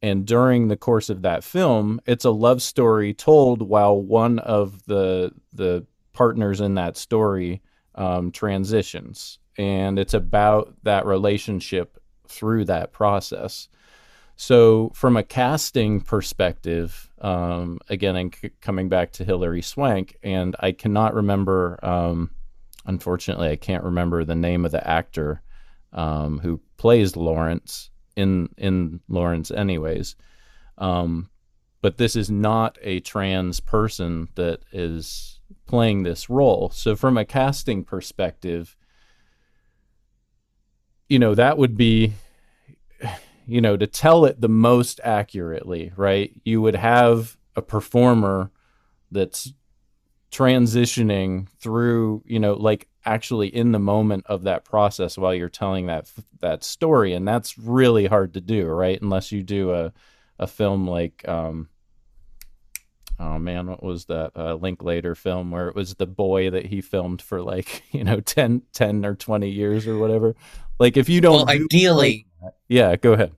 and 0.02 0.26
during 0.26 0.68
the 0.68 0.78
course 0.78 1.10
of 1.10 1.22
that 1.22 1.43
film 1.43 1.99
it's 2.06 2.26
a 2.26 2.32
love 2.32 2.62
story 2.62 3.14
told 3.14 3.62
while 3.62 3.99
one 3.99 4.39
of 4.39 4.84
the 4.86 5.32
the 5.54 5.86
partners 6.14 6.62
in 6.62 6.76
that 6.76 6.97
story 6.97 7.62
um, 7.95 8.32
transitions 8.32 9.39
and 9.58 9.99
it's 9.99 10.14
about 10.14 10.74
that 10.84 11.06
relationship 11.06 11.99
through 12.28 12.66
that 12.66 12.91
process 12.91 13.68
so 14.36 14.91
from 14.95 15.16
a 15.16 15.24
casting 15.24 16.02
perspective 16.02 17.11
um, 17.22 17.80
again 17.90 18.16
and 18.16 18.36
c- 18.36 18.52
coming 18.62 18.90
back 18.90 19.12
to 19.12 19.24
hilary 19.24 19.62
swank 19.62 20.18
and 20.24 20.56
i 20.60 20.72
cannot 20.72 21.14
remember 21.14 21.80
um, 21.84 22.32
unfortunately 22.86 23.50
i 23.50 23.56
can't 23.56 23.84
remember 23.84 24.24
the 24.24 24.36
name 24.36 24.66
of 24.66 24.72
the 24.72 24.88
actor 24.88 25.42
um, 25.94 26.40
who 26.40 26.60
plays 26.78 27.16
laurence 27.16 27.92
in 28.16 28.50
in 28.58 29.00
Laurence 29.08 29.52
anyways. 29.52 30.16
Um, 30.78 31.30
but 31.82 31.98
this 31.98 32.16
is 32.16 32.30
not 32.30 32.78
a 32.82 33.00
trans 33.00 33.60
person 33.60 34.30
that 34.36 34.62
is 34.72 35.40
playing 35.68 36.04
this 36.04 36.30
role. 36.30 36.70
So 36.70 36.96
from 36.96 37.18
a 37.18 37.26
casting 37.26 37.84
perspective, 37.84 38.76
you 41.10 41.20
know, 41.20 41.34
that 41.36 41.58
would 41.58 41.76
be 41.76 42.14
you 43.52 43.60
know, 43.60 43.76
to 43.76 43.86
tell 43.86 44.24
it 44.24 44.39
the 44.39 44.47
most 44.47 45.02
accurately, 45.04 45.91
right? 45.97 46.32
You 46.45 46.62
would 46.62 46.76
have 46.76 47.36
a 47.54 47.62
performer 47.62 48.49
that's 49.12 49.54
transitioning 50.32 51.49
through, 51.60 52.24
you 52.26 52.39
know, 52.39 52.54
like 52.54 52.88
actually 53.06 53.54
in 53.54 53.74
the 53.74 53.80
moment 53.80 54.26
of 54.28 54.43
that 54.43 54.64
process 54.64 55.18
while 55.18 55.34
you're 55.34 55.49
telling 55.49 55.88
that 55.88 56.10
that 56.39 56.64
story 56.64 57.14
and 57.14 57.28
that's 57.28 57.58
really 57.58 58.06
hard 58.06 58.34
to 58.36 58.39
do 58.41 58.68
right? 58.68 59.02
Unless 59.02 59.34
you 59.34 59.43
do 59.43 59.74
a 59.74 59.91
a 60.39 60.47
film 60.47 60.88
like 60.88 61.28
um 61.28 61.68
oh 63.20 63.38
man 63.38 63.68
what 63.68 63.84
was 63.84 64.06
that 64.06 64.32
uh, 64.36 64.56
linklater 64.56 65.14
film 65.14 65.52
where 65.52 65.68
it 65.68 65.76
was 65.76 65.95
the 65.95 66.08
boy 66.08 66.49
that 66.49 66.66
he 66.66 66.80
filmed 66.80 67.22
for 67.22 67.41
like 67.41 67.84
you 67.91 68.04
know 68.04 68.20
10 68.22 68.62
10 68.72 69.06
or 69.06 69.16
20 69.16 69.49
years 69.49 69.88
or 69.88 69.97
whatever? 69.97 70.36
Like 70.80 70.95
if 70.95 71.10
you 71.10 71.20
don't 71.20 71.45
well, 71.45 71.45
do 71.45 71.66
ideally 71.66 72.28
yeah 72.70 72.95
go 72.95 73.14
ahead 73.14 73.34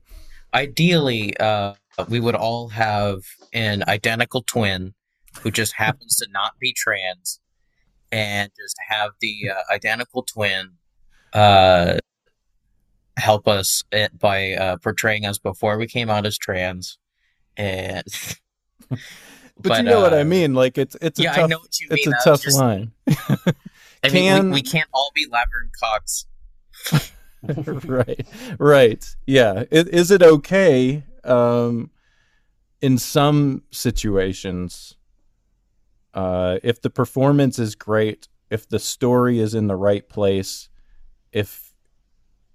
ideally 0.54 1.36
uh 1.38 1.74
we 2.08 2.20
would 2.20 2.34
all 2.34 2.68
have 2.68 3.20
an 3.52 3.84
identical 3.86 4.42
twin 4.42 4.94
who 5.40 5.50
just 5.50 5.72
happens 5.76 6.16
to 6.16 6.26
not 6.32 6.52
be 6.58 6.72
trans 6.72 7.40
and 8.12 8.50
just 8.56 8.76
have 8.88 9.10
the 9.20 9.50
uh, 9.50 9.74
identical 9.74 10.22
twin 10.22 10.70
uh, 11.32 11.98
help 13.16 13.48
us 13.48 13.82
eh, 13.92 14.08
by 14.18 14.52
uh, 14.52 14.76
portraying 14.76 15.26
us 15.26 15.38
before 15.38 15.78
we 15.78 15.86
came 15.86 16.10
out 16.10 16.26
as 16.26 16.38
trans. 16.38 16.98
And 17.56 18.04
but, 18.88 18.98
but, 19.60 19.78
you 19.78 19.82
know 19.84 20.00
what 20.00 20.14
I 20.14 20.20
uh, 20.20 20.24
mean. 20.24 20.54
Like 20.54 20.78
it's 20.78 20.96
it's 21.00 21.18
a 21.18 21.24
yeah, 21.24 21.32
tough, 21.34 21.50
it's 21.64 22.06
mean. 22.06 22.14
a 22.14 22.24
tough 22.24 22.42
just, 22.42 22.58
line. 22.58 22.92
I 23.08 24.08
Can... 24.08 24.46
we, 24.50 24.54
we, 24.54 24.62
can't 24.62 24.88
all 24.92 25.10
be 25.14 25.26
Laverne 25.30 25.70
Cox. 25.82 26.26
right, 27.84 28.26
right, 28.58 29.16
yeah. 29.26 29.64
Is, 29.70 29.86
is 29.86 30.10
it 30.10 30.22
okay 30.22 31.04
um, 31.24 31.90
in 32.80 32.98
some 32.98 33.62
situations 33.70 34.96
uh, 36.14 36.58
if 36.62 36.80
the 36.80 36.90
performance 36.90 37.58
is 37.58 37.74
great, 37.74 38.28
if 38.50 38.68
the 38.68 38.78
story 38.78 39.40
is 39.40 39.54
in 39.54 39.66
the 39.66 39.76
right 39.76 40.08
place, 40.08 40.68
if 41.32 41.74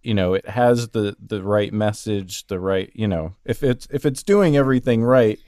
you 0.02 0.14
know 0.14 0.34
it 0.34 0.48
has 0.48 0.90
the 0.90 1.16
the 1.20 1.44
right 1.44 1.74
message, 1.74 2.48
the 2.48 2.60
right 2.60 2.90
you 2.96 3.08
know 3.08 3.36
if 3.44 3.62
it's 3.64 3.86
if 3.92 4.06
it's 4.06 4.24
doing 4.24 4.56
everything 4.56 5.04
right, 5.04 5.40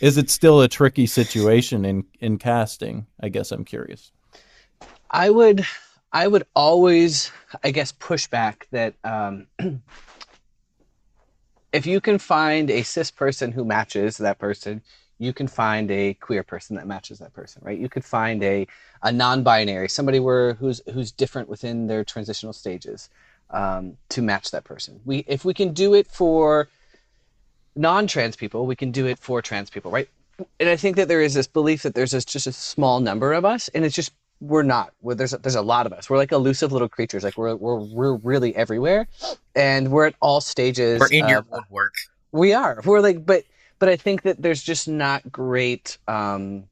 is 0.00 0.18
it 0.18 0.28
still 0.28 0.60
a 0.60 0.68
tricky 0.68 1.06
situation 1.06 1.84
in 1.84 2.04
in 2.18 2.38
casting? 2.38 3.06
I 3.20 3.28
guess 3.28 3.52
I'm 3.52 3.64
curious. 3.64 4.10
I 5.08 5.30
would 5.30 5.64
I 6.12 6.26
would 6.26 6.44
always 6.54 7.30
I 7.62 7.70
guess 7.70 7.92
push 7.92 8.26
back 8.26 8.66
that 8.70 8.94
um, 9.04 9.46
if 11.72 11.86
you 11.86 12.00
can 12.00 12.18
find 12.18 12.70
a 12.70 12.82
cis 12.82 13.10
person 13.10 13.52
who 13.52 13.64
matches 13.64 14.16
that 14.18 14.38
person, 14.38 14.82
you 15.18 15.32
can 15.32 15.46
find 15.46 15.90
a 15.90 16.14
queer 16.14 16.42
person 16.42 16.76
that 16.76 16.86
matches 16.86 17.18
that 17.18 17.32
person, 17.32 17.60
right? 17.64 17.78
You 17.78 17.88
could 17.88 18.04
find 18.04 18.42
a, 18.42 18.66
a 19.02 19.12
non-binary, 19.12 19.88
somebody 19.88 20.18
where 20.18 20.54
who's 20.54 20.80
who's 20.92 21.12
different 21.12 21.48
within 21.48 21.86
their 21.86 22.04
transitional 22.04 22.52
stages 22.52 23.10
um, 23.50 23.96
to 24.08 24.22
match 24.22 24.50
that 24.50 24.64
person. 24.64 25.00
We 25.04 25.18
if 25.28 25.44
we 25.44 25.54
can 25.54 25.72
do 25.72 25.94
it 25.94 26.06
for 26.06 26.68
non-trans 27.76 28.34
people, 28.36 28.66
we 28.66 28.76
can 28.76 28.90
do 28.90 29.06
it 29.06 29.18
for 29.18 29.42
trans 29.42 29.70
people, 29.70 29.90
right? 29.90 30.08
And 30.58 30.70
I 30.70 30.76
think 30.76 30.96
that 30.96 31.08
there 31.08 31.20
is 31.20 31.34
this 31.34 31.46
belief 31.46 31.82
that 31.82 31.94
there's 31.94 32.12
just 32.12 32.46
a 32.46 32.52
small 32.52 33.00
number 33.00 33.34
of 33.34 33.44
us, 33.44 33.68
and 33.68 33.84
it's 33.84 33.94
just 33.94 34.12
we're 34.40 34.62
not. 34.62 34.92
We're, 35.02 35.14
there's 35.14 35.34
a, 35.34 35.38
there's 35.38 35.54
a 35.54 35.62
lot 35.62 35.86
of 35.86 35.92
us. 35.92 36.08
We're 36.08 36.16
like 36.16 36.32
elusive 36.32 36.72
little 36.72 36.88
creatures. 36.88 37.22
Like 37.24 37.36
we're 37.36 37.54
we're 37.56 37.80
we're 37.80 38.14
really 38.16 38.54
everywhere, 38.56 39.06
and 39.54 39.90
we're 39.90 40.06
at 40.06 40.14
all 40.20 40.40
stages. 40.40 41.00
We're 41.00 41.08
in 41.08 41.24
of, 41.24 41.30
your 41.30 41.46
woodwork. 41.50 41.94
We 42.32 42.52
are. 42.52 42.80
We're 42.84 43.00
like, 43.00 43.24
but 43.24 43.44
but 43.78 43.88
I 43.88 43.96
think 43.96 44.22
that 44.22 44.40
there's 44.40 44.62
just 44.62 44.88
not 44.88 45.30
great, 45.30 45.98
um, 46.08 46.64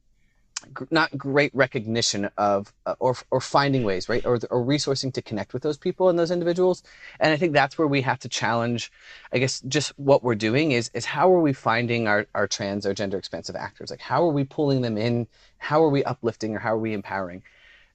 not 0.89 1.15
great 1.15 1.53
recognition 1.53 2.29
of 2.37 2.73
uh, 2.87 2.95
or 2.99 3.15
or 3.29 3.39
finding 3.39 3.83
ways, 3.83 4.09
right, 4.09 4.25
or 4.25 4.39
or 4.49 4.65
resourcing 4.65 5.13
to 5.13 5.21
connect 5.21 5.53
with 5.53 5.61
those 5.61 5.77
people 5.77 6.09
and 6.09 6.17
those 6.17 6.31
individuals. 6.31 6.81
And 7.19 7.31
I 7.31 7.37
think 7.37 7.53
that's 7.53 7.77
where 7.77 7.87
we 7.87 8.01
have 8.01 8.17
to 8.19 8.29
challenge, 8.29 8.91
I 9.31 9.37
guess, 9.37 9.61
just 9.67 9.97
what 9.99 10.23
we're 10.23 10.35
doing 10.35 10.71
is 10.71 10.89
is 10.95 11.05
how 11.05 11.31
are 11.31 11.41
we 11.41 11.53
finding 11.53 12.07
our 12.07 12.25
our 12.33 12.47
trans 12.47 12.87
or 12.87 12.95
gender 12.95 13.19
expansive 13.19 13.55
actors? 13.55 13.91
Like 13.91 14.01
how 14.01 14.23
are 14.23 14.33
we 14.33 14.43
pulling 14.43 14.81
them 14.81 14.97
in? 14.97 15.27
How 15.59 15.83
are 15.83 15.89
we 15.89 16.03
uplifting 16.03 16.55
or 16.55 16.59
how 16.59 16.73
are 16.73 16.79
we 16.79 16.93
empowering? 16.93 17.43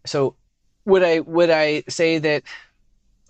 So 0.07 0.36
would 0.84 1.02
I 1.02 1.20
would 1.20 1.50
I 1.50 1.82
say 1.88 2.18
that 2.18 2.42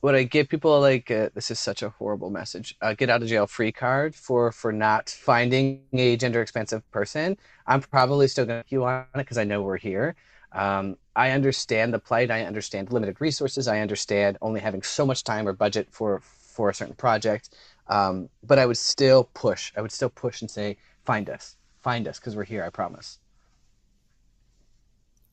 would 0.03 0.15
I 0.15 0.25
give 0.25 0.49
people 0.49 0.79
like 0.81 1.11
uh, 1.11 1.31
this 1.35 1.51
is 1.51 1.59
such 1.59 1.83
a 1.83 1.89
horrible 1.89 2.31
message? 2.31 2.77
Uh, 2.83 2.93
get 2.95 3.09
out 3.09 3.23
of 3.23 3.29
jail 3.29 3.47
free 3.47 3.73
card 3.73 4.15
for 4.15 4.53
for 4.53 4.73
not 4.73 5.09
finding 5.09 5.83
a 5.93 6.17
gender 6.17 6.43
expansive 6.43 6.89
person. 6.91 7.37
I'm 7.67 7.81
probably 7.81 8.29
still 8.29 8.45
going 8.45 8.63
to 8.63 8.69
you 8.69 8.85
on 8.85 9.07
it 9.15 9.19
because 9.19 9.39
I 9.39 9.45
know 9.45 9.63
we're 9.63 9.79
here. 9.79 10.15
Um, 10.53 10.97
I 11.17 11.31
understand 11.31 11.95
the 11.95 11.99
plight. 11.99 12.31
I 12.31 12.43
understand 12.43 12.93
limited 12.93 13.21
resources. 13.21 13.67
I 13.67 13.81
understand 13.81 14.37
only 14.43 14.61
having 14.61 14.83
so 14.83 15.07
much 15.07 15.25
time 15.25 15.49
or 15.49 15.53
budget 15.53 15.89
for 15.91 16.21
for 16.21 16.71
a 16.71 16.75
certain 16.75 16.95
project. 16.95 17.57
Um, 17.89 18.29
but 18.43 18.59
I 18.59 18.67
would 18.67 18.79
still 18.79 19.31
push. 19.35 19.73
I 19.77 19.81
would 19.81 19.93
still 19.93 20.11
push 20.11 20.41
and 20.41 20.51
say, 20.51 20.77
find 21.05 21.29
us, 21.29 21.57
find 21.83 22.09
us, 22.09 22.19
because 22.19 22.37
we're 22.37 22.45
here. 22.45 22.65
I 22.65 22.71
promise. 22.71 23.19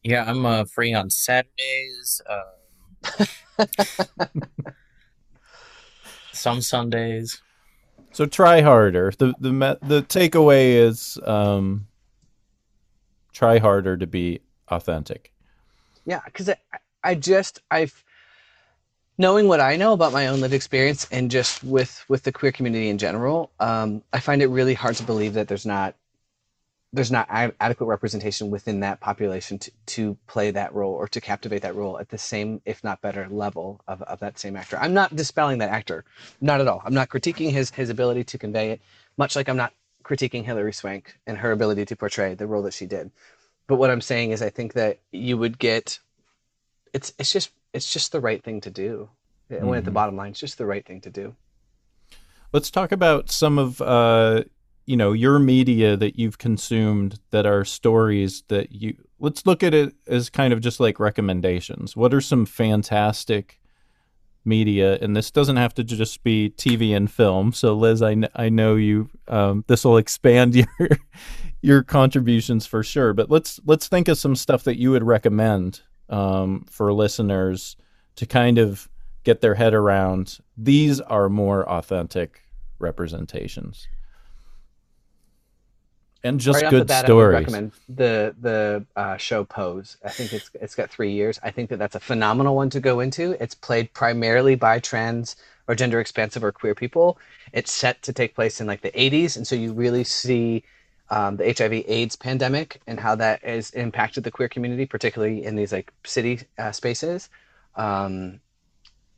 Yeah, 0.04 0.24
I'm 0.28 0.46
uh, 0.46 0.66
free 0.66 0.94
on 0.94 1.10
Saturdays. 1.10 2.22
Um, 2.28 3.28
some 6.32 6.62
Sundays. 6.62 7.42
So 8.12 8.26
try 8.26 8.62
harder. 8.62 9.12
The 9.18 9.34
the 9.40 9.78
the 9.82 10.02
takeaway 10.02 10.74
is 10.74 11.18
um, 11.26 11.88
try 13.32 13.60
harder 13.60 13.96
to 13.98 14.08
be 14.08 14.42
authentic. 14.68 15.32
Yeah, 16.06 16.22
because 16.26 16.50
I, 16.50 16.56
I 17.04 17.16
just 17.16 17.60
I've 17.70 18.04
knowing 19.18 19.48
what 19.48 19.62
I 19.62 19.76
know 19.76 19.94
about 19.94 20.14
my 20.14 20.28
own 20.28 20.42
lived 20.42 20.54
experience 20.54 21.08
and 21.12 21.30
just 21.30 21.64
with 21.64 22.04
with 22.10 22.24
the 22.24 22.32
queer 22.32 22.52
community 22.52 22.90
in 22.90 22.98
general, 22.98 23.52
um, 23.60 24.02
I 24.12 24.20
find 24.20 24.42
it 24.42 24.48
really 24.48 24.74
hard 24.74 24.96
to 24.96 25.04
believe 25.04 25.34
that 25.36 25.48
there's 25.48 25.66
not 25.66 25.96
there's 26.94 27.12
not 27.12 27.28
ad- 27.30 27.56
adequate 27.60 27.86
representation 27.86 28.50
within 28.50 28.82
that 28.82 29.00
population 29.00 29.58
to, 29.60 29.72
to 29.86 30.18
play 30.28 30.52
that 30.52 30.74
role 30.74 30.94
or 30.94 31.08
to 31.08 31.22
captivate 31.22 31.62
that 31.62 31.76
role 31.76 31.98
at 32.00 32.10
the 32.10 32.18
same, 32.18 32.62
if 32.66 32.84
not 32.84 33.02
better, 33.02 33.28
level 33.30 33.82
of, 33.88 34.02
of 34.04 34.20
that 34.20 34.38
same 34.38 34.56
actor. 34.56 34.78
I'm 34.78 34.94
not 34.94 35.16
dispelling 35.16 35.60
that 35.60 35.70
actor, 35.70 36.04
not 36.42 36.60
at 36.60 36.68
all. 36.68 36.82
I'm 36.86 36.94
not 36.94 37.10
critiquing 37.10 37.52
his 37.52 37.72
his 37.72 37.90
ability 37.90 38.26
to 38.26 38.38
convey 38.38 38.72
it, 38.72 38.82
much 39.18 39.36
like 39.36 39.48
I'm 39.48 39.58
not 39.58 39.74
critiquing 40.04 40.44
Hilary 40.44 40.74
Swank 40.74 41.16
and 41.26 41.38
her 41.38 41.52
ability 41.52 41.86
to 41.86 41.96
portray 41.96 42.34
the 42.34 42.48
role 42.48 42.64
that 42.64 42.74
she 42.74 42.86
did. 42.86 43.12
But 43.68 43.78
what 43.78 43.90
I'm 43.90 44.02
saying 44.02 44.32
is, 44.32 44.42
I 44.42 44.50
think 44.50 44.74
that 44.74 45.00
you 45.12 45.38
would 45.38 45.58
get 45.58 46.00
it's 46.94 47.14
it's 47.18 47.32
just 47.32 47.52
it's 47.74 47.92
just 47.92 48.12
the 48.12 48.20
right 48.20 48.44
thing 48.44 48.62
to 48.62 48.70
do. 48.70 49.10
Mm-hmm. 49.50 49.66
When 49.66 49.78
at 49.78 49.84
the 49.84 49.90
mm-hmm. 49.90 49.96
bottom 49.96 50.16
line, 50.16 50.32
it's 50.32 50.40
just 50.40 50.58
the 50.58 50.66
right 50.66 50.86
thing 50.86 51.02
to 51.02 51.10
do. 51.10 51.36
Let's 52.54 52.70
talk 52.70 52.92
about 52.92 53.32
some 53.32 53.58
of 53.58 53.82
uh, 53.82 54.44
you 54.92 54.98
know 54.98 55.14
your 55.14 55.40
media 55.40 55.96
that 55.96 56.20
you've 56.20 56.38
consumed 56.38 57.18
that 57.30 57.46
are 57.46 57.64
stories 57.64 58.44
that 58.50 58.74
you 58.74 58.94
let's 59.20 59.46
look 59.46 59.64
at 59.64 59.74
it 59.74 59.96
as 60.06 60.30
kind 60.30 60.52
of 60.52 60.60
just 60.60 60.82
like 60.82 61.00
recommendations. 61.00 61.96
What 61.96 62.14
are 62.14 62.20
some 62.20 62.46
fantastic 62.46 63.62
media? 64.44 64.98
And 65.02 65.16
this 65.16 65.32
doesn't 65.32 65.56
have 65.56 65.74
to 65.76 65.86
just 65.86 66.22
be 66.26 66.54
tv 66.58 66.94
and 66.94 67.10
film. 67.10 67.54
So 67.54 67.74
liz 67.74 68.02
i, 68.02 68.18
I 68.36 68.50
know 68.50 68.76
you 68.76 69.10
um, 69.30 69.64
this 69.68 69.86
will 69.86 69.96
expand 69.96 70.56
your 70.80 70.90
your 71.62 71.84
contributions 71.84 72.68
for 72.68 72.84
sure. 72.84 73.14
But 73.14 73.32
let's 73.32 73.62
let's 73.64 73.88
think 73.88 74.10
of 74.10 74.18
some 74.18 74.36
stuff 74.36 74.66
that 74.66 74.78
you 74.78 74.92
would 74.92 75.04
recommend 75.04 75.80
um, 76.10 76.66
for 76.70 76.92
listeners 76.92 77.78
to 78.18 78.26
kind 78.26 78.58
of 78.58 78.90
get 79.24 79.40
their 79.40 79.56
head 79.56 79.74
around. 79.74 80.40
These 80.58 81.00
are 81.00 81.30
more 81.30 81.64
authentic 81.70 82.42
representations 82.78 83.88
and 86.24 86.40
just 86.40 86.62
right 86.62 86.70
good 86.70 86.88
bat, 86.88 87.06
stories. 87.06 87.36
I 87.36 87.40
recommend 87.40 87.72
the 87.90 88.36
the 88.40 88.86
uh, 88.96 89.18
show 89.18 89.44
Pose. 89.44 89.98
I 90.04 90.10
think 90.10 90.34
it's 90.34 90.52
it's 90.54 90.76
got 90.76 90.90
three 90.90 91.12
years. 91.12 91.40
I 91.44 91.52
think 91.52 91.70
that 91.70 91.80
that's 91.80 91.96
a 91.96 92.00
phenomenal 92.00 92.56
one 92.56 92.70
to 92.72 92.80
go 92.80 93.00
into. 93.00 93.42
It's 93.42 93.56
played 93.56 93.94
primarily 93.94 94.56
by 94.56 94.80
trans 94.80 95.36
or 95.68 95.76
gender 95.76 96.00
expansive 96.00 96.44
or 96.44 96.52
queer 96.52 96.76
people. 96.76 97.18
It's 97.54 97.72
set 97.72 98.02
to 98.04 98.14
take 98.14 98.36
place 98.36 98.62
in 98.62 98.68
like 98.68 98.82
the 98.82 98.92
80s, 98.92 99.36
and 99.38 99.48
so 99.48 99.56
you 99.56 99.74
really 99.74 100.04
see 100.04 100.64
um, 101.10 101.38
the 101.38 101.54
HIV/AIDS 101.58 102.16
pandemic 102.16 102.82
and 102.88 103.00
how 103.00 103.16
that 103.16 103.44
has 103.44 103.72
impacted 103.72 104.24
the 104.24 104.32
queer 104.32 104.50
community, 104.50 104.86
particularly 104.86 105.44
in 105.44 105.56
these 105.56 105.72
like 105.72 105.92
city 106.04 106.42
uh, 106.58 106.72
spaces. 106.72 107.30
Um, 107.76 108.40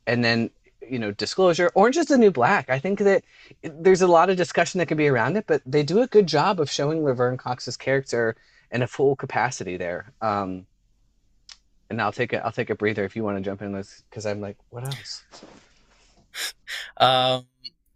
and 0.06 0.24
then 0.24 0.50
you 0.90 0.98
know 0.98 1.10
disclosure 1.12 1.70
orange 1.74 1.96
is 1.96 2.06
the 2.06 2.18
new 2.18 2.30
black. 2.30 2.70
I 2.70 2.78
think 2.78 3.00
that 3.00 3.24
there's 3.62 4.02
a 4.02 4.06
lot 4.06 4.30
of 4.30 4.36
discussion 4.36 4.78
that 4.78 4.86
can 4.86 4.96
be 4.96 5.08
around 5.08 5.36
it 5.36 5.46
but 5.46 5.62
they 5.66 5.82
do 5.82 6.00
a 6.00 6.06
good 6.06 6.26
job 6.26 6.60
of 6.60 6.70
showing 6.70 7.04
laverne 7.04 7.36
cox's 7.36 7.76
character 7.76 8.36
in 8.70 8.82
a 8.82 8.86
full 8.86 9.16
capacity 9.16 9.76
there. 9.76 10.12
Um, 10.20 10.66
and 11.90 12.00
i'll 12.00 12.12
take 12.12 12.32
a 12.32 12.44
i'll 12.44 12.52
take 12.52 12.70
a 12.70 12.74
breather 12.74 13.04
if 13.04 13.16
you 13.16 13.22
want 13.22 13.36
to 13.36 13.42
jump 13.42 13.62
in 13.62 13.72
this 13.72 14.02
because 14.08 14.26
i'm 14.26 14.40
like 14.40 14.56
what 14.70 14.84
else? 14.84 15.24
Um 16.96 17.46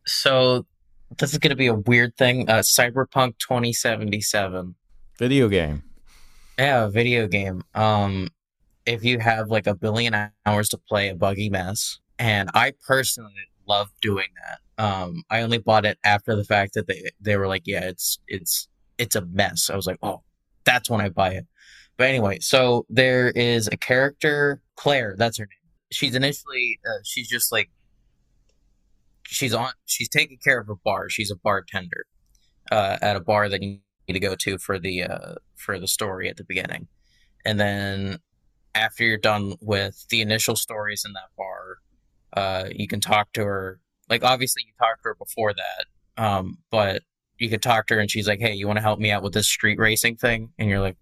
so 0.07 0.65
this 1.19 1.33
is 1.33 1.39
going 1.39 1.51
to 1.51 1.57
be 1.57 1.67
a 1.67 1.75
weird 1.75 2.17
thing. 2.17 2.49
Uh 2.49 2.59
cyberpunk 2.59 3.39
2077 3.39 4.77
video 5.19 5.49
game. 5.49 5.83
Yeah 6.57 6.87
video 6.87 7.27
game. 7.27 7.65
Um 7.75 8.29
if 8.87 9.05
you 9.05 9.19
have 9.19 9.51
like 9.51 9.67
a 9.67 9.75
billion 9.75 10.31
hours 10.47 10.69
to 10.69 10.79
play 10.79 11.09
a 11.09 11.17
buggy 11.17 11.51
mess 11.51 11.99
and 12.19 12.51
I 12.55 12.73
personally 12.87 13.33
love 13.67 13.91
doing 14.01 14.29
that. 14.47 14.83
Um, 14.83 15.23
I 15.31 15.43
only 15.43 15.59
bought 15.59 15.85
it 15.85 15.99
after 16.05 16.35
the 16.35 16.45
fact 16.45 16.75
that 16.75 16.87
they 16.87 17.11
they 17.21 17.37
were 17.37 17.49
like, 17.49 17.63
yeah, 17.67 17.85
it's 17.85 18.19
it's 18.29 18.69
it's 18.99 19.17
a 19.17 19.25
mess. 19.27 19.71
I 19.71 19.77
was 19.77 19.87
like, 19.87 19.99
oh, 20.03 20.23
that's 20.65 20.91
when 20.91 21.01
I 21.01 21.09
buy 21.09 21.31
it. 21.31 21.47
But 21.97 22.09
anyway, 22.09 22.39
so 22.41 22.87
there 22.89 23.31
is 23.31 23.69
a 23.69 23.77
character, 23.77 24.63
Claire. 24.77 25.17
That's 25.19 25.39
her 25.39 25.45
name. 25.45 25.73
She's 25.91 26.15
initially 26.15 26.79
uh, 26.87 27.01
she's 27.05 27.29
just 27.29 27.51
like 27.51 27.71
she's 29.25 29.55
on 29.55 29.73
she's 29.87 30.09
taking 30.09 30.39
care 30.39 30.61
of 30.61 30.69
a 30.69 30.77
bar. 30.77 31.09
She's 31.09 31.31
a 31.31 31.37
bartender 31.37 32.07
uh, 32.71 32.99
at 33.01 33.17
a 33.17 33.21
bar 33.21 33.49
that 33.49 33.63
you 33.63 33.79
need 34.07 34.15
to 34.15 34.21
go 34.21 34.35
to 34.37 34.59
for 34.59 34.79
the 34.79 35.05
uh, 35.05 35.35
for 35.57 35.79
the 35.79 35.89
story 35.89 36.29
at 36.29 36.37
the 36.37 36.45
beginning, 36.45 36.89
and 37.45 37.59
then 37.59 38.19
after 38.75 39.05
you're 39.05 39.19
done 39.19 39.55
with 39.61 40.07
the 40.09 40.21
initial 40.21 40.55
stories 40.55 41.05
in 41.05 41.13
that 41.15 41.31
bar, 41.37 41.79
uh, 42.39 42.69
you 42.75 42.87
can 42.87 43.01
talk 43.01 43.33
to 43.33 43.45
her. 43.45 43.81
Like 44.09 44.23
obviously 44.23 44.63
you 44.65 44.73
talked 44.79 45.03
to 45.03 45.09
her 45.09 45.15
before 45.17 45.53
that, 45.53 46.23
um, 46.23 46.59
but 46.71 47.03
you 47.37 47.51
could 47.51 47.63
talk 47.63 47.89
to 47.89 47.95
her 47.95 48.01
and 48.01 48.11
she's 48.11 48.29
like, 48.29 48.39
"Hey, 48.39 48.55
you 48.55 48.67
want 48.67 48.77
to 48.77 48.83
help 48.83 49.01
me 49.01 49.11
out 49.11 49.23
with 49.23 49.35
this 49.35 49.49
street 49.49 49.79
racing 49.79 50.17
thing?" 50.17 50.53
And 50.59 50.69
you're 50.71 50.81
like, 50.81 50.97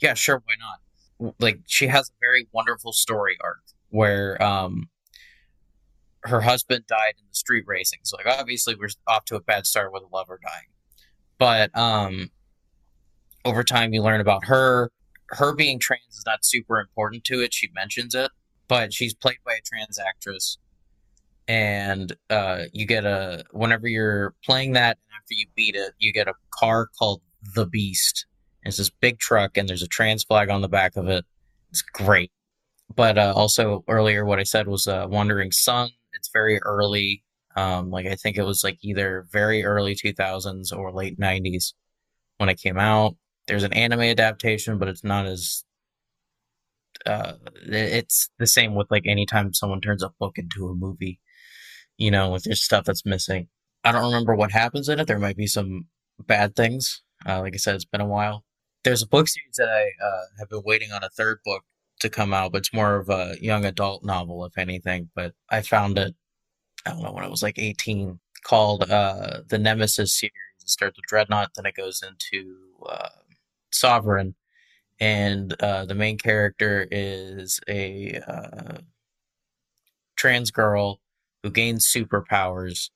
"Yeah, 0.00 0.14
sure, 0.14 0.42
why 0.44 0.54
not?" 0.58 1.34
Like 1.38 1.60
she 1.66 1.88
has 1.88 2.08
a 2.08 2.12
very 2.20 2.48
wonderful 2.52 2.92
story 2.92 3.36
arc 3.42 3.62
where 3.90 4.42
um, 4.42 4.88
her 6.24 6.40
husband 6.40 6.86
died 6.86 7.14
in 7.18 7.24
the 7.28 7.34
street 7.34 7.64
racing. 7.66 8.00
So 8.02 8.16
like 8.16 8.38
obviously 8.38 8.74
we're 8.74 8.88
off 9.06 9.26
to 9.26 9.36
a 9.36 9.40
bad 9.40 9.66
start 9.66 9.92
with 9.92 10.02
a 10.02 10.14
lover 10.14 10.40
dying, 10.42 10.70
but 11.38 11.76
um, 11.78 12.30
over 13.44 13.62
time 13.62 13.92
you 13.92 14.02
learn 14.02 14.20
about 14.20 14.46
her. 14.46 14.90
Her 15.30 15.54
being 15.54 15.80
trans 15.80 16.02
is 16.12 16.22
not 16.24 16.44
super 16.44 16.78
important 16.78 17.24
to 17.24 17.42
it. 17.42 17.52
She 17.52 17.68
mentions 17.74 18.14
it, 18.14 18.30
but 18.68 18.92
she's 18.92 19.14
played 19.14 19.38
by 19.44 19.54
a 19.54 19.60
trans 19.64 19.98
actress. 19.98 20.58
And 21.48 22.16
uh, 22.28 22.64
you 22.72 22.86
get 22.86 23.04
a 23.04 23.44
whenever 23.52 23.86
you're 23.86 24.34
playing 24.44 24.72
that 24.72 24.98
after 25.16 25.34
you 25.34 25.46
beat 25.54 25.76
it 25.76 25.92
you 25.98 26.12
get 26.12 26.26
a 26.28 26.34
car 26.50 26.88
called 26.98 27.22
the 27.54 27.66
beast. 27.66 28.26
It's 28.64 28.78
this 28.78 28.90
big 28.90 29.20
truck 29.20 29.56
and 29.56 29.68
there's 29.68 29.82
a 29.82 29.88
trans 29.88 30.24
flag 30.24 30.50
on 30.50 30.60
the 30.60 30.68
back 30.68 30.96
of 30.96 31.08
it. 31.08 31.24
It's 31.70 31.82
great. 31.82 32.32
But 32.94 33.16
uh, 33.16 33.32
also 33.36 33.84
earlier 33.88 34.24
what 34.24 34.40
i 34.40 34.42
said 34.42 34.66
was 34.66 34.88
uh, 34.88 35.06
wandering 35.08 35.52
son. 35.52 35.90
It's 36.14 36.30
very 36.32 36.60
early. 36.62 37.22
Um, 37.54 37.90
like 37.90 38.06
i 38.06 38.16
think 38.16 38.36
it 38.36 38.42
was 38.42 38.62
like 38.64 38.78
either 38.82 39.26
very 39.30 39.64
early 39.64 39.94
2000s 39.94 40.76
or 40.76 40.92
late 40.92 41.18
90s 41.18 41.74
when 42.38 42.48
it 42.48 42.60
came 42.60 42.78
out. 42.78 43.16
There's 43.46 43.62
an 43.62 43.72
anime 43.72 44.00
adaptation 44.00 44.78
but 44.78 44.88
it's 44.88 45.04
not 45.04 45.26
as 45.26 45.64
uh, 47.06 47.34
it's 47.66 48.28
the 48.38 48.46
same 48.46 48.74
with 48.74 48.90
like 48.90 49.06
anytime 49.06 49.54
someone 49.54 49.80
turns 49.80 50.02
a 50.02 50.10
book 50.18 50.38
into 50.38 50.68
a 50.68 50.74
movie. 50.74 51.20
You 51.98 52.10
know, 52.10 52.34
if 52.34 52.42
there's 52.42 52.62
stuff 52.62 52.84
that's 52.84 53.06
missing. 53.06 53.48
I 53.84 53.92
don't 53.92 54.04
remember 54.04 54.34
what 54.34 54.50
happens 54.50 54.88
in 54.88 55.00
it. 55.00 55.06
There 55.06 55.18
might 55.18 55.36
be 55.36 55.46
some 55.46 55.86
bad 56.18 56.56
things. 56.56 57.02
Uh, 57.26 57.40
like 57.40 57.54
I 57.54 57.58
said, 57.58 57.74
it's 57.74 57.84
been 57.84 58.00
a 58.00 58.06
while. 58.06 58.44
There's 58.84 59.02
a 59.02 59.08
book 59.08 59.28
series 59.28 59.56
that 59.56 59.68
I 59.68 60.04
uh, 60.04 60.24
have 60.38 60.48
been 60.48 60.62
waiting 60.64 60.92
on 60.92 61.02
a 61.02 61.08
third 61.08 61.38
book 61.44 61.62
to 62.00 62.10
come 62.10 62.34
out, 62.34 62.52
but 62.52 62.58
it's 62.58 62.74
more 62.74 62.96
of 62.96 63.08
a 63.08 63.36
young 63.40 63.64
adult 63.64 64.04
novel, 64.04 64.44
if 64.44 64.58
anything. 64.58 65.10
But 65.14 65.32
I 65.50 65.62
found 65.62 65.98
it, 65.98 66.14
I 66.84 66.90
don't 66.90 67.02
know, 67.02 67.12
when 67.12 67.24
I 67.24 67.28
was 67.28 67.42
like 67.42 67.58
18, 67.58 68.20
called 68.44 68.90
uh, 68.90 69.40
the 69.48 69.58
Nemesis 69.58 70.18
series. 70.18 70.32
It 70.60 70.68
starts 70.68 70.96
with 70.96 71.06
Dreadnought, 71.06 71.52
then 71.56 71.66
it 71.66 71.74
goes 71.74 72.02
into 72.02 72.56
uh, 72.88 73.08
Sovereign, 73.72 74.34
and 74.98 75.54
uh, 75.60 75.84
the 75.84 75.94
main 75.94 76.18
character 76.18 76.86
is 76.90 77.60
a 77.68 78.20
uh, 78.26 78.78
trans 80.16 80.50
girl 80.50 81.00
who 81.42 81.50
gains 81.50 81.86
superpowers, 81.86 82.90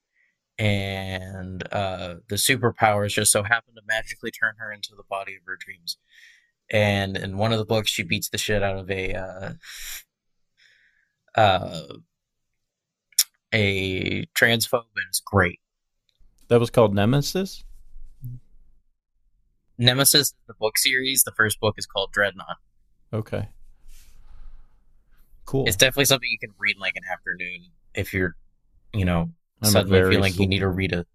and 0.57 1.63
uh, 1.71 2.15
the 2.29 2.35
superpowers 2.35 3.13
just 3.13 3.31
so 3.31 3.43
happen 3.43 3.75
to 3.75 3.81
magically 3.87 4.31
turn 4.31 4.55
her 4.57 4.71
into 4.71 4.95
the 4.95 5.03
body 5.09 5.35
of 5.35 5.41
her 5.45 5.57
dreams. 5.57 5.97
And 6.71 7.17
in 7.17 7.37
one 7.37 7.51
of 7.51 7.59
the 7.59 7.65
books, 7.65 7.89
she 7.89 8.03
beats 8.03 8.29
the 8.29 8.37
shit 8.37 8.63
out 8.63 8.77
of 8.77 8.89
a 8.89 9.13
uh, 9.13 9.53
uh, 11.35 11.81
a 13.53 14.25
transphobe 14.37 14.85
and 14.95 15.05
it's 15.09 15.19
great. 15.19 15.59
That 16.47 16.59
was 16.59 16.69
called 16.69 16.93
Nemesis. 16.93 17.63
Nemesis 19.81 20.27
is 20.29 20.35
the 20.47 20.53
book 20.53 20.77
series. 20.77 21.23
The 21.23 21.31
first 21.31 21.59
book 21.59 21.75
is 21.77 21.85
called 21.85 22.11
Dreadnought. 22.11 22.57
Okay. 23.11 23.49
Cool. 25.45 25.67
It's 25.67 25.75
definitely 25.75 26.05
something 26.05 26.29
you 26.31 26.39
can 26.39 26.53
read 26.59 26.75
in 26.75 26.79
like 26.79 26.95
an 26.95 27.03
afternoon 27.11 27.65
if 27.93 28.13
you're, 28.13 28.35
you 28.93 29.05
know, 29.05 29.31
I'm 29.61 29.69
suddenly 29.69 29.99
very 29.99 30.13
feel 30.13 30.21
like 30.21 30.33
sl- 30.33 30.43
you 30.43 30.47
need 30.47 30.59
to 30.59 30.69
read 30.69 30.93
a. 30.93 31.05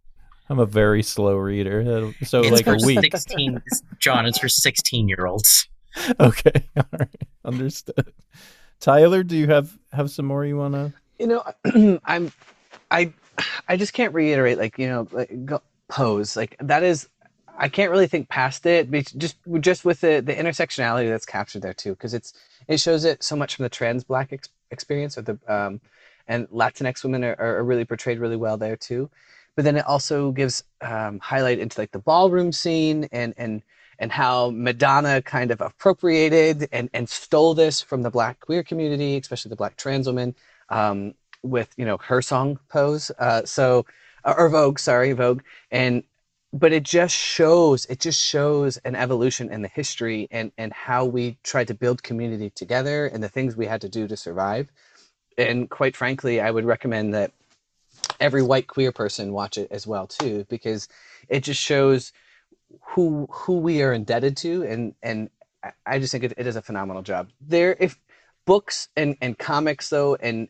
I'm 0.49 0.59
a 0.59 0.67
very 0.67 1.03
slow 1.03 1.37
reader. 1.37 2.13
So 2.25 2.41
it's 2.41 2.51
like 2.51 2.65
for 2.65 2.75
a 2.75 2.87
week. 2.87 3.01
Sixteen, 3.01 3.61
John. 3.99 4.27
It's 4.27 4.39
for 4.39 4.49
sixteen-year-olds. 4.49 5.69
Okay. 6.21 6.69
All 6.77 6.85
right. 6.93 7.09
Understood. 7.43 8.13
Tyler, 8.81 9.23
do 9.23 9.35
you 9.35 9.47
have 9.47 9.79
have 9.93 10.11
some 10.11 10.27
more 10.27 10.45
you 10.45 10.59
want 10.59 10.75
to? 10.75 10.93
You 11.19 11.27
know, 11.27 11.99
I'm, 12.05 12.31
I, 12.91 13.15
I 13.67 13.79
just 13.79 13.95
can't 13.95 14.13
reiterate 14.13 14.59
like 14.59 14.79
you 14.79 14.89
know 14.89 15.09
like 15.11 15.47
go, 15.47 15.63
pose 15.89 16.37
like 16.37 16.55
that 16.61 16.83
is. 16.83 17.09
I 17.59 17.69
can't 17.69 17.91
really 17.91 18.07
think 18.07 18.29
past 18.29 18.67
it, 18.67 18.91
just 19.17 19.37
just 19.61 19.85
with 19.85 20.01
the 20.01 20.21
the 20.21 20.35
intersectionality 20.35 21.09
that's 21.09 21.27
captured 21.27 21.63
there 21.63 21.75
too, 21.75 21.91
because 21.91 22.15
it's 22.15 22.35
it 22.69 22.81
shows 22.81 23.05
it 23.05 23.23
so 23.23 23.37
much 23.37 23.57
from 23.57 23.65
the 23.65 23.69
trans 23.69 24.05
black 24.05 24.33
ex- 24.33 24.49
experience, 24.71 25.17
or 25.17 25.23
the 25.23 25.39
um, 25.49 25.81
and 26.29 26.49
Latinx 26.49 27.03
women 27.05 27.25
are, 27.25 27.37
are 27.39 27.65
really 27.65 27.85
portrayed 27.85 28.19
really 28.19 28.37
well 28.37 28.57
there 28.57 28.77
too. 28.77 29.11
But 29.55 29.65
then 29.65 29.77
it 29.77 29.87
also 29.87 30.33
gives 30.33 30.65
um, 30.83 31.19
highlight 31.21 31.59
into 31.59 31.81
like 31.81 31.93
the 31.93 31.99
ballroom 31.99 32.53
scene 32.53 33.09
and 33.13 33.35
and 33.37 33.63
and 33.99 34.13
how 34.13 34.51
Madonna 34.51 35.23
kind 35.23 35.51
of 35.51 35.63
appropriated 35.63 36.69
and, 36.73 36.91
and 36.93 37.09
stole 37.09 37.55
this 37.55 37.81
from 37.81 38.03
the 38.03 38.11
black 38.11 38.41
queer 38.41 38.63
community, 38.63 39.17
especially 39.17 39.49
the 39.49 39.57
black 39.57 39.77
trans 39.79 40.07
women, 40.07 40.35
um, 40.69 41.15
with 41.43 41.73
you 41.77 41.85
know 41.85 41.97
her 41.99 42.21
song 42.21 42.59
Pose. 42.69 43.11
Uh, 43.19 43.45
so 43.45 43.87
or 44.25 44.49
Vogue, 44.49 44.79
sorry, 44.79 45.13
Vogue, 45.13 45.43
and 45.71 46.03
but 46.59 46.73
it 46.73 46.83
just 46.83 47.15
shows 47.15 47.85
it 47.87 48.01
just 48.01 48.23
shows 48.23 48.79
an 48.79 48.95
evolution 48.95 49.53
in 49.53 49.63
the 49.63 49.69
history 49.69 50.27
and 50.31 50.53
and 50.57 50.73
how 50.73 51.05
we 51.05 51.37
tried 51.43 51.69
to 51.69 51.75
build 51.75 52.03
community 52.03 52.51
together 52.51 53.07
and 53.07 53.23
the 53.23 53.29
things 53.29 53.57
we 53.57 53.67
had 53.67 53.81
to 53.83 53.89
do 53.89 54.09
to 54.09 54.17
survive. 54.17 54.71
And 55.37 55.69
quite 55.69 55.97
frankly, 55.97 56.41
I 56.41 56.51
would 56.51 56.65
recommend 56.65 57.13
that 57.15 57.33
every 58.21 58.43
white 58.43 58.69
queer 58.69 58.93
person 58.93 59.33
watch 59.33 59.59
it 59.59 59.69
as 59.71 59.87
well 59.87 60.07
too 60.07 60.47
because 60.49 60.89
it 61.29 61.41
just 61.43 61.61
shows 61.61 62.13
who 62.81 63.27
who 63.31 63.59
we 63.59 63.83
are 63.83 63.93
indebted 63.93 64.37
to 64.39 64.63
and 64.65 64.95
and 65.03 65.31
I- 65.85 65.99
just 65.99 66.13
think 66.13 66.25
it, 66.25 66.35
it 66.37 66.45
does 66.45 66.57
a 66.57 66.63
phenomenal 66.63 67.03
job 67.03 67.31
there 67.41 67.77
if 67.79 67.99
books 68.47 68.89
and 68.97 69.17
and 69.21 69.39
comics 69.39 69.91
though 69.91 70.15
and 70.17 70.49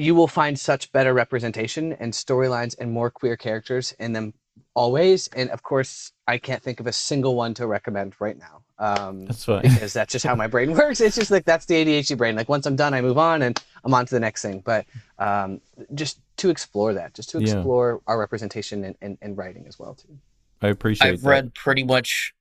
you 0.00 0.14
will 0.14 0.28
find 0.40 0.58
such 0.58 0.90
better 0.92 1.12
representation 1.12 1.92
and 1.94 2.12
storylines 2.12 2.74
and 2.80 2.90
more 2.90 3.10
queer 3.10 3.36
characters 3.36 3.92
in 3.98 4.12
them 4.12 4.32
always 4.74 5.26
and 5.38 5.50
of 5.50 5.62
course 5.62 6.12
i 6.28 6.36
can't 6.38 6.62
think 6.62 6.78
of 6.80 6.86
a 6.86 6.92
single 6.92 7.34
one 7.34 7.52
to 7.54 7.66
recommend 7.66 8.14
right 8.20 8.38
now 8.38 8.62
um 8.78 9.26
That's 9.26 9.44
fine. 9.44 9.62
because 9.62 9.92
that's 9.92 10.12
just 10.12 10.24
how 10.24 10.34
my 10.34 10.46
brain 10.46 10.72
works. 10.80 11.00
It's 11.02 11.16
just 11.16 11.30
like 11.30 11.44
that's 11.44 11.66
the 11.66 11.74
ADHD 11.74 12.16
brain. 12.16 12.34
Like 12.34 12.48
once 12.48 12.64
I'm 12.64 12.76
done, 12.76 12.94
I 12.94 13.02
move 13.02 13.18
on 13.18 13.42
and 13.42 13.54
I'm 13.84 13.92
on 13.92 14.06
to 14.06 14.14
the 14.14 14.20
next 14.20 14.40
thing. 14.40 14.62
But 14.64 14.86
um, 15.18 15.60
just 15.94 16.18
to 16.38 16.48
explore 16.48 16.94
that, 16.94 17.12
just 17.12 17.28
to 17.30 17.40
Yeah. 17.40 17.52
explore 17.52 18.00
our 18.06 18.18
representation 18.18 18.84
and, 18.84 18.96
in, 19.02 19.18
in 19.20 19.34
writing 19.36 19.66
as 19.68 19.78
well 19.78 19.94
too. 19.94 20.16
I 20.62 20.68
appreciate. 20.68 21.08
It. 21.08 21.12
I've 21.12 21.20
that. 21.20 21.28
read 21.28 21.54
pretty 21.54 21.84
much 21.84 22.32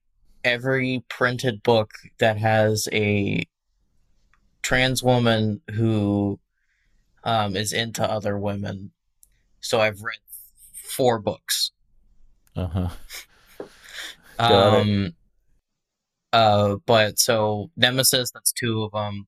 every 0.45 1.03
printed 1.10 1.62
book 1.62 1.91
that 2.20 2.38
has 2.38 2.88
a 2.93 3.43
trans 4.62 5.03
woman 5.03 5.60
who 5.74 6.39
um, 7.30 7.55
is 7.55 7.73
into 7.73 8.03
other 8.03 8.39
women. 8.39 8.91
So 9.61 9.80
I've 9.80 10.01
read 10.01 10.17
four 10.73 11.19
books. 11.19 11.71
Uh 12.55 12.67
huh. 12.67 12.89
Um, 14.39 15.13
uh, 16.34 16.77
but 16.88 17.19
so 17.19 17.69
Nemesis, 17.77 18.32
that's 18.32 18.51
two 18.51 18.84
of 18.84 18.93
them. 18.93 19.27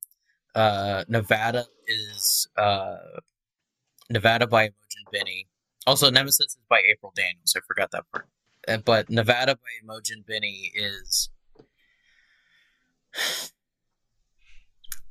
Uh, 0.56 1.04
Nevada 1.10 1.66
is 1.88 2.48
uh, 2.58 2.98
Nevada 4.10 4.48
by 4.48 4.64
Imogen 4.64 5.06
Binnie. 5.12 5.48
Also, 5.86 6.10
Nemesis 6.10 6.40
is 6.40 6.58
by 6.70 6.82
April 6.92 7.14
Daniels. 7.16 7.54
I 7.56 7.60
forgot 7.68 7.92
that 7.92 8.06
part. 8.12 8.28
Uh, 8.68 8.78
but 8.78 9.12
Nevada 9.12 9.56
by 9.56 9.70
Imogen 9.84 10.24
Binnie 10.26 10.72
is 10.74 11.30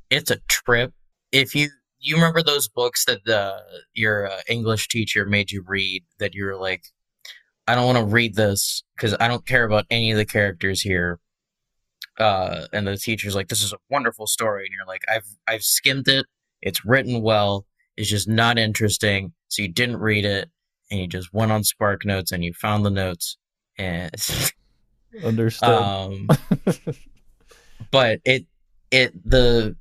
it's 0.09 0.29
a 0.29 0.37
trip. 0.49 0.93
If 1.31 1.55
you 1.55 1.69
you 2.01 2.15
remember 2.15 2.41
those 2.43 2.67
books 2.67 3.05
that 3.05 3.23
the 3.25 3.57
your 3.93 4.29
uh, 4.29 4.41
English 4.47 4.87
teacher 4.87 5.25
made 5.25 5.51
you 5.51 5.63
read 5.65 6.03
that 6.19 6.33
you 6.33 6.45
were 6.45 6.57
like, 6.57 6.83
I 7.67 7.75
don't 7.75 7.85
want 7.85 7.99
to 7.99 8.05
read 8.05 8.35
this 8.35 8.83
because 8.95 9.15
I 9.19 9.27
don't 9.27 9.45
care 9.45 9.63
about 9.63 9.85
any 9.89 10.11
of 10.11 10.17
the 10.17 10.25
characters 10.25 10.81
here. 10.81 11.19
Uh, 12.17 12.65
and 12.73 12.85
the 12.87 12.97
teacher's 12.97 13.35
like, 13.35 13.47
"This 13.47 13.63
is 13.63 13.71
a 13.71 13.77
wonderful 13.89 14.27
story," 14.27 14.65
and 14.65 14.73
you're 14.75 14.85
like, 14.85 15.03
"I've 15.09 15.25
I've 15.47 15.63
skimmed 15.63 16.07
it. 16.07 16.25
It's 16.61 16.83
written 16.85 17.21
well. 17.21 17.65
It's 17.95 18.09
just 18.09 18.27
not 18.27 18.57
interesting." 18.57 19.33
So 19.47 19.61
you 19.61 19.69
didn't 19.69 19.97
read 19.97 20.25
it, 20.25 20.49
and 20.89 20.99
you 20.99 21.07
just 21.07 21.33
went 21.33 21.51
on 21.51 21.63
Spark 21.63 22.05
Notes 22.05 22.31
and 22.31 22.43
you 22.43 22.53
found 22.53 22.85
the 22.85 22.89
notes, 22.89 23.37
and 23.77 24.11
Understood. 25.23 25.69
um, 25.69 26.27
but 27.91 28.19
it 28.25 28.45
it 28.91 29.13
the 29.29 29.75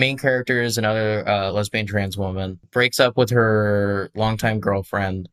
main 0.00 0.18
character 0.18 0.62
is 0.62 0.78
another 0.78 1.26
uh, 1.28 1.50
lesbian 1.52 1.86
trans 1.86 2.16
woman 2.16 2.58
breaks 2.70 2.98
up 2.98 3.16
with 3.16 3.30
her 3.30 4.10
longtime 4.14 4.58
girlfriend 4.58 5.28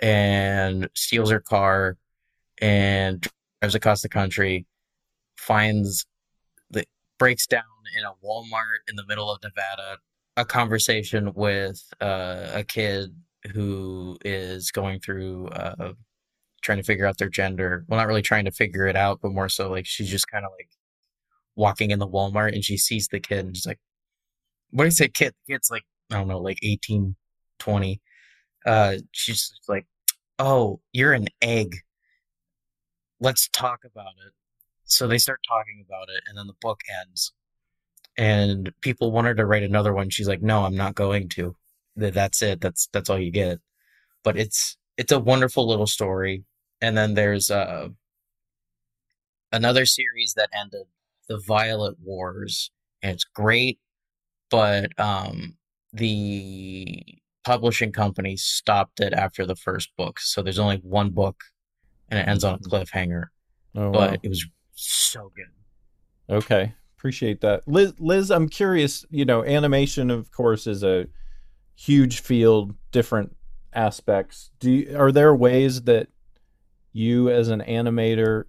and 0.00 0.88
steals 0.94 1.30
her 1.30 1.40
car 1.40 1.96
and 2.60 3.28
drives 3.60 3.74
across 3.74 4.02
the 4.02 4.08
country 4.08 4.66
finds 5.36 6.04
the 6.70 6.84
breaks 7.18 7.46
down 7.46 7.62
in 7.96 8.04
a 8.04 8.12
walmart 8.26 8.80
in 8.88 8.96
the 8.96 9.06
middle 9.06 9.30
of 9.30 9.42
nevada 9.42 9.96
a 10.36 10.44
conversation 10.44 11.32
with 11.34 11.82
uh, 12.00 12.48
a 12.54 12.64
kid 12.64 13.14
who 13.52 14.16
is 14.24 14.70
going 14.70 14.98
through 15.00 15.48
uh, 15.48 15.92
trying 16.62 16.78
to 16.78 16.84
figure 16.84 17.06
out 17.06 17.18
their 17.18 17.28
gender. 17.28 17.84
Well, 17.88 17.98
not 17.98 18.06
really 18.06 18.22
trying 18.22 18.44
to 18.46 18.52
figure 18.52 18.86
it 18.86 18.96
out, 18.96 19.20
but 19.20 19.32
more 19.32 19.48
so 19.48 19.70
like 19.70 19.86
she's 19.86 20.08
just 20.08 20.28
kind 20.28 20.44
of 20.44 20.52
like 20.58 20.70
walking 21.56 21.90
in 21.90 21.98
the 21.98 22.08
Walmart 22.08 22.54
and 22.54 22.64
she 22.64 22.76
sees 22.76 23.08
the 23.08 23.20
kid 23.20 23.44
and 23.44 23.56
she's 23.56 23.66
like, 23.66 23.80
what 24.72 24.84
do 24.84 24.88
you 24.88 24.92
say, 24.92 25.08
kid? 25.08 25.34
Kid's 25.48 25.70
like, 25.70 25.84
I 26.10 26.16
don't 26.16 26.28
know, 26.28 26.38
like 26.38 26.58
18, 26.62 27.16
20. 27.58 28.00
Uh, 28.66 28.96
she's 29.12 29.52
like, 29.68 29.86
oh, 30.38 30.80
you're 30.92 31.12
an 31.12 31.28
egg. 31.40 31.76
Let's 33.20 33.48
talk 33.48 33.80
about 33.84 34.14
it. 34.26 34.32
So 34.84 35.06
they 35.06 35.18
start 35.18 35.40
talking 35.48 35.84
about 35.86 36.08
it 36.08 36.22
and 36.26 36.36
then 36.36 36.46
the 36.46 36.54
book 36.60 36.80
ends. 37.00 37.32
And 38.18 38.72
people 38.82 39.12
want 39.12 39.26
her 39.26 39.34
to 39.34 39.46
write 39.46 39.62
another 39.62 39.94
one. 39.94 40.10
She's 40.10 40.28
like, 40.28 40.42
no, 40.42 40.64
I'm 40.64 40.76
not 40.76 40.94
going 40.94 41.28
to. 41.30 41.56
That's 41.96 42.42
it. 42.42 42.60
That's 42.60 42.88
that's 42.92 43.08
all 43.08 43.18
you 43.18 43.30
get. 43.30 43.60
But 44.22 44.36
it's 44.36 44.76
it's 44.96 45.12
a 45.12 45.18
wonderful 45.18 45.66
little 45.66 45.86
story 45.86 46.44
and 46.82 46.96
then 46.96 47.14
there's 47.14 47.50
uh, 47.50 47.88
another 49.52 49.86
series 49.86 50.34
that 50.36 50.50
ended 50.52 50.86
the 51.28 51.38
violet 51.46 51.96
wars 52.02 52.70
and 53.02 53.12
it's 53.12 53.24
great 53.24 53.78
but 54.52 54.90
um, 55.00 55.56
the 55.92 57.04
publishing 57.44 57.90
company 57.90 58.36
stopped 58.36 59.00
it 59.00 59.12
after 59.12 59.44
the 59.44 59.56
first 59.56 59.90
book 59.96 60.20
so 60.20 60.42
there's 60.42 60.60
only 60.60 60.76
one 60.84 61.10
book 61.10 61.42
and 62.08 62.20
it 62.20 62.28
ends 62.28 62.44
on 62.44 62.54
a 62.54 62.58
cliffhanger 62.58 63.24
oh, 63.74 63.90
but 63.90 64.10
wow. 64.12 64.16
it 64.22 64.28
was 64.28 64.46
so 64.74 65.32
good 65.34 65.46
Okay, 66.32 66.72
appreciate 66.96 67.40
that, 67.42 67.66
Liz. 67.66 67.94
Liz, 67.98 68.30
I'm 68.30 68.48
curious. 68.48 69.04
You 69.10 69.24
know, 69.24 69.44
animation, 69.44 70.10
of 70.10 70.30
course, 70.30 70.66
is 70.66 70.82
a 70.82 71.06
huge 71.74 72.20
field, 72.20 72.74
different 72.90 73.36
aspects. 73.74 74.50
Do 74.60 74.70
you, 74.70 74.96
are 74.96 75.12
there 75.12 75.34
ways 75.34 75.82
that 75.82 76.08
you, 76.92 77.28
as 77.28 77.48
an 77.48 77.62
animator, 77.68 78.44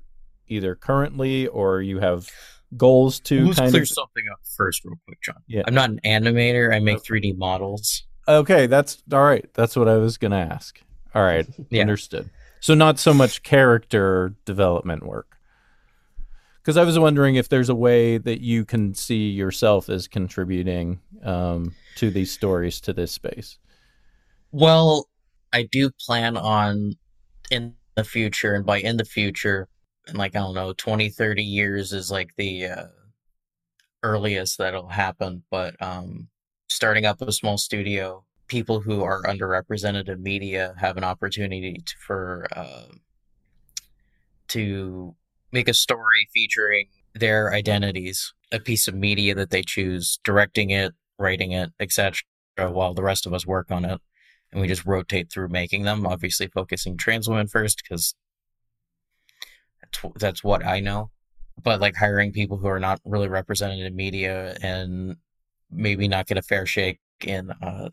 either 0.47 0.75
currently 0.75 1.47
or 1.47 1.81
you 1.81 1.99
have 1.99 2.29
goals 2.77 3.19
to 3.21 3.45
let's 3.47 3.59
kind 3.59 3.71
clear 3.71 3.83
of? 3.83 3.87
something 3.89 4.23
up 4.31 4.39
first 4.57 4.83
real 4.85 4.95
quick 5.07 5.21
john 5.21 5.35
Yeah. 5.47 5.63
i'm 5.67 5.73
not 5.73 5.89
an 5.89 5.99
animator 6.05 6.73
i 6.73 6.79
make 6.79 6.99
3d 6.99 7.37
models 7.37 8.03
Okay, 8.25 8.67
that's 8.67 9.03
all 9.11 9.21
right. 9.21 9.45
That's 9.53 9.75
what 9.75 9.89
I 9.89 9.97
was 9.97 10.17
gonna 10.17 10.37
ask. 10.39 10.79
All 11.13 11.21
right, 11.23 11.45
Yeah. 11.69 11.81
understood. 11.81 12.29
So 12.61 12.73
not 12.73 12.97
so 12.97 13.13
much 13.13 13.43
character 13.43 14.33
development 14.45 15.05
work. 15.05 15.35
Because 16.61 16.77
I 16.77 16.85
was 16.85 16.97
wondering 16.97 17.35
if 17.35 17.49
there's 17.49 17.67
a 17.67 17.75
way 17.75 18.17
that 18.17 18.39
you 18.39 18.63
can 18.63 18.93
see 18.93 19.27
yourself 19.29 19.89
as 19.89 20.07
contributing 20.07 21.01
um, 21.21 21.75
to 21.97 22.09
these 22.09 22.31
stories 22.31 22.79
to 22.79 22.93
this 22.93 23.11
space. 23.11 23.57
Well, 24.53 25.09
I 25.51 25.63
do 25.69 25.89
plan 25.99 26.37
on 26.37 26.93
in 27.51 27.73
the 27.95 28.05
future, 28.05 28.53
and 28.55 28.65
by 28.65 28.79
in 28.79 28.95
the 28.95 29.03
future, 29.03 29.67
in 30.07 30.15
like, 30.15 30.35
I 30.35 30.39
don't 30.39 30.55
know, 30.55 30.73
20, 30.73 31.09
30 31.09 31.43
years 31.43 31.93
is 31.93 32.11
like 32.11 32.31
the 32.37 32.65
uh, 32.65 32.85
earliest 34.01 34.57
that'll 34.57 34.89
happen. 34.89 35.43
But 35.49 35.81
um, 35.81 36.27
starting 36.67 37.05
up 37.05 37.21
a 37.21 37.31
small 37.31 37.57
studio 37.57 38.25
people 38.47 38.81
who 38.81 39.03
are 39.03 39.23
underrepresented 39.23 40.09
in 40.09 40.21
media 40.21 40.75
have 40.77 40.97
an 40.97 41.03
opportunity 41.03 41.81
to, 41.85 41.93
for 42.05 42.45
uh, 42.55 42.85
to 44.49 45.15
make 45.51 45.67
a 45.67 45.73
story 45.73 46.27
featuring 46.33 46.87
their 47.15 47.53
identities, 47.53 48.33
a 48.51 48.59
piece 48.59 48.87
of 48.87 48.95
media 48.95 49.33
that 49.35 49.49
they 49.49 49.61
choose, 49.61 50.19
directing 50.23 50.71
it, 50.71 50.93
writing 51.17 51.51
it, 51.51 51.71
etc., 51.79 52.21
while 52.57 52.93
the 52.93 53.03
rest 53.03 53.25
of 53.25 53.33
us 53.33 53.45
work 53.45 53.71
on 53.71 53.85
it. 53.85 53.99
And 54.51 54.61
we 54.61 54.67
just 54.67 54.85
rotate 54.85 55.31
through 55.31 55.49
making 55.49 55.83
them, 55.83 56.05
obviously 56.05 56.47
focusing 56.47 56.97
trans 56.97 57.27
women 57.27 57.47
first 57.47 57.81
because 57.83 58.13
that's, 60.15 60.43
what 60.43 60.65
I 60.65 60.79
know. 60.79 61.09
But 61.61 61.79
like 61.79 61.95
hiring 61.95 62.31
people 62.31 62.57
who 62.57 62.67
are 62.67 62.79
not 62.79 62.99
really 63.05 63.27
represented 63.27 63.79
in 63.79 63.95
media 63.95 64.57
and 64.61 65.17
maybe 65.71 66.07
not 66.07 66.27
get 66.27 66.37
a 66.37 66.41
fair 66.41 66.65
shake 66.65 66.99
in 67.21 67.51
uh, 67.51 67.89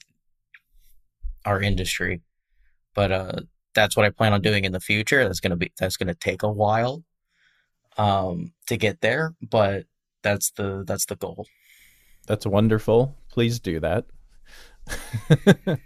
our 1.44 1.60
industry. 1.60 2.22
But 2.94 3.12
uh, 3.12 3.32
that's 3.74 3.96
what 3.96 4.06
I 4.06 4.10
plan 4.10 4.32
on 4.32 4.42
doing 4.42 4.64
in 4.64 4.72
the 4.72 4.80
future. 4.80 5.24
That's 5.24 5.40
gonna 5.40 5.56
be 5.56 5.72
that's 5.78 5.96
gonna 5.96 6.14
take 6.14 6.42
a 6.42 6.50
while 6.50 7.04
um, 7.96 8.52
to 8.66 8.76
get 8.76 9.00
there, 9.00 9.34
but 9.42 9.84
that's 10.22 10.50
the 10.52 10.84
that's 10.86 11.06
the 11.06 11.16
goal. 11.16 11.46
That's 12.26 12.46
wonderful. 12.46 13.16
Please 13.30 13.60
do 13.60 13.80
that. 13.80 14.06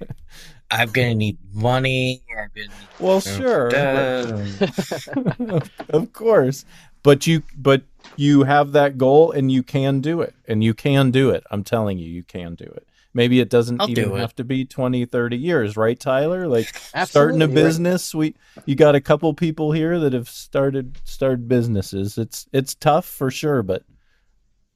I'm 0.74 0.90
gonna 0.90 1.14
need 1.14 1.38
money. 1.52 2.22
I'm 2.30 2.48
gonna 2.54 2.68
need 2.68 2.88
well, 2.98 3.20
sure, 3.20 3.68
of 5.90 6.12
course, 6.12 6.64
but 7.02 7.26
you 7.26 7.42
but 7.56 7.82
you 8.16 8.42
have 8.44 8.72
that 8.72 8.98
goal 8.98 9.32
and 9.32 9.50
you 9.50 9.62
can 9.62 10.00
do 10.00 10.20
it, 10.20 10.34
and 10.46 10.62
you 10.64 10.74
can 10.74 11.10
do 11.10 11.30
it. 11.30 11.44
I'm 11.50 11.64
telling 11.64 11.98
you, 11.98 12.06
you 12.08 12.22
can 12.22 12.54
do 12.54 12.64
it. 12.64 12.86
Maybe 13.16 13.38
it 13.38 13.48
doesn't 13.48 13.80
I'll 13.80 13.88
even 13.88 14.10
do 14.10 14.16
it. 14.16 14.20
have 14.20 14.34
to 14.36 14.44
be 14.44 14.64
20, 14.64 15.04
30 15.06 15.36
years, 15.36 15.76
right, 15.76 15.98
Tyler? 15.98 16.48
Like 16.48 16.66
starting 17.04 17.40
a 17.42 17.46
Absolutely, 17.46 17.46
right. 17.46 17.54
business, 17.54 18.14
we 18.14 18.34
you 18.66 18.74
got 18.74 18.96
a 18.96 19.00
couple 19.00 19.32
people 19.34 19.70
here 19.70 20.00
that 20.00 20.12
have 20.12 20.28
started 20.28 21.00
started 21.04 21.46
businesses. 21.48 22.18
It's 22.18 22.46
it's 22.52 22.74
tough 22.74 23.06
for 23.06 23.30
sure, 23.30 23.62
but 23.62 23.84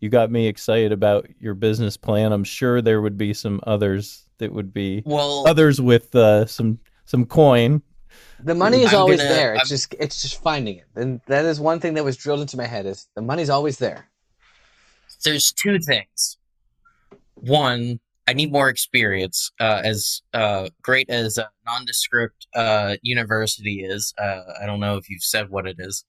you 0.01 0.09
got 0.09 0.31
me 0.31 0.47
excited 0.47 0.93
about 0.93 1.29
your 1.41 1.55
business 1.55 1.97
plan. 1.97 2.33
I'm 2.33 2.45
sure 2.45 2.81
there 2.81 3.03
would 3.03 3.19
be 3.19 3.35
some 3.35 3.61
others 3.67 4.28
that 4.39 4.53
would 4.53 4.73
be 4.73 5.03
well, 5.07 5.47
others 5.47 5.81
with 5.81 6.15
uh, 6.15 6.47
some 6.47 6.79
some 7.05 7.25
coin. 7.27 7.83
The 8.43 8.55
money 8.55 8.83
is 8.83 8.93
I'm 8.95 9.01
always 9.01 9.19
gonna- 9.19 9.31
there. 9.35 9.53
It's 9.55 9.63
I'm- 9.63 9.69
just 9.69 9.95
it's 9.99 10.23
just 10.23 10.43
finding 10.43 10.77
it. 10.79 10.87
And 10.95 11.21
that 11.27 11.45
is 11.45 11.59
one 11.61 11.81
thing 11.81 11.95
that 11.95 12.05
was 12.05 12.17
drilled 12.17 12.41
into 12.41 12.57
my 12.57 12.67
head 12.67 12.87
is 12.87 13.09
the 13.15 13.23
money's 13.23 13.51
always 13.51 13.79
there. 13.79 14.09
there's 15.25 15.51
two 15.53 15.79
things. 15.81 16.37
One, 17.35 18.01
I 18.29 18.33
need 18.35 18.53
more 18.53 18.69
experience. 18.69 19.51
Uh, 19.59 19.81
as 19.85 20.23
uh, 20.35 20.69
great 20.83 21.09
as 21.11 21.39
a 21.39 21.49
nondescript 21.67 22.47
uh, 22.55 22.97
university 23.03 23.85
is, 23.85 24.15
uh, 24.19 24.43
I 24.63 24.67
don't 24.67 24.81
know 24.81 24.97
if 24.97 25.09
you've 25.11 25.23
said 25.23 25.49
what 25.51 25.67
it 25.67 25.77
is. 25.79 26.05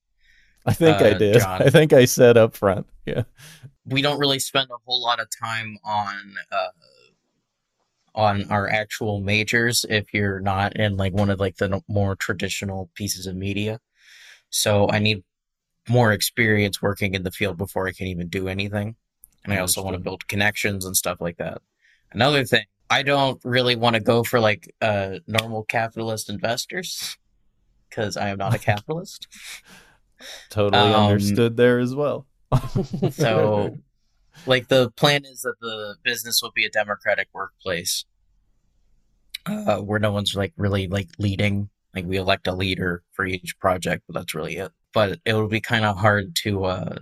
I 0.65 0.73
think 0.73 0.97
I 1.01 1.11
Uh, 1.11 1.17
did. 1.17 1.39
John. 1.39 1.61
I 1.65 1.69
think 1.69 1.93
I 1.93 2.05
said 2.05 2.38
up 2.38 2.55
front. 2.55 2.86
Yeah. 3.05 3.23
we 3.86 4.01
don't 4.03 4.19
really 4.19 4.38
spend 4.39 4.69
a 4.69 4.77
whole 4.86 5.01
lot 5.01 5.19
of 5.19 5.27
time 5.41 5.77
on 5.84 6.36
uh, 6.51 6.67
on 8.20 8.43
our 8.51 8.70
actual 8.70 9.22
majors 9.22 9.86
if 9.89 10.13
you're 10.13 10.41
not 10.41 10.76
in 10.76 10.97
like 10.97 11.13
one 11.13 11.30
of 11.30 11.39
like 11.39 11.55
the 11.55 11.82
more 11.88 12.15
traditional 12.15 12.89
pieces 12.93 13.26
of 13.26 13.36
media. 13.36 13.80
So 14.49 14.89
I 14.89 14.99
need 14.99 15.24
more 15.88 16.11
experience 16.11 16.82
working 16.82 17.15
in 17.15 17.24
the 17.24 17.32
field 17.32 17.57
before 17.57 17.88
I 17.88 17.93
can 17.93 18.07
even 18.07 18.28
do 18.28 18.47
anything. 18.49 18.95
And 19.45 19.53
I 19.53 19.59
also 19.59 19.82
want 19.82 19.95
to 19.95 20.03
build 20.03 20.28
connections 20.28 20.86
and 20.86 20.97
stuff 20.97 21.22
like 21.22 21.38
that. 21.38 21.61
Another 22.11 22.43
thing, 22.43 22.65
I 22.89 23.03
don't 23.03 23.39
really 23.45 23.78
want 23.78 23.95
to 23.95 24.01
go 24.01 24.24
for 24.24 24.39
like 24.39 24.74
uh, 24.82 25.20
normal 25.26 25.63
capitalist 25.63 26.30
investors 26.30 27.17
because 27.89 28.17
I 28.17 28.30
am 28.30 28.38
not 28.38 28.53
a 28.53 28.59
capitalist. 28.72 29.28
Totally 30.49 30.93
Um, 30.93 31.11
understood 31.11 31.55
there 31.55 31.80
as 31.80 31.95
well. 31.95 32.28
So, 33.11 33.78
like, 34.45 34.67
the 34.67 34.91
plan 34.91 35.24
is 35.26 35.41
that 35.41 35.55
the 35.61 35.95
business 36.03 36.41
will 36.41 36.51
be 36.51 36.65
a 36.65 36.70
democratic 36.70 37.30
workplace, 37.34 38.05
uh, 39.45 39.77
where 39.77 39.99
no 39.99 40.11
one's 40.11 40.35
like 40.35 40.53
really 40.57 40.87
like 40.87 41.09
leading. 41.17 41.69
Like, 41.95 42.05
we 42.05 42.17
elect 42.17 42.47
a 42.47 42.53
leader 42.53 43.03
for 43.13 43.25
each 43.25 43.57
project, 43.59 44.03
but 44.07 44.13
that's 44.13 44.35
really 44.35 44.57
it. 44.57 44.71
But 44.93 45.19
it 45.25 45.33
would 45.33 45.49
be 45.49 45.61
kind 45.61 45.85
of 45.85 45.97
hard 45.97 46.35
to 46.43 46.65
uh, 46.65 46.95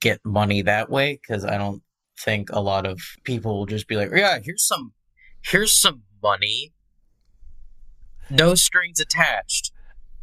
get 0.00 0.20
money 0.24 0.62
that 0.62 0.88
way 0.88 1.20
because 1.20 1.44
I 1.44 1.58
don't 1.58 1.82
think 2.18 2.50
a 2.50 2.60
lot 2.60 2.86
of 2.86 3.00
people 3.24 3.58
will 3.58 3.66
just 3.66 3.86
be 3.86 3.96
like, 3.96 4.10
"Yeah, 4.14 4.38
here's 4.42 4.66
some, 4.66 4.92
here's 5.42 5.78
some 5.78 6.02
money, 6.22 6.72
no 8.30 8.54
strings 8.54 9.00
attached." 9.00 9.72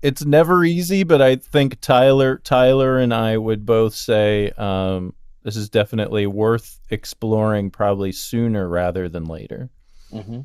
it's 0.01 0.25
never 0.25 0.63
easy, 0.63 1.03
but 1.03 1.21
I 1.21 1.35
think 1.35 1.79
Tyler 1.81 2.38
Tyler 2.38 2.99
and 2.99 3.13
I 3.13 3.38
would 3.38 3.65
both 3.65 3.93
say 3.93 4.51
um, 4.51 5.13
this 5.43 5.55
is 5.55 5.69
definitely 5.69 6.27
worth 6.27 6.79
exploring 6.89 7.71
probably 7.71 8.11
sooner 8.11 8.67
rather 8.67 9.09
than 9.09 9.25
later. 9.25 9.69
hmm 10.11 10.41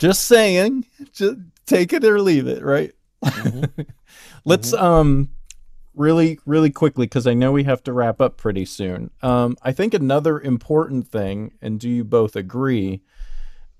Just 0.00 0.24
saying, 0.24 0.86
just 1.12 1.36
take 1.66 1.92
it 1.92 2.04
or 2.04 2.20
leave 2.20 2.46
it, 2.46 2.64
right? 2.64 2.92
Mhm. 3.22 3.86
Let's 4.46 4.72
um 4.72 5.28
really 5.94 6.38
really 6.46 6.70
quickly 6.70 7.04
because 7.06 7.26
I 7.26 7.34
know 7.34 7.52
we 7.52 7.64
have 7.64 7.82
to 7.84 7.92
wrap 7.92 8.20
up 8.20 8.38
pretty 8.38 8.64
soon. 8.64 9.10
Um, 9.22 9.56
I 9.62 9.72
think 9.72 9.92
another 9.92 10.40
important 10.40 11.06
thing, 11.08 11.52
and 11.60 11.78
do 11.78 11.88
you 11.88 12.02
both 12.02 12.34
agree? 12.34 13.02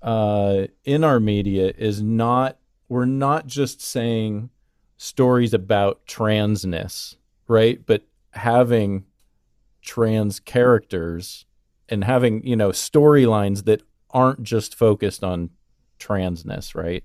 Uh, 0.01 0.67
in 0.83 1.03
our 1.03 1.19
media 1.19 1.73
is 1.77 2.01
not 2.01 2.57
we're 2.87 3.05
not 3.05 3.47
just 3.47 3.81
saying 3.81 4.51
stories 4.97 5.53
about 5.55 6.05
transness, 6.05 7.15
right? 7.47 7.83
But 7.85 8.03
having 8.31 9.05
trans 9.81 10.39
characters 10.39 11.45
and 11.89 12.03
having 12.03 12.45
you 12.45 12.55
know 12.55 12.69
storylines 12.69 13.65
that 13.65 13.81
aren't 14.11 14.43
just 14.43 14.75
focused 14.75 15.23
on 15.23 15.49
transness, 16.01 16.75
right? 16.75 17.03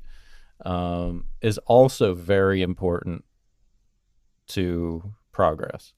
Um, 0.65 1.27
is 1.43 1.59
also 1.59 2.15
very 2.15 2.63
important 2.63 3.25
to 4.49 5.13
progress. 5.33 5.93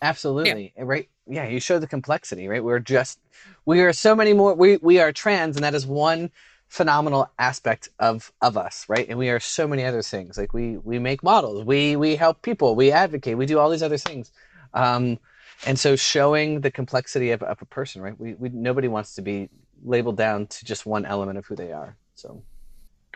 Absolutely. 0.00 0.72
Right. 0.78 1.08
Yeah, 1.26 1.48
you 1.48 1.60
show 1.60 1.78
the 1.78 1.86
complexity, 1.86 2.48
right? 2.48 2.62
We're 2.62 2.78
just 2.78 3.18
we 3.66 3.80
are 3.80 3.92
so 3.92 4.14
many 4.14 4.32
more 4.32 4.54
we 4.54 4.76
we 4.78 5.00
are 5.00 5.12
trans 5.12 5.56
and 5.56 5.64
that 5.64 5.74
is 5.74 5.86
one 5.86 6.30
phenomenal 6.68 7.30
aspect 7.38 7.88
of 7.98 8.32
of 8.40 8.56
us, 8.56 8.86
right? 8.88 9.06
And 9.08 9.18
we 9.18 9.28
are 9.30 9.40
so 9.40 9.66
many 9.66 9.84
other 9.84 10.02
things. 10.02 10.38
Like 10.38 10.54
we 10.54 10.76
we 10.78 10.98
make 10.98 11.22
models, 11.22 11.64
we 11.64 11.96
we 11.96 12.16
help 12.16 12.42
people, 12.42 12.76
we 12.76 12.92
advocate, 12.92 13.36
we 13.36 13.46
do 13.46 13.58
all 13.58 13.70
these 13.70 13.82
other 13.82 13.98
things. 13.98 14.30
Um 14.74 15.18
and 15.66 15.78
so 15.78 15.96
showing 15.96 16.60
the 16.60 16.70
complexity 16.70 17.32
of, 17.32 17.42
of 17.42 17.60
a 17.60 17.64
person, 17.66 18.00
right? 18.00 18.18
We, 18.18 18.34
we 18.34 18.48
nobody 18.50 18.86
wants 18.86 19.14
to 19.16 19.22
be 19.22 19.48
labeled 19.84 20.16
down 20.16 20.46
to 20.46 20.64
just 20.64 20.86
one 20.86 21.04
element 21.04 21.38
of 21.38 21.46
who 21.46 21.56
they 21.56 21.72
are. 21.72 21.96
So 22.18 22.42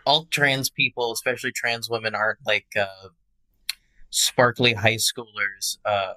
all 0.05 0.27
trans 0.31 0.69
people, 0.69 1.11
especially 1.11 1.51
trans 1.51 1.89
women, 1.89 2.15
aren't 2.15 2.39
like 2.45 2.67
uh, 2.79 3.09
sparkly 4.09 4.73
high 4.73 4.95
schoolers 4.95 5.77
uh, 5.83 6.13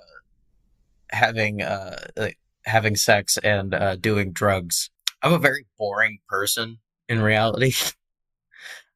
having 1.10 1.62
uh, 1.62 2.06
having 2.64 2.94
sex 2.94 3.38
and 3.38 3.74
uh, 3.74 3.96
doing 3.96 4.30
drugs. 4.30 4.90
I'm 5.20 5.32
a 5.32 5.38
very 5.38 5.66
boring 5.76 6.18
person 6.28 6.78
in 7.08 7.20
reality. 7.20 7.72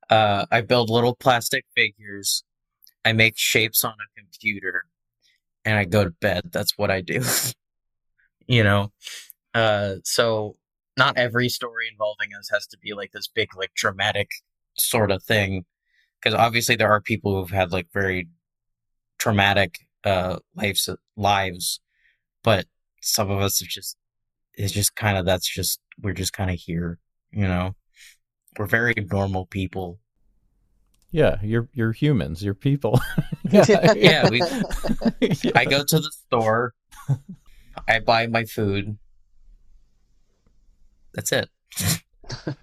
Uh, 0.09 0.45
I 0.51 0.61
build 0.62 0.91
little 0.91 1.14
plastic 1.14 1.64
figures. 1.76 2.43
I 3.05 3.12
make 3.12 3.34
shapes 3.36 3.84
on 3.84 3.93
a 3.93 4.20
computer, 4.20 4.86
and 5.64 5.78
I 5.78 5.84
go 5.84 6.03
to 6.03 6.11
bed. 6.11 6.51
That's 6.51 6.76
what 6.76 6.91
I 6.91 7.01
do. 7.01 7.22
you 8.49 8.64
know, 8.64 8.91
uh, 9.55 9.99
so 10.03 10.57
not 11.01 11.16
every 11.16 11.48
story 11.48 11.86
involving 11.90 12.30
us 12.38 12.48
has 12.53 12.66
to 12.68 12.78
be 12.78 12.92
like 13.01 13.11
this 13.12 13.28
big, 13.38 13.48
like 13.57 13.72
dramatic 13.74 14.28
sort 14.76 15.11
of 15.11 15.22
thing 15.22 15.64
because 16.18 16.34
obviously 16.46 16.76
there 16.76 16.90
are 16.94 17.01
people 17.01 17.30
who've 17.34 17.51
had 17.61 17.72
like 17.72 17.88
very 17.92 18.28
traumatic 19.18 19.70
uh 20.05 20.36
lives 20.55 20.88
lives 21.16 21.80
but 22.42 22.64
some 23.03 23.30
of 23.30 23.38
us 23.40 23.61
are 23.62 23.66
just 23.78 23.96
it's 24.55 24.72
just 24.72 24.94
kind 24.94 25.18
of 25.18 25.26
that's 25.26 25.48
just 25.59 25.80
we're 26.01 26.14
just 26.14 26.32
kind 26.32 26.51
of 26.51 26.57
here 26.57 26.98
you 27.32 27.46
know 27.46 27.74
we're 28.59 28.66
very 28.78 28.94
normal 29.12 29.44
people 29.46 29.98
Yeah, 31.12 31.36
you're 31.42 31.68
you're 31.74 31.92
humans, 31.92 32.42
you're 32.44 32.55
people. 32.70 32.94
Yeah, 33.51 34.28
we- 34.30 34.38
Yeah. 35.20 35.53
i 35.61 35.64
go 35.64 35.82
to 35.84 35.98
the 35.98 36.12
store 36.26 36.72
i 37.88 37.98
buy 37.98 38.26
my 38.28 38.44
food 38.44 38.96
that's 41.14 41.32
it 41.32 41.48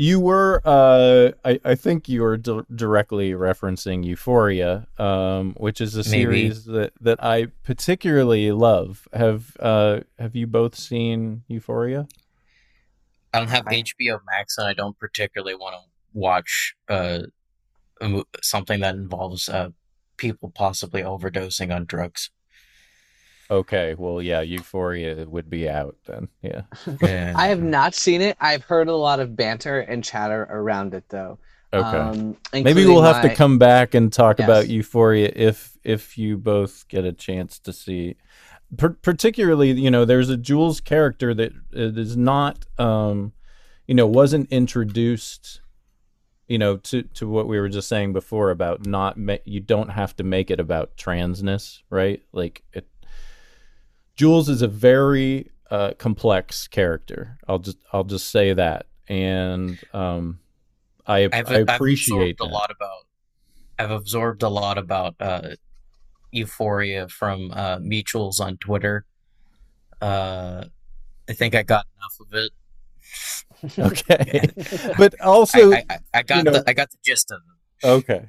You 0.00 0.18
were, 0.18 0.62
uh, 0.64 1.32
I, 1.44 1.60
I 1.62 1.74
think 1.74 2.08
you 2.08 2.22
were 2.22 2.38
di- 2.38 2.62
directly 2.74 3.32
referencing 3.32 4.02
Euphoria, 4.02 4.86
um, 4.96 5.52
which 5.58 5.78
is 5.82 5.94
a 5.94 5.98
Maybe. 5.98 6.08
series 6.08 6.64
that, 6.64 6.94
that 7.02 7.22
I 7.22 7.48
particularly 7.64 8.50
love. 8.50 9.06
Have 9.12 9.54
uh, 9.60 10.00
have 10.18 10.34
you 10.34 10.46
both 10.46 10.74
seen 10.74 11.42
Euphoria? 11.48 12.08
I 13.34 13.40
don't 13.40 13.48
have 13.50 13.66
I- 13.66 13.82
HBO 13.82 14.20
Max, 14.24 14.56
and 14.56 14.66
I 14.66 14.72
don't 14.72 14.98
particularly 14.98 15.54
want 15.54 15.74
to 15.74 15.82
watch 16.14 16.74
uh, 16.88 17.24
something 18.40 18.80
that 18.80 18.94
involves 18.94 19.50
uh, 19.50 19.68
people 20.16 20.50
possibly 20.50 21.02
overdosing 21.02 21.76
on 21.76 21.84
drugs. 21.84 22.30
Okay, 23.50 23.94
well, 23.98 24.22
yeah, 24.22 24.42
Euphoria 24.42 25.26
would 25.28 25.50
be 25.50 25.68
out 25.68 25.96
then. 26.06 26.28
Yeah. 26.42 26.62
Yeah. 27.02 27.32
I 27.36 27.48
have 27.48 27.62
not 27.62 27.94
seen 27.94 28.20
it. 28.20 28.36
I've 28.40 28.62
heard 28.64 28.88
a 28.88 28.94
lot 28.94 29.18
of 29.20 29.34
banter 29.34 29.80
and 29.80 30.04
chatter 30.04 30.46
around 30.50 30.94
it, 30.94 31.04
though. 31.08 31.38
Okay. 31.72 31.96
Um, 31.96 32.36
Maybe 32.52 32.84
we'll 32.84 32.98
including 32.98 33.04
have 33.04 33.22
to 33.22 33.34
come 33.34 33.58
back 33.58 33.94
and 33.94 34.12
talk 34.12 34.38
Yes. 34.38 34.46
about 34.46 34.68
Euphoria 34.68 35.32
if 35.34 35.76
if 35.84 36.18
you 36.18 36.36
both 36.36 36.86
get 36.88 37.04
a 37.04 37.12
chance 37.12 37.58
to 37.60 37.72
see. 37.72 38.16
Per- 38.76 38.90
particularly, 39.02 39.70
you 39.72 39.90
know, 39.90 40.04
there's 40.04 40.30
a 40.30 40.36
Jules 40.36 40.80
character 40.80 41.32
that 41.34 41.52
it 41.72 41.96
is 41.98 42.16
not, 42.16 42.66
um, 42.78 43.32
you 43.86 43.94
know, 43.94 44.06
wasn't 44.06 44.50
introduced, 44.52 45.60
you 46.48 46.58
know, 46.58 46.76
to 46.78 47.02
to 47.02 47.28
what 47.28 47.46
we 47.48 47.58
were 47.60 47.68
just 47.68 47.88
saying 47.88 48.12
before 48.12 48.50
about 48.50 48.84
not 48.86 49.16
ma- 49.16 49.36
you 49.44 49.60
don't 49.60 49.90
have 49.90 50.14
to 50.16 50.24
make 50.24 50.50
it 50.50 50.58
about 50.60 50.96
transness, 50.96 51.80
right? 51.88 52.20
Like 52.32 52.62
it. 52.72 52.88
Jules 54.20 54.50
is 54.50 54.60
a 54.60 54.68
very 54.68 55.50
uh, 55.70 55.92
complex 55.96 56.68
character. 56.68 57.38
I'll 57.48 57.58
just 57.58 57.78
I'll 57.90 58.04
just 58.04 58.30
say 58.30 58.52
that, 58.52 58.84
and 59.08 59.78
um, 59.94 60.40
I 61.06 61.20
I've, 61.24 61.32
I 61.50 61.54
I've 61.60 61.68
appreciate 61.70 62.32
absorbed 62.32 62.38
that. 62.40 62.44
a 62.44 62.52
lot 62.52 62.70
about. 62.70 63.06
I've 63.78 63.90
absorbed 63.90 64.42
a 64.42 64.50
lot 64.50 64.76
about 64.76 65.14
uh, 65.20 65.52
Euphoria 66.32 67.08
from 67.08 67.50
uh, 67.52 67.78
mutuals 67.78 68.40
on 68.40 68.58
Twitter. 68.58 69.06
Uh, 70.02 70.64
I 71.26 71.32
think 71.32 71.54
I 71.54 71.62
got 71.62 71.86
enough 71.96 72.20
of 72.20 72.34
it. 72.38 72.52
Okay, 73.78 74.48
but 74.98 75.18
also 75.20 75.72
I, 75.72 75.84
I, 75.90 75.98
I 76.14 76.22
got 76.22 76.36
you 76.38 76.42
know- 76.44 76.52
the 76.52 76.64
I 76.66 76.74
got 76.74 76.90
the 76.90 76.96
gist 77.02 77.30
of 77.30 77.40
it. 77.82 77.86
okay, 77.88 78.26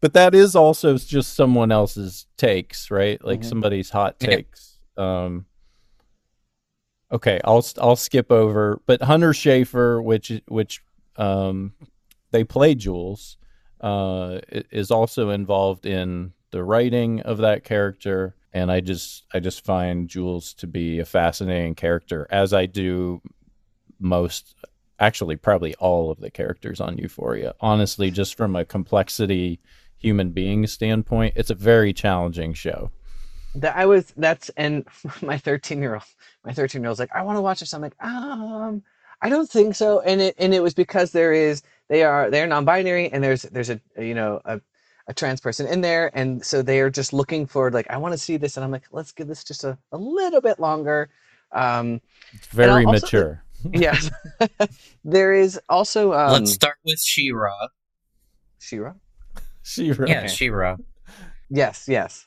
but 0.00 0.14
that 0.14 0.34
is 0.34 0.56
also 0.56 0.96
just 0.96 1.34
someone 1.34 1.70
else's 1.70 2.26
takes, 2.38 2.90
right? 2.90 3.22
Like 3.22 3.40
Mhm. 3.40 3.44
somebody's 3.48 3.90
hot 3.90 4.16
Yeah. 4.20 4.28
Um, 4.96 5.46
okay, 7.10 7.40
I'll 7.44 7.64
I'll 7.78 7.96
skip 7.96 8.30
over, 8.30 8.80
but 8.86 9.02
Hunter 9.02 9.32
Schafer, 9.32 10.02
which 10.02 10.32
which 10.48 10.82
um, 11.16 11.74
they 12.30 12.44
play 12.44 12.74
Jules, 12.74 13.36
uh, 13.80 14.40
is 14.48 14.90
also 14.90 15.30
involved 15.30 15.86
in 15.86 16.32
the 16.50 16.62
writing 16.62 17.20
of 17.20 17.38
that 17.38 17.64
character. 17.64 18.34
And 18.52 18.70
I 18.70 18.80
just 18.80 19.24
I 19.34 19.40
just 19.40 19.64
find 19.64 20.08
Jules 20.08 20.54
to 20.54 20.66
be 20.66 21.00
a 21.00 21.04
fascinating 21.04 21.74
character, 21.74 22.26
as 22.30 22.52
I 22.52 22.66
do 22.66 23.20
most 23.98 24.54
actually 25.00 25.36
probably 25.36 25.74
all 25.76 26.10
of 26.10 26.20
the 26.20 26.30
characters 26.30 26.80
on 26.80 26.98
Euphoria. 26.98 27.54
Honestly, 27.60 28.10
just 28.10 28.36
from 28.36 28.54
a 28.54 28.64
complexity 28.64 29.60
human 29.98 30.30
being 30.30 30.66
standpoint, 30.66 31.34
it's 31.36 31.50
a 31.50 31.54
very 31.54 31.92
challenging 31.92 32.54
show. 32.54 32.90
That 33.56 33.76
I 33.76 33.86
was 33.86 34.12
that's 34.16 34.50
and 34.56 34.84
my 35.22 35.38
13 35.38 35.80
year 35.80 35.94
old 35.94 36.04
my 36.44 36.52
13 36.52 36.82
year 36.82 36.88
old's 36.88 37.00
like 37.00 37.14
I 37.14 37.22
want 37.22 37.36
to 37.36 37.42
watch 37.42 37.60
this. 37.60 37.72
I'm 37.74 37.80
like 37.82 37.94
um 38.02 38.82
I 39.22 39.28
don't 39.28 39.48
think 39.50 39.74
so. 39.74 40.00
And 40.00 40.20
it 40.20 40.34
and 40.38 40.52
it 40.54 40.62
was 40.62 40.74
because 40.74 41.12
there 41.12 41.32
is 41.32 41.62
they 41.88 42.02
are 42.02 42.30
they're 42.30 42.46
non-binary 42.46 43.10
and 43.10 43.22
there's 43.22 43.42
there's 43.42 43.70
a, 43.70 43.80
a, 43.96 44.04
you 44.04 44.14
know 44.14 44.40
a, 44.44 44.60
a 45.06 45.14
trans 45.14 45.40
person 45.40 45.66
in 45.66 45.80
there. 45.80 46.10
And 46.14 46.44
so 46.44 46.62
they 46.62 46.80
are 46.80 46.90
just 46.90 47.12
looking 47.12 47.46
for 47.46 47.70
like 47.70 47.90
I 47.90 47.96
want 47.96 48.12
to 48.12 48.18
see 48.18 48.36
this. 48.36 48.56
And 48.56 48.64
I'm 48.64 48.70
like 48.70 48.84
let's 48.90 49.12
give 49.12 49.28
this 49.28 49.44
just 49.44 49.64
a, 49.64 49.78
a 49.92 49.98
little 49.98 50.40
bit 50.40 50.58
longer. 50.58 51.08
Um 51.52 52.00
It's 52.32 52.46
very 52.48 52.84
also- 52.84 53.00
mature. 53.06 53.42
yes. 53.72 54.10
There 55.04 55.32
is 55.32 55.60
also 55.68 56.12
um 56.12 56.32
Let's 56.32 56.52
start 56.52 56.76
with 56.84 57.00
Shira. 57.00 57.52
Shira? 58.58 58.96
Shira. 59.62 60.06
She. 60.06 60.12
Yeah, 60.12 60.26
She-Ra. 60.26 60.76
yes 61.50 61.84
yes 61.88 62.26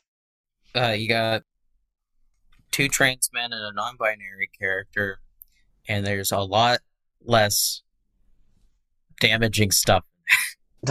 Uh, 0.78 0.91
you 0.91 1.07
got 1.07 1.43
two 2.71 2.88
trans 2.88 3.30
men 3.34 3.51
and 3.51 3.61
a 3.61 3.73
non-binary 3.73 4.49
character, 4.59 5.19
and 5.88 6.05
there's 6.05 6.32
a 6.32 6.39
lot 6.39 6.80
less 7.23 7.82
damaging 9.19 9.71
stuff. 9.71 10.03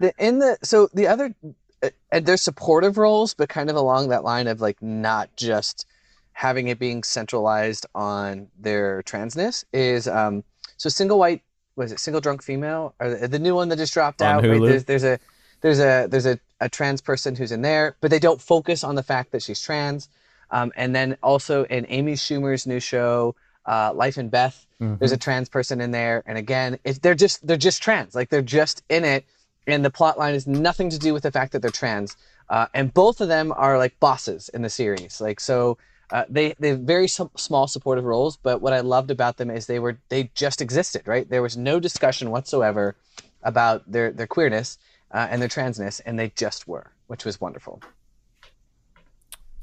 the 0.00 0.12
in 0.18 0.38
the 0.38 0.58
so 0.62 0.88
the 0.92 1.06
other 1.06 1.34
and 1.82 1.94
uh, 2.12 2.20
there's 2.20 2.42
supportive 2.42 2.98
roles 2.98 3.32
but 3.32 3.48
kind 3.48 3.70
of 3.70 3.76
along 3.76 4.08
that 4.08 4.22
line 4.22 4.46
of 4.46 4.60
like 4.60 4.80
not 4.82 5.34
just 5.36 5.86
having 6.32 6.68
it 6.68 6.78
being 6.78 7.02
centralized 7.02 7.86
on 7.94 8.48
their 8.58 9.02
transness 9.04 9.64
is 9.72 10.06
um 10.06 10.44
so 10.76 10.90
single 10.90 11.18
white 11.18 11.42
was 11.76 11.90
it 11.90 11.98
single 11.98 12.20
drunk 12.20 12.42
female 12.42 12.94
or 13.00 13.14
the, 13.14 13.28
the 13.28 13.38
new 13.38 13.54
one 13.54 13.68
that 13.70 13.76
just 13.76 13.94
dropped 13.94 14.20
On 14.20 14.28
out 14.28 14.44
right 14.44 14.60
Hulu? 14.60 14.68
there's 14.68 14.84
there's 14.84 15.04
a 15.04 15.18
there's 15.62 15.80
a 15.80 16.06
there's 16.10 16.26
a, 16.26 16.38
a 16.60 16.68
trans 16.68 17.00
person 17.00 17.34
who's 17.36 17.52
in 17.52 17.62
there 17.62 17.96
but 18.00 18.10
they 18.10 18.18
don't 18.18 18.40
focus 18.40 18.84
on 18.84 18.94
the 18.94 19.02
fact 19.02 19.32
that 19.32 19.42
she's 19.42 19.60
trans. 19.60 20.08
Um, 20.50 20.72
and 20.76 20.94
then 20.94 21.16
also 21.22 21.64
in 21.64 21.86
amy 21.88 22.14
schumer's 22.14 22.66
new 22.66 22.80
show 22.80 23.34
uh, 23.66 23.92
life 23.94 24.16
and 24.16 24.30
beth 24.30 24.66
Mhm. 24.80 24.98
there's 24.98 25.12
a 25.12 25.18
trans 25.18 25.48
person 25.50 25.80
in 25.80 25.90
there. 25.90 26.22
And 26.26 26.38
again 26.38 26.78
it, 26.84 27.02
they're 27.02 27.14
just 27.14 27.46
they're 27.46 27.56
just 27.68 27.82
trans 27.82 28.14
like 28.14 28.28
they're 28.30 28.42
just 28.60 28.82
in 28.88 29.04
it. 29.04 29.24
And 29.66 29.84
the 29.84 29.90
plot 29.90 30.18
line 30.18 30.34
is 30.34 30.46
nothing 30.46 30.88
to 30.90 30.98
do 30.98 31.12
with 31.14 31.22
the 31.22 31.30
fact 31.30 31.52
that 31.52 31.60
they're 31.62 31.70
trans. 31.70 32.16
Uh, 32.48 32.66
and 32.74 32.92
both 32.92 33.20
of 33.20 33.28
them 33.28 33.52
are 33.56 33.78
like 33.78 34.00
bosses 34.00 34.48
in 34.54 34.62
the 34.62 34.70
series. 34.70 35.20
Like 35.20 35.38
so 35.38 35.76
uh, 36.10 36.24
they 36.28 36.54
they 36.58 36.70
have 36.70 36.80
very 36.80 37.06
sm- 37.06 37.36
small 37.36 37.66
supportive 37.68 38.04
roles 38.04 38.36
but 38.36 38.60
what 38.60 38.72
i 38.72 38.80
loved 38.80 39.10
about 39.12 39.36
them 39.36 39.48
is 39.48 39.66
they 39.66 39.78
were 39.78 39.96
they 40.08 40.22
just 40.34 40.60
existed 40.60 41.02
right? 41.06 41.28
There 41.30 41.42
was 41.42 41.56
no 41.56 41.78
discussion 41.78 42.30
whatsoever 42.30 42.96
about 43.42 43.90
their 43.90 44.10
their 44.10 44.26
queerness 44.26 44.76
uh, 45.12 45.26
and 45.30 45.40
their 45.42 45.48
transness 45.48 46.00
and 46.06 46.18
they 46.18 46.30
just 46.36 46.66
were 46.68 46.90
which 47.08 47.24
was 47.24 47.40
wonderful 47.40 47.80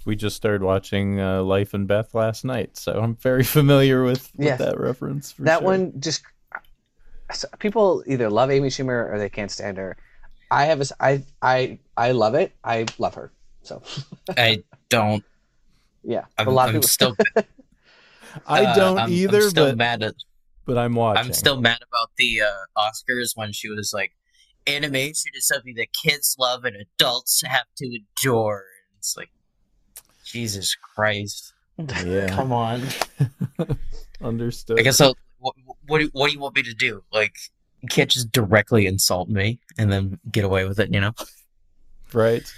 We 0.05 0.15
just 0.15 0.35
started 0.37 0.61
watching 0.63 1.19
uh, 1.19 1.43
Life 1.43 1.73
and 1.73 1.85
Beth 1.87 2.13
last 2.15 2.45
night, 2.45 2.77
so 2.77 2.93
I'm 2.93 3.15
very 3.17 3.43
familiar 3.57 4.03
with, 4.03 4.31
with 4.37 4.45
Yes. 4.47 4.59
that 4.59 4.79
reference. 4.79 5.33
For 5.33 5.43
that 5.43 5.59
sure. 5.59 5.65
one 5.67 5.93
just 5.99 6.23
so 7.33 7.47
people 7.59 8.03
either 8.07 8.29
love 8.29 8.49
Amy 8.49 8.69
Schumer 8.69 9.11
or 9.11 9.17
they 9.19 9.27
can't 9.29 9.51
stand 9.51 9.77
her. 9.77 9.97
I 10.49 10.63
have 10.65 10.79
a 10.79 10.87
s- 10.87 10.93
I 11.01 11.23
I 11.41 11.77
I 11.97 12.13
love 12.13 12.35
it. 12.35 12.53
I 12.63 12.85
love 12.99 13.15
her. 13.15 13.33
So 13.63 13.81
I 14.37 14.63
don't. 14.87 15.25
yeah, 16.05 16.23
I'm, 16.37 16.47
a 16.47 16.51
lot 16.51 16.69
of 16.69 16.75
I'm 16.75 16.81
people. 16.81 16.87
still. 16.87 17.15
I 18.47 18.63
uh, 18.63 18.75
don't 18.75 18.97
I'm- 18.99 19.11
either, 19.11 19.41
I'm 19.43 19.49
still 19.49 19.65
but 19.65 19.77
mad 19.77 20.03
at. 20.03 20.15
but 20.63 20.77
I'm 20.77 20.95
watching. 20.95 21.25
I'm 21.25 21.33
still 21.33 21.59
mad 21.59 21.79
about 21.91 22.11
the 22.17 22.43
uh, 22.43 22.51
Oscars 22.77 23.35
when 23.35 23.51
she 23.51 23.67
was 23.67 23.91
like, 23.93 24.13
"Animation 24.67 25.31
is 25.35 25.47
something 25.47 25.75
that 25.75 25.87
kids 25.93 26.35
love 26.39 26.65
and 26.65 26.75
adults 26.75 27.41
have 27.45 27.65
to 27.77 27.85
endure." 27.85 28.65
And 28.89 28.97
it's 28.99 29.15
like, 29.17 29.29
Jesus 30.23 30.75
Christ! 30.75 31.53
Yeah, 32.05 32.27
Come 32.35 32.51
on. 32.51 32.81
understood. 34.21 34.79
I 34.79 34.83
guess 34.83 34.99
I'll. 35.01 35.15
What, 35.39 35.55
what, 35.85 35.99
do- 35.99 36.09
what 36.13 36.27
do 36.27 36.33
you 36.33 36.39
want 36.39 36.55
me 36.55 36.63
to 36.63 36.73
do? 36.73 37.03
Like, 37.13 37.35
you 37.81 37.87
can't 37.87 38.09
just 38.09 38.31
directly 38.31 38.87
insult 38.87 39.29
me 39.29 39.59
and 39.77 39.91
then 39.91 40.19
get 40.31 40.43
away 40.43 40.65
with 40.65 40.79
it, 40.79 40.91
you 40.93 40.99
know? 40.99 41.13
right. 42.13 42.51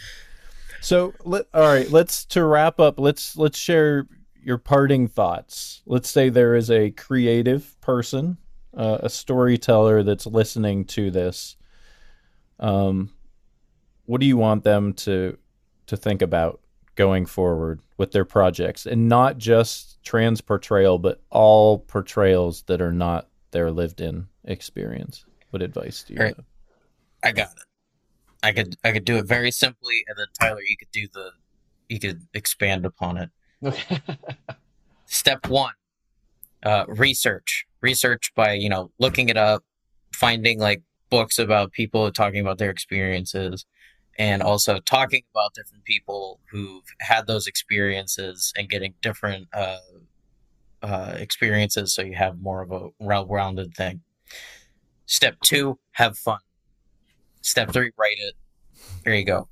So 0.81 1.13
let 1.25 1.47
all 1.53 1.67
right. 1.67 1.89
Let's 1.91 2.23
to 2.25 2.45
wrap 2.45 2.79
up. 2.79 2.99
Let's 2.99 3.35
let's 3.35 3.57
share 3.57 4.07
your 4.41 4.57
parting 4.57 5.07
thoughts. 5.07 5.81
Let's 5.85 6.09
say 6.09 6.29
there 6.29 6.55
is 6.55 6.71
a 6.71 6.91
creative 6.91 7.79
person, 7.81 8.37
uh, 8.75 8.99
a 9.01 9.09
storyteller 9.09 10.03
that's 10.03 10.25
listening 10.25 10.85
to 10.85 11.11
this. 11.11 11.57
Um, 12.59 13.11
what 14.05 14.21
do 14.21 14.27
you 14.27 14.37
want 14.37 14.63
them 14.63 14.93
to 14.93 15.37
to 15.87 15.97
think 15.97 16.21
about 16.21 16.59
going 16.95 17.25
forward 17.25 17.79
with 17.97 18.11
their 18.11 18.25
projects, 18.25 18.85
and 18.85 19.07
not 19.07 19.37
just 19.37 20.01
trans 20.03 20.41
portrayal, 20.41 20.99
but 20.99 21.21
all 21.29 21.79
portrayals 21.79 22.63
that 22.63 22.81
are 22.81 22.91
not 22.91 23.27
their 23.51 23.71
lived-in 23.71 24.27
experience? 24.45 25.25
What 25.51 25.61
advice 25.61 26.03
do 26.03 26.13
you 26.13 26.19
Right. 26.19 26.35
have? 26.35 26.45
I 27.23 27.31
got 27.31 27.51
it. 27.51 27.63
I 28.43 28.51
could 28.51 28.75
I 28.83 28.91
could 28.91 29.05
do 29.05 29.17
it 29.17 29.25
very 29.25 29.51
simply, 29.51 30.03
and 30.07 30.17
then 30.17 30.27
Tyler, 30.39 30.61
you 30.61 30.77
could 30.77 30.91
do 30.91 31.07
the 31.13 31.31
you 31.89 31.99
could 31.99 32.21
expand 32.33 32.85
upon 32.85 33.17
it. 33.17 33.29
Okay. 33.63 33.99
Step 35.05 35.47
one, 35.47 35.73
uh, 36.63 36.85
research. 36.87 37.65
Research 37.81 38.31
by 38.35 38.53
you 38.53 38.69
know 38.69 38.91
looking 38.99 39.29
it 39.29 39.37
up, 39.37 39.63
finding 40.13 40.59
like 40.59 40.81
books 41.09 41.39
about 41.39 41.71
people 41.71 42.11
talking 42.11 42.41
about 42.41 42.57
their 42.57 42.69
experiences, 42.69 43.65
and 44.17 44.41
also 44.41 44.79
talking 44.79 45.23
about 45.33 45.53
different 45.53 45.85
people 45.85 46.39
who've 46.51 46.83
had 46.99 47.25
those 47.25 47.47
experiences 47.47 48.51
and 48.57 48.69
getting 48.69 48.93
different 49.01 49.47
uh, 49.53 49.77
uh, 50.81 51.15
experiences, 51.17 51.93
so 51.93 52.01
you 52.01 52.15
have 52.15 52.39
more 52.39 52.61
of 52.61 52.71
a 52.71 52.89
well-rounded 52.99 53.73
thing. 53.73 54.01
Step 55.05 55.37
two, 55.43 55.79
have 55.91 56.17
fun. 56.17 56.39
Step 57.41 57.71
three, 57.71 57.91
write 57.97 58.17
it. 58.19 58.35
There 59.03 59.15
you 59.15 59.25
go. 59.25 59.47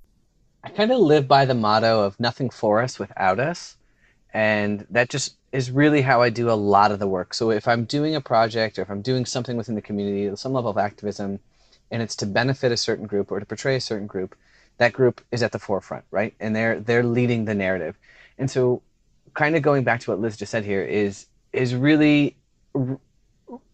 I 0.64 0.70
kind 0.70 0.92
of 0.92 1.00
live 1.00 1.28
by 1.28 1.46
the 1.46 1.56
motto 1.56 2.04
of 2.04 2.20
nothing 2.20 2.50
for 2.50 2.82
us 2.82 3.00
without 3.00 3.40
us, 3.40 3.78
and 4.34 4.86
that 4.90 5.10
just 5.10 5.37
is 5.52 5.72
really 5.72 6.02
how 6.04 6.22
I 6.22 6.30
do 6.30 6.50
a 6.50 6.54
lot 6.54 6.92
of 6.92 7.00
the 7.00 7.08
work. 7.08 7.34
So 7.34 7.52
if 7.52 7.68
I'm 7.68 7.86
doing 7.86 8.16
a 8.16 8.22
project 8.22 8.80
or 8.80 8.84
if 8.84 8.92
I'm 8.92 9.02
doing 9.02 9.26
something 9.26 9.58
within 9.58 9.76
the 9.76 9.82
community, 9.82 10.36
some 10.38 10.54
level 10.54 10.72
of 10.72 10.78
activism, 10.78 11.40
and 11.92 12.02
it's 12.04 12.16
to 12.18 12.26
benefit 12.26 12.72
a 12.72 12.78
certain 12.78 13.08
group 13.08 13.32
or 13.32 13.40
to 13.40 13.46
portray 13.46 13.76
a 13.76 13.82
certain 13.82 14.08
group, 14.08 14.36
that 14.78 14.94
group 14.94 15.22
is 15.32 15.44
at 15.44 15.52
the 15.54 15.60
forefront, 15.60 16.06
right? 16.12 16.36
And 16.40 16.56
they're 16.56 16.80
they're 16.80 17.04
leading 17.04 17.46
the 17.46 17.56
narrative. 17.56 17.98
And 18.38 18.52
so, 18.52 18.84
kind 19.34 19.56
of 19.56 19.64
going 19.64 19.84
back 19.84 20.02
to 20.02 20.12
what 20.12 20.22
Liz 20.22 20.38
just 20.38 20.52
said 20.52 20.66
here 20.66 20.84
is 20.84 21.28
is 21.54 21.76
really 21.76 22.38
r- 22.76 23.00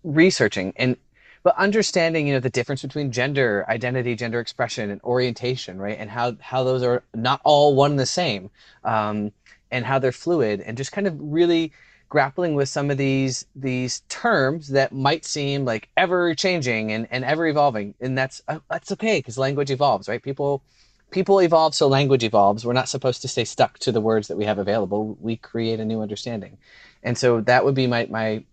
researching 0.04 0.74
and 0.78 0.98
but 1.44 1.56
understanding 1.58 2.28
you 2.28 2.34
know 2.34 2.42
the 2.42 2.50
difference 2.50 2.82
between 2.84 3.12
gender 3.12 3.66
identity 3.70 4.16
gender 4.16 4.40
expression 4.40 4.90
and 4.92 5.02
orientation 5.04 5.80
right 5.80 5.98
and 6.00 6.10
how 6.10 6.36
how 6.42 6.64
those 6.64 6.84
are 6.84 7.04
not 7.16 7.42
all 7.46 7.76
one 7.76 7.92
and 7.92 8.02
the 8.02 8.06
same 8.08 8.50
um, 8.86 9.32
and 9.74 9.86
how 9.86 10.00
they're 10.00 10.12
fluid 10.14 10.62
and 10.62 10.78
just 10.78 10.92
kind 10.92 11.08
of 11.08 11.16
really 11.20 11.74
grappling 12.08 12.54
with 12.54 12.70
some 12.70 12.92
of 12.92 12.98
these 12.98 13.46
these 13.56 14.02
terms 14.08 14.68
that 14.70 14.94
might 14.94 15.26
seem 15.26 15.66
like 15.66 15.90
ever 15.98 16.36
changing 16.36 16.92
and, 16.92 17.08
and 17.10 17.26
ever 17.26 17.48
evolving. 17.48 17.96
And 18.00 18.16
that's 18.16 18.42
uh, 18.48 18.60
that's 18.70 18.92
okay 18.92 19.18
because 19.18 19.38
language 19.38 19.72
evolves 19.72 20.08
right? 20.08 20.22
People 20.22 20.64
people 21.10 21.40
evolve 21.42 21.74
so 21.74 21.88
language 21.88 22.24
evolves. 22.24 22.66
We're 22.66 22.74
not 22.74 22.88
supposed 22.88 23.24
to 23.24 23.28
stay 23.28 23.46
stuck 23.46 23.80
to 23.80 23.92
the 23.92 24.00
words 24.00 24.28
that 24.28 24.38
we 24.38 24.46
have 24.46 24.60
available. 24.60 25.18
We 25.20 25.38
create 25.38 25.80
a 25.80 25.86
new 25.86 26.02
understanding. 26.02 26.60
And 27.02 27.18
so 27.18 27.42
that 27.42 27.66
would 27.66 27.76
be 27.76 27.88
my 27.88 28.08
my 28.12 28.44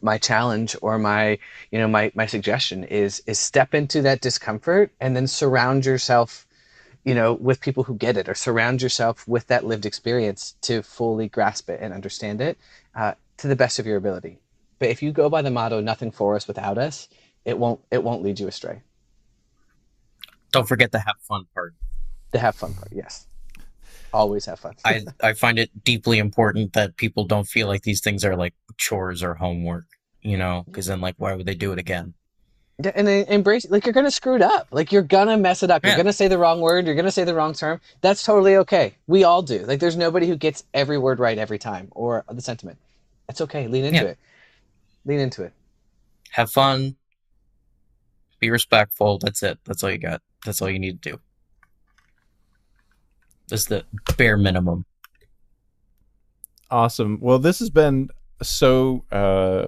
my 0.00 0.18
challenge 0.18 0.74
or 0.82 0.98
my 0.98 1.38
you 1.70 1.78
know 1.78 1.88
my 1.88 2.10
my 2.16 2.26
suggestion 2.26 2.82
is 2.82 3.22
is 3.26 3.38
step 3.38 3.74
into 3.74 4.02
that 4.02 4.20
discomfort 4.20 4.90
and 5.00 5.14
then 5.14 5.28
surround 5.28 5.86
yourself 5.86 6.46
you 7.04 7.14
know 7.14 7.32
with 7.34 7.60
people 7.60 7.84
who 7.84 7.94
get 7.94 8.16
it 8.16 8.28
or 8.28 8.34
surround 8.34 8.82
yourself 8.82 9.26
with 9.26 9.46
that 9.48 9.64
lived 9.64 9.86
experience 9.86 10.56
to 10.62 10.82
fully 10.82 11.28
grasp 11.28 11.68
it 11.70 11.80
and 11.80 11.92
understand 11.92 12.40
it 12.40 12.58
uh, 12.94 13.12
to 13.36 13.48
the 13.48 13.56
best 13.56 13.78
of 13.78 13.86
your 13.86 13.96
ability 13.96 14.38
but 14.78 14.88
if 14.88 15.02
you 15.02 15.12
go 15.12 15.28
by 15.28 15.42
the 15.42 15.50
motto 15.50 15.80
nothing 15.80 16.10
for 16.10 16.36
us 16.36 16.46
without 16.46 16.78
us 16.78 17.08
it 17.44 17.58
won't 17.58 17.80
it 17.90 18.02
won't 18.02 18.22
lead 18.22 18.38
you 18.38 18.48
astray 18.48 18.82
don't 20.52 20.68
forget 20.68 20.92
the 20.92 21.00
have 21.00 21.16
fun 21.28 21.44
part 21.54 21.74
the 22.30 22.38
have 22.38 22.54
fun 22.54 22.74
part 22.74 22.88
yes 22.92 23.26
always 24.12 24.46
have 24.46 24.60
fun. 24.60 24.74
I, 24.84 25.02
I 25.22 25.32
find 25.32 25.58
it 25.58 25.84
deeply 25.84 26.18
important 26.18 26.74
that 26.74 26.96
people 26.96 27.24
don't 27.24 27.46
feel 27.46 27.66
like 27.66 27.82
these 27.82 28.00
things 28.00 28.24
are 28.24 28.36
like 28.36 28.54
chores 28.76 29.22
or 29.22 29.34
homework, 29.34 29.86
you 30.20 30.36
know, 30.36 30.64
because 30.66 30.86
then 30.86 31.00
like 31.00 31.14
why 31.18 31.34
would 31.34 31.46
they 31.46 31.54
do 31.54 31.72
it 31.72 31.78
again? 31.78 32.14
And 32.86 33.06
then 33.06 33.26
embrace 33.26 33.66
like 33.70 33.84
you're 33.86 33.92
gonna 33.92 34.10
screw 34.10 34.34
it 34.36 34.42
up. 34.42 34.68
Like 34.70 34.92
you're 34.92 35.02
gonna 35.02 35.36
mess 35.36 35.62
it 35.62 35.70
up. 35.70 35.84
You're 35.84 35.96
gonna 35.96 36.12
say 36.12 36.28
the 36.28 36.38
wrong 36.38 36.60
word. 36.60 36.86
You're 36.86 36.94
gonna 36.94 37.10
say 37.10 37.24
the 37.24 37.34
wrong 37.34 37.54
term. 37.54 37.80
That's 38.00 38.22
totally 38.22 38.56
okay. 38.56 38.94
We 39.06 39.24
all 39.24 39.42
do. 39.42 39.60
Like 39.66 39.80
there's 39.80 39.96
nobody 39.96 40.26
who 40.26 40.36
gets 40.36 40.64
every 40.74 40.98
word 40.98 41.18
right 41.18 41.38
every 41.38 41.58
time 41.58 41.88
or 41.92 42.24
the 42.30 42.42
sentiment. 42.42 42.78
It's 43.28 43.40
okay. 43.40 43.66
Lean 43.68 43.84
into 43.84 44.02
yeah. 44.02 44.10
it. 44.10 44.18
Lean 45.04 45.20
into 45.20 45.42
it. 45.42 45.52
Have 46.30 46.50
fun. 46.50 46.96
Be 48.40 48.50
respectful. 48.50 49.18
That's 49.18 49.42
it. 49.42 49.58
That's 49.64 49.82
all 49.84 49.90
you 49.90 49.98
got. 49.98 50.22
That's 50.44 50.60
all 50.60 50.70
you 50.70 50.78
need 50.78 51.02
to 51.02 51.10
do. 51.10 51.20
That's 53.48 53.66
the 53.66 53.84
bare 54.16 54.36
minimum. 54.36 54.84
Awesome. 56.70 57.18
Well, 57.20 57.38
this 57.38 57.58
has 57.58 57.70
been 57.70 58.08
so 58.40 59.04
uh, 59.12 59.66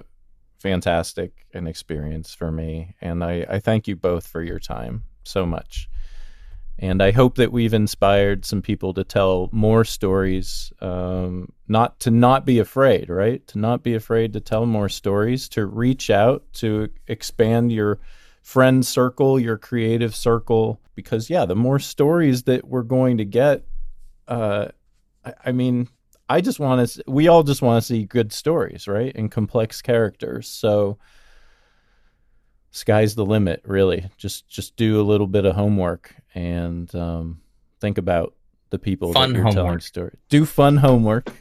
fantastic 0.57 1.45
an 1.53 1.67
experience 1.67 2.33
for 2.33 2.51
me, 2.51 2.95
and 3.01 3.23
I, 3.23 3.45
I 3.49 3.59
thank 3.59 3.87
you 3.87 3.95
both 3.95 4.27
for 4.27 4.41
your 4.41 4.59
time 4.59 5.03
so 5.23 5.45
much. 5.45 5.89
And 6.77 7.01
I 7.01 7.11
hope 7.11 7.35
that 7.35 7.53
we've 7.53 7.73
inspired 7.73 8.43
some 8.43 8.61
people 8.61 8.93
to 8.95 9.05
tell 9.05 9.47
more 9.53 9.85
stories, 9.85 10.73
um, 10.81 11.53
not 11.69 12.01
to 12.01 12.11
not 12.11 12.45
be 12.45 12.59
afraid, 12.59 13.09
right? 13.09 13.47
To 13.47 13.59
not 13.59 13.81
be 13.81 13.95
afraid 13.95 14.33
to 14.33 14.41
tell 14.41 14.65
more 14.65 14.89
stories, 14.89 15.47
to 15.49 15.65
reach 15.65 16.09
out, 16.09 16.43
to 16.55 16.89
expand 17.07 17.71
your 17.71 17.99
friend 18.41 18.85
circle, 18.85 19.39
your 19.39 19.57
creative 19.57 20.13
circle. 20.13 20.81
Because, 20.95 21.29
yeah, 21.29 21.45
the 21.45 21.55
more 21.55 21.79
stories 21.79 22.43
that 22.43 22.67
we're 22.67 22.83
going 22.83 23.19
to 23.19 23.25
get, 23.25 23.63
uh, 24.27 24.67
I, 25.23 25.33
I 25.45 25.51
mean, 25.53 25.87
I 26.29 26.41
just 26.41 26.59
want 26.59 26.87
to. 26.87 27.03
We 27.07 27.27
all 27.27 27.43
just 27.43 27.61
want 27.61 27.81
to 27.81 27.87
see 27.87 28.05
good 28.05 28.33
stories, 28.33 28.87
right, 28.87 29.15
and 29.15 29.31
complex 29.31 29.81
characters. 29.81 30.47
So, 30.47 30.97
sky's 32.71 33.15
the 33.15 33.25
limit, 33.25 33.61
really. 33.65 34.09
Just 34.17 34.47
just 34.47 34.75
do 34.75 34.99
a 34.99 35.03
little 35.03 35.27
bit 35.27 35.45
of 35.45 35.55
homework 35.55 36.15
and 36.33 36.93
um, 36.95 37.41
think 37.79 37.97
about 37.97 38.33
the 38.71 38.79
people 38.79 39.13
fun 39.13 39.31
that 39.31 39.37
you're 39.37 39.45
homework. 39.45 39.65
telling 39.65 39.79
stories. 39.79 40.17
Do 40.29 40.45
fun 40.45 40.77
homework, 40.77 41.31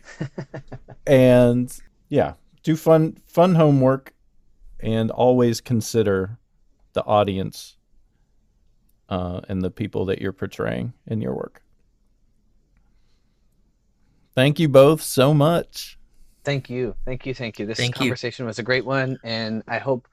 and 1.06 1.74
yeah, 2.10 2.34
do 2.62 2.76
fun 2.76 3.16
fun 3.26 3.54
homework, 3.54 4.12
and 4.80 5.10
always 5.10 5.60
consider 5.60 6.38
the 6.92 7.04
audience 7.04 7.76
uh, 9.08 9.40
and 9.48 9.62
the 9.62 9.70
people 9.70 10.04
that 10.06 10.20
you're 10.20 10.32
portraying 10.32 10.92
in 11.06 11.20
your 11.20 11.34
work. 11.34 11.63
Thank 14.34 14.58
you 14.58 14.68
both 14.68 15.00
so 15.02 15.32
much. 15.32 15.98
Thank 16.44 16.68
you, 16.68 16.94
thank 17.04 17.24
you, 17.24 17.34
thank 17.34 17.58
you. 17.58 17.66
This 17.66 17.78
thank 17.78 17.94
conversation 17.94 18.44
you. 18.44 18.48
was 18.48 18.58
a 18.58 18.62
great 18.62 18.84
one, 18.84 19.18
and 19.24 19.62
I 19.66 19.78
hope, 19.78 20.06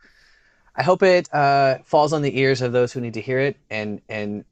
I 0.76 0.84
hope 0.84 1.03
it 1.03 1.34
uh, 1.34 1.80
falls 1.84 2.13
on 2.13 2.22
the 2.22 2.39
ears 2.39 2.61
of 2.61 2.72
those 2.72 2.93
who 2.93 3.01
need 3.01 3.15
to 3.15 3.22
hear 3.22 3.39
it, 3.39 3.57
and 3.69 4.01
and 4.07 4.45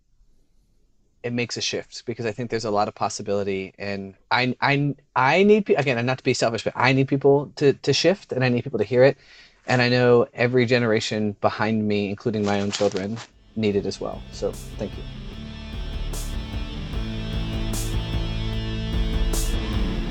it 1.22 1.34
makes 1.34 1.58
a 1.58 1.62
shift 1.62 2.06
because 2.06 2.26
I 2.26 2.32
think 2.32 2.50
there's 2.50 2.66
a 2.66 2.72
lot 2.72 2.88
of 2.88 2.96
possibility, 2.96 3.74
and 3.78 4.16
I 4.30 4.56
I 4.60 4.96
I 5.16 5.44
need 5.44 5.70
again, 5.70 6.06
not 6.06 6.18
to 6.18 6.24
be 6.24 6.34
selfish, 6.34 6.64
but 6.64 6.74
I 6.76 6.92
need 6.92 7.08
people 7.08 7.52
to 7.58 7.74
to 7.74 7.94
shift, 7.94 8.34
and 8.34 8.44
I 8.44 8.50
need 8.50 8.64
people 8.64 8.80
to 8.80 8.86
hear 8.86 9.04
it, 9.04 9.18
and 9.66 9.82
I 9.82 9.88
know 9.88 10.28
every 10.34 10.66
generation 10.66 11.38
behind 11.40 11.88
me, 11.88 12.10
including 12.10 12.44
my 12.44 12.60
own 12.60 12.72
children, 12.72 13.18
need 13.56 13.78
it 13.78 13.86
as 13.86 14.02
well. 14.02 14.22
So 14.34 14.52
thank 14.52 14.92
you. 14.98 15.29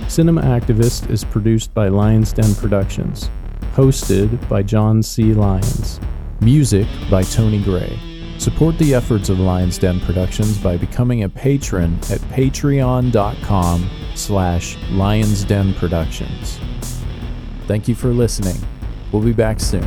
Cinema 0.08 0.40
Activist 0.40 1.10
is 1.10 1.22
produced 1.22 1.74
by 1.74 1.88
Lions 1.88 2.32
Den 2.32 2.54
Productions, 2.54 3.30
hosted 3.74 4.48
by 4.48 4.62
John 4.62 5.02
C. 5.02 5.34
Lyons, 5.34 6.00
music 6.40 6.86
by 7.10 7.22
Tony 7.22 7.62
Gray. 7.62 8.00
Support 8.38 8.78
the 8.78 8.94
efforts 8.94 9.28
of 9.28 9.38
Lions 9.38 9.76
Den 9.76 10.00
Productions 10.00 10.56
by 10.56 10.78
becoming 10.78 11.24
a 11.24 11.28
patron 11.28 11.94
at 12.10 12.20
patreon.com 12.32 13.90
slash 14.14 14.76
lionsdenproductions. 14.76 16.58
Thank 17.66 17.86
you 17.86 17.94
for 17.94 18.08
listening. 18.08 18.56
We'll 19.12 19.22
be 19.22 19.34
back 19.34 19.60
soon. 19.60 19.86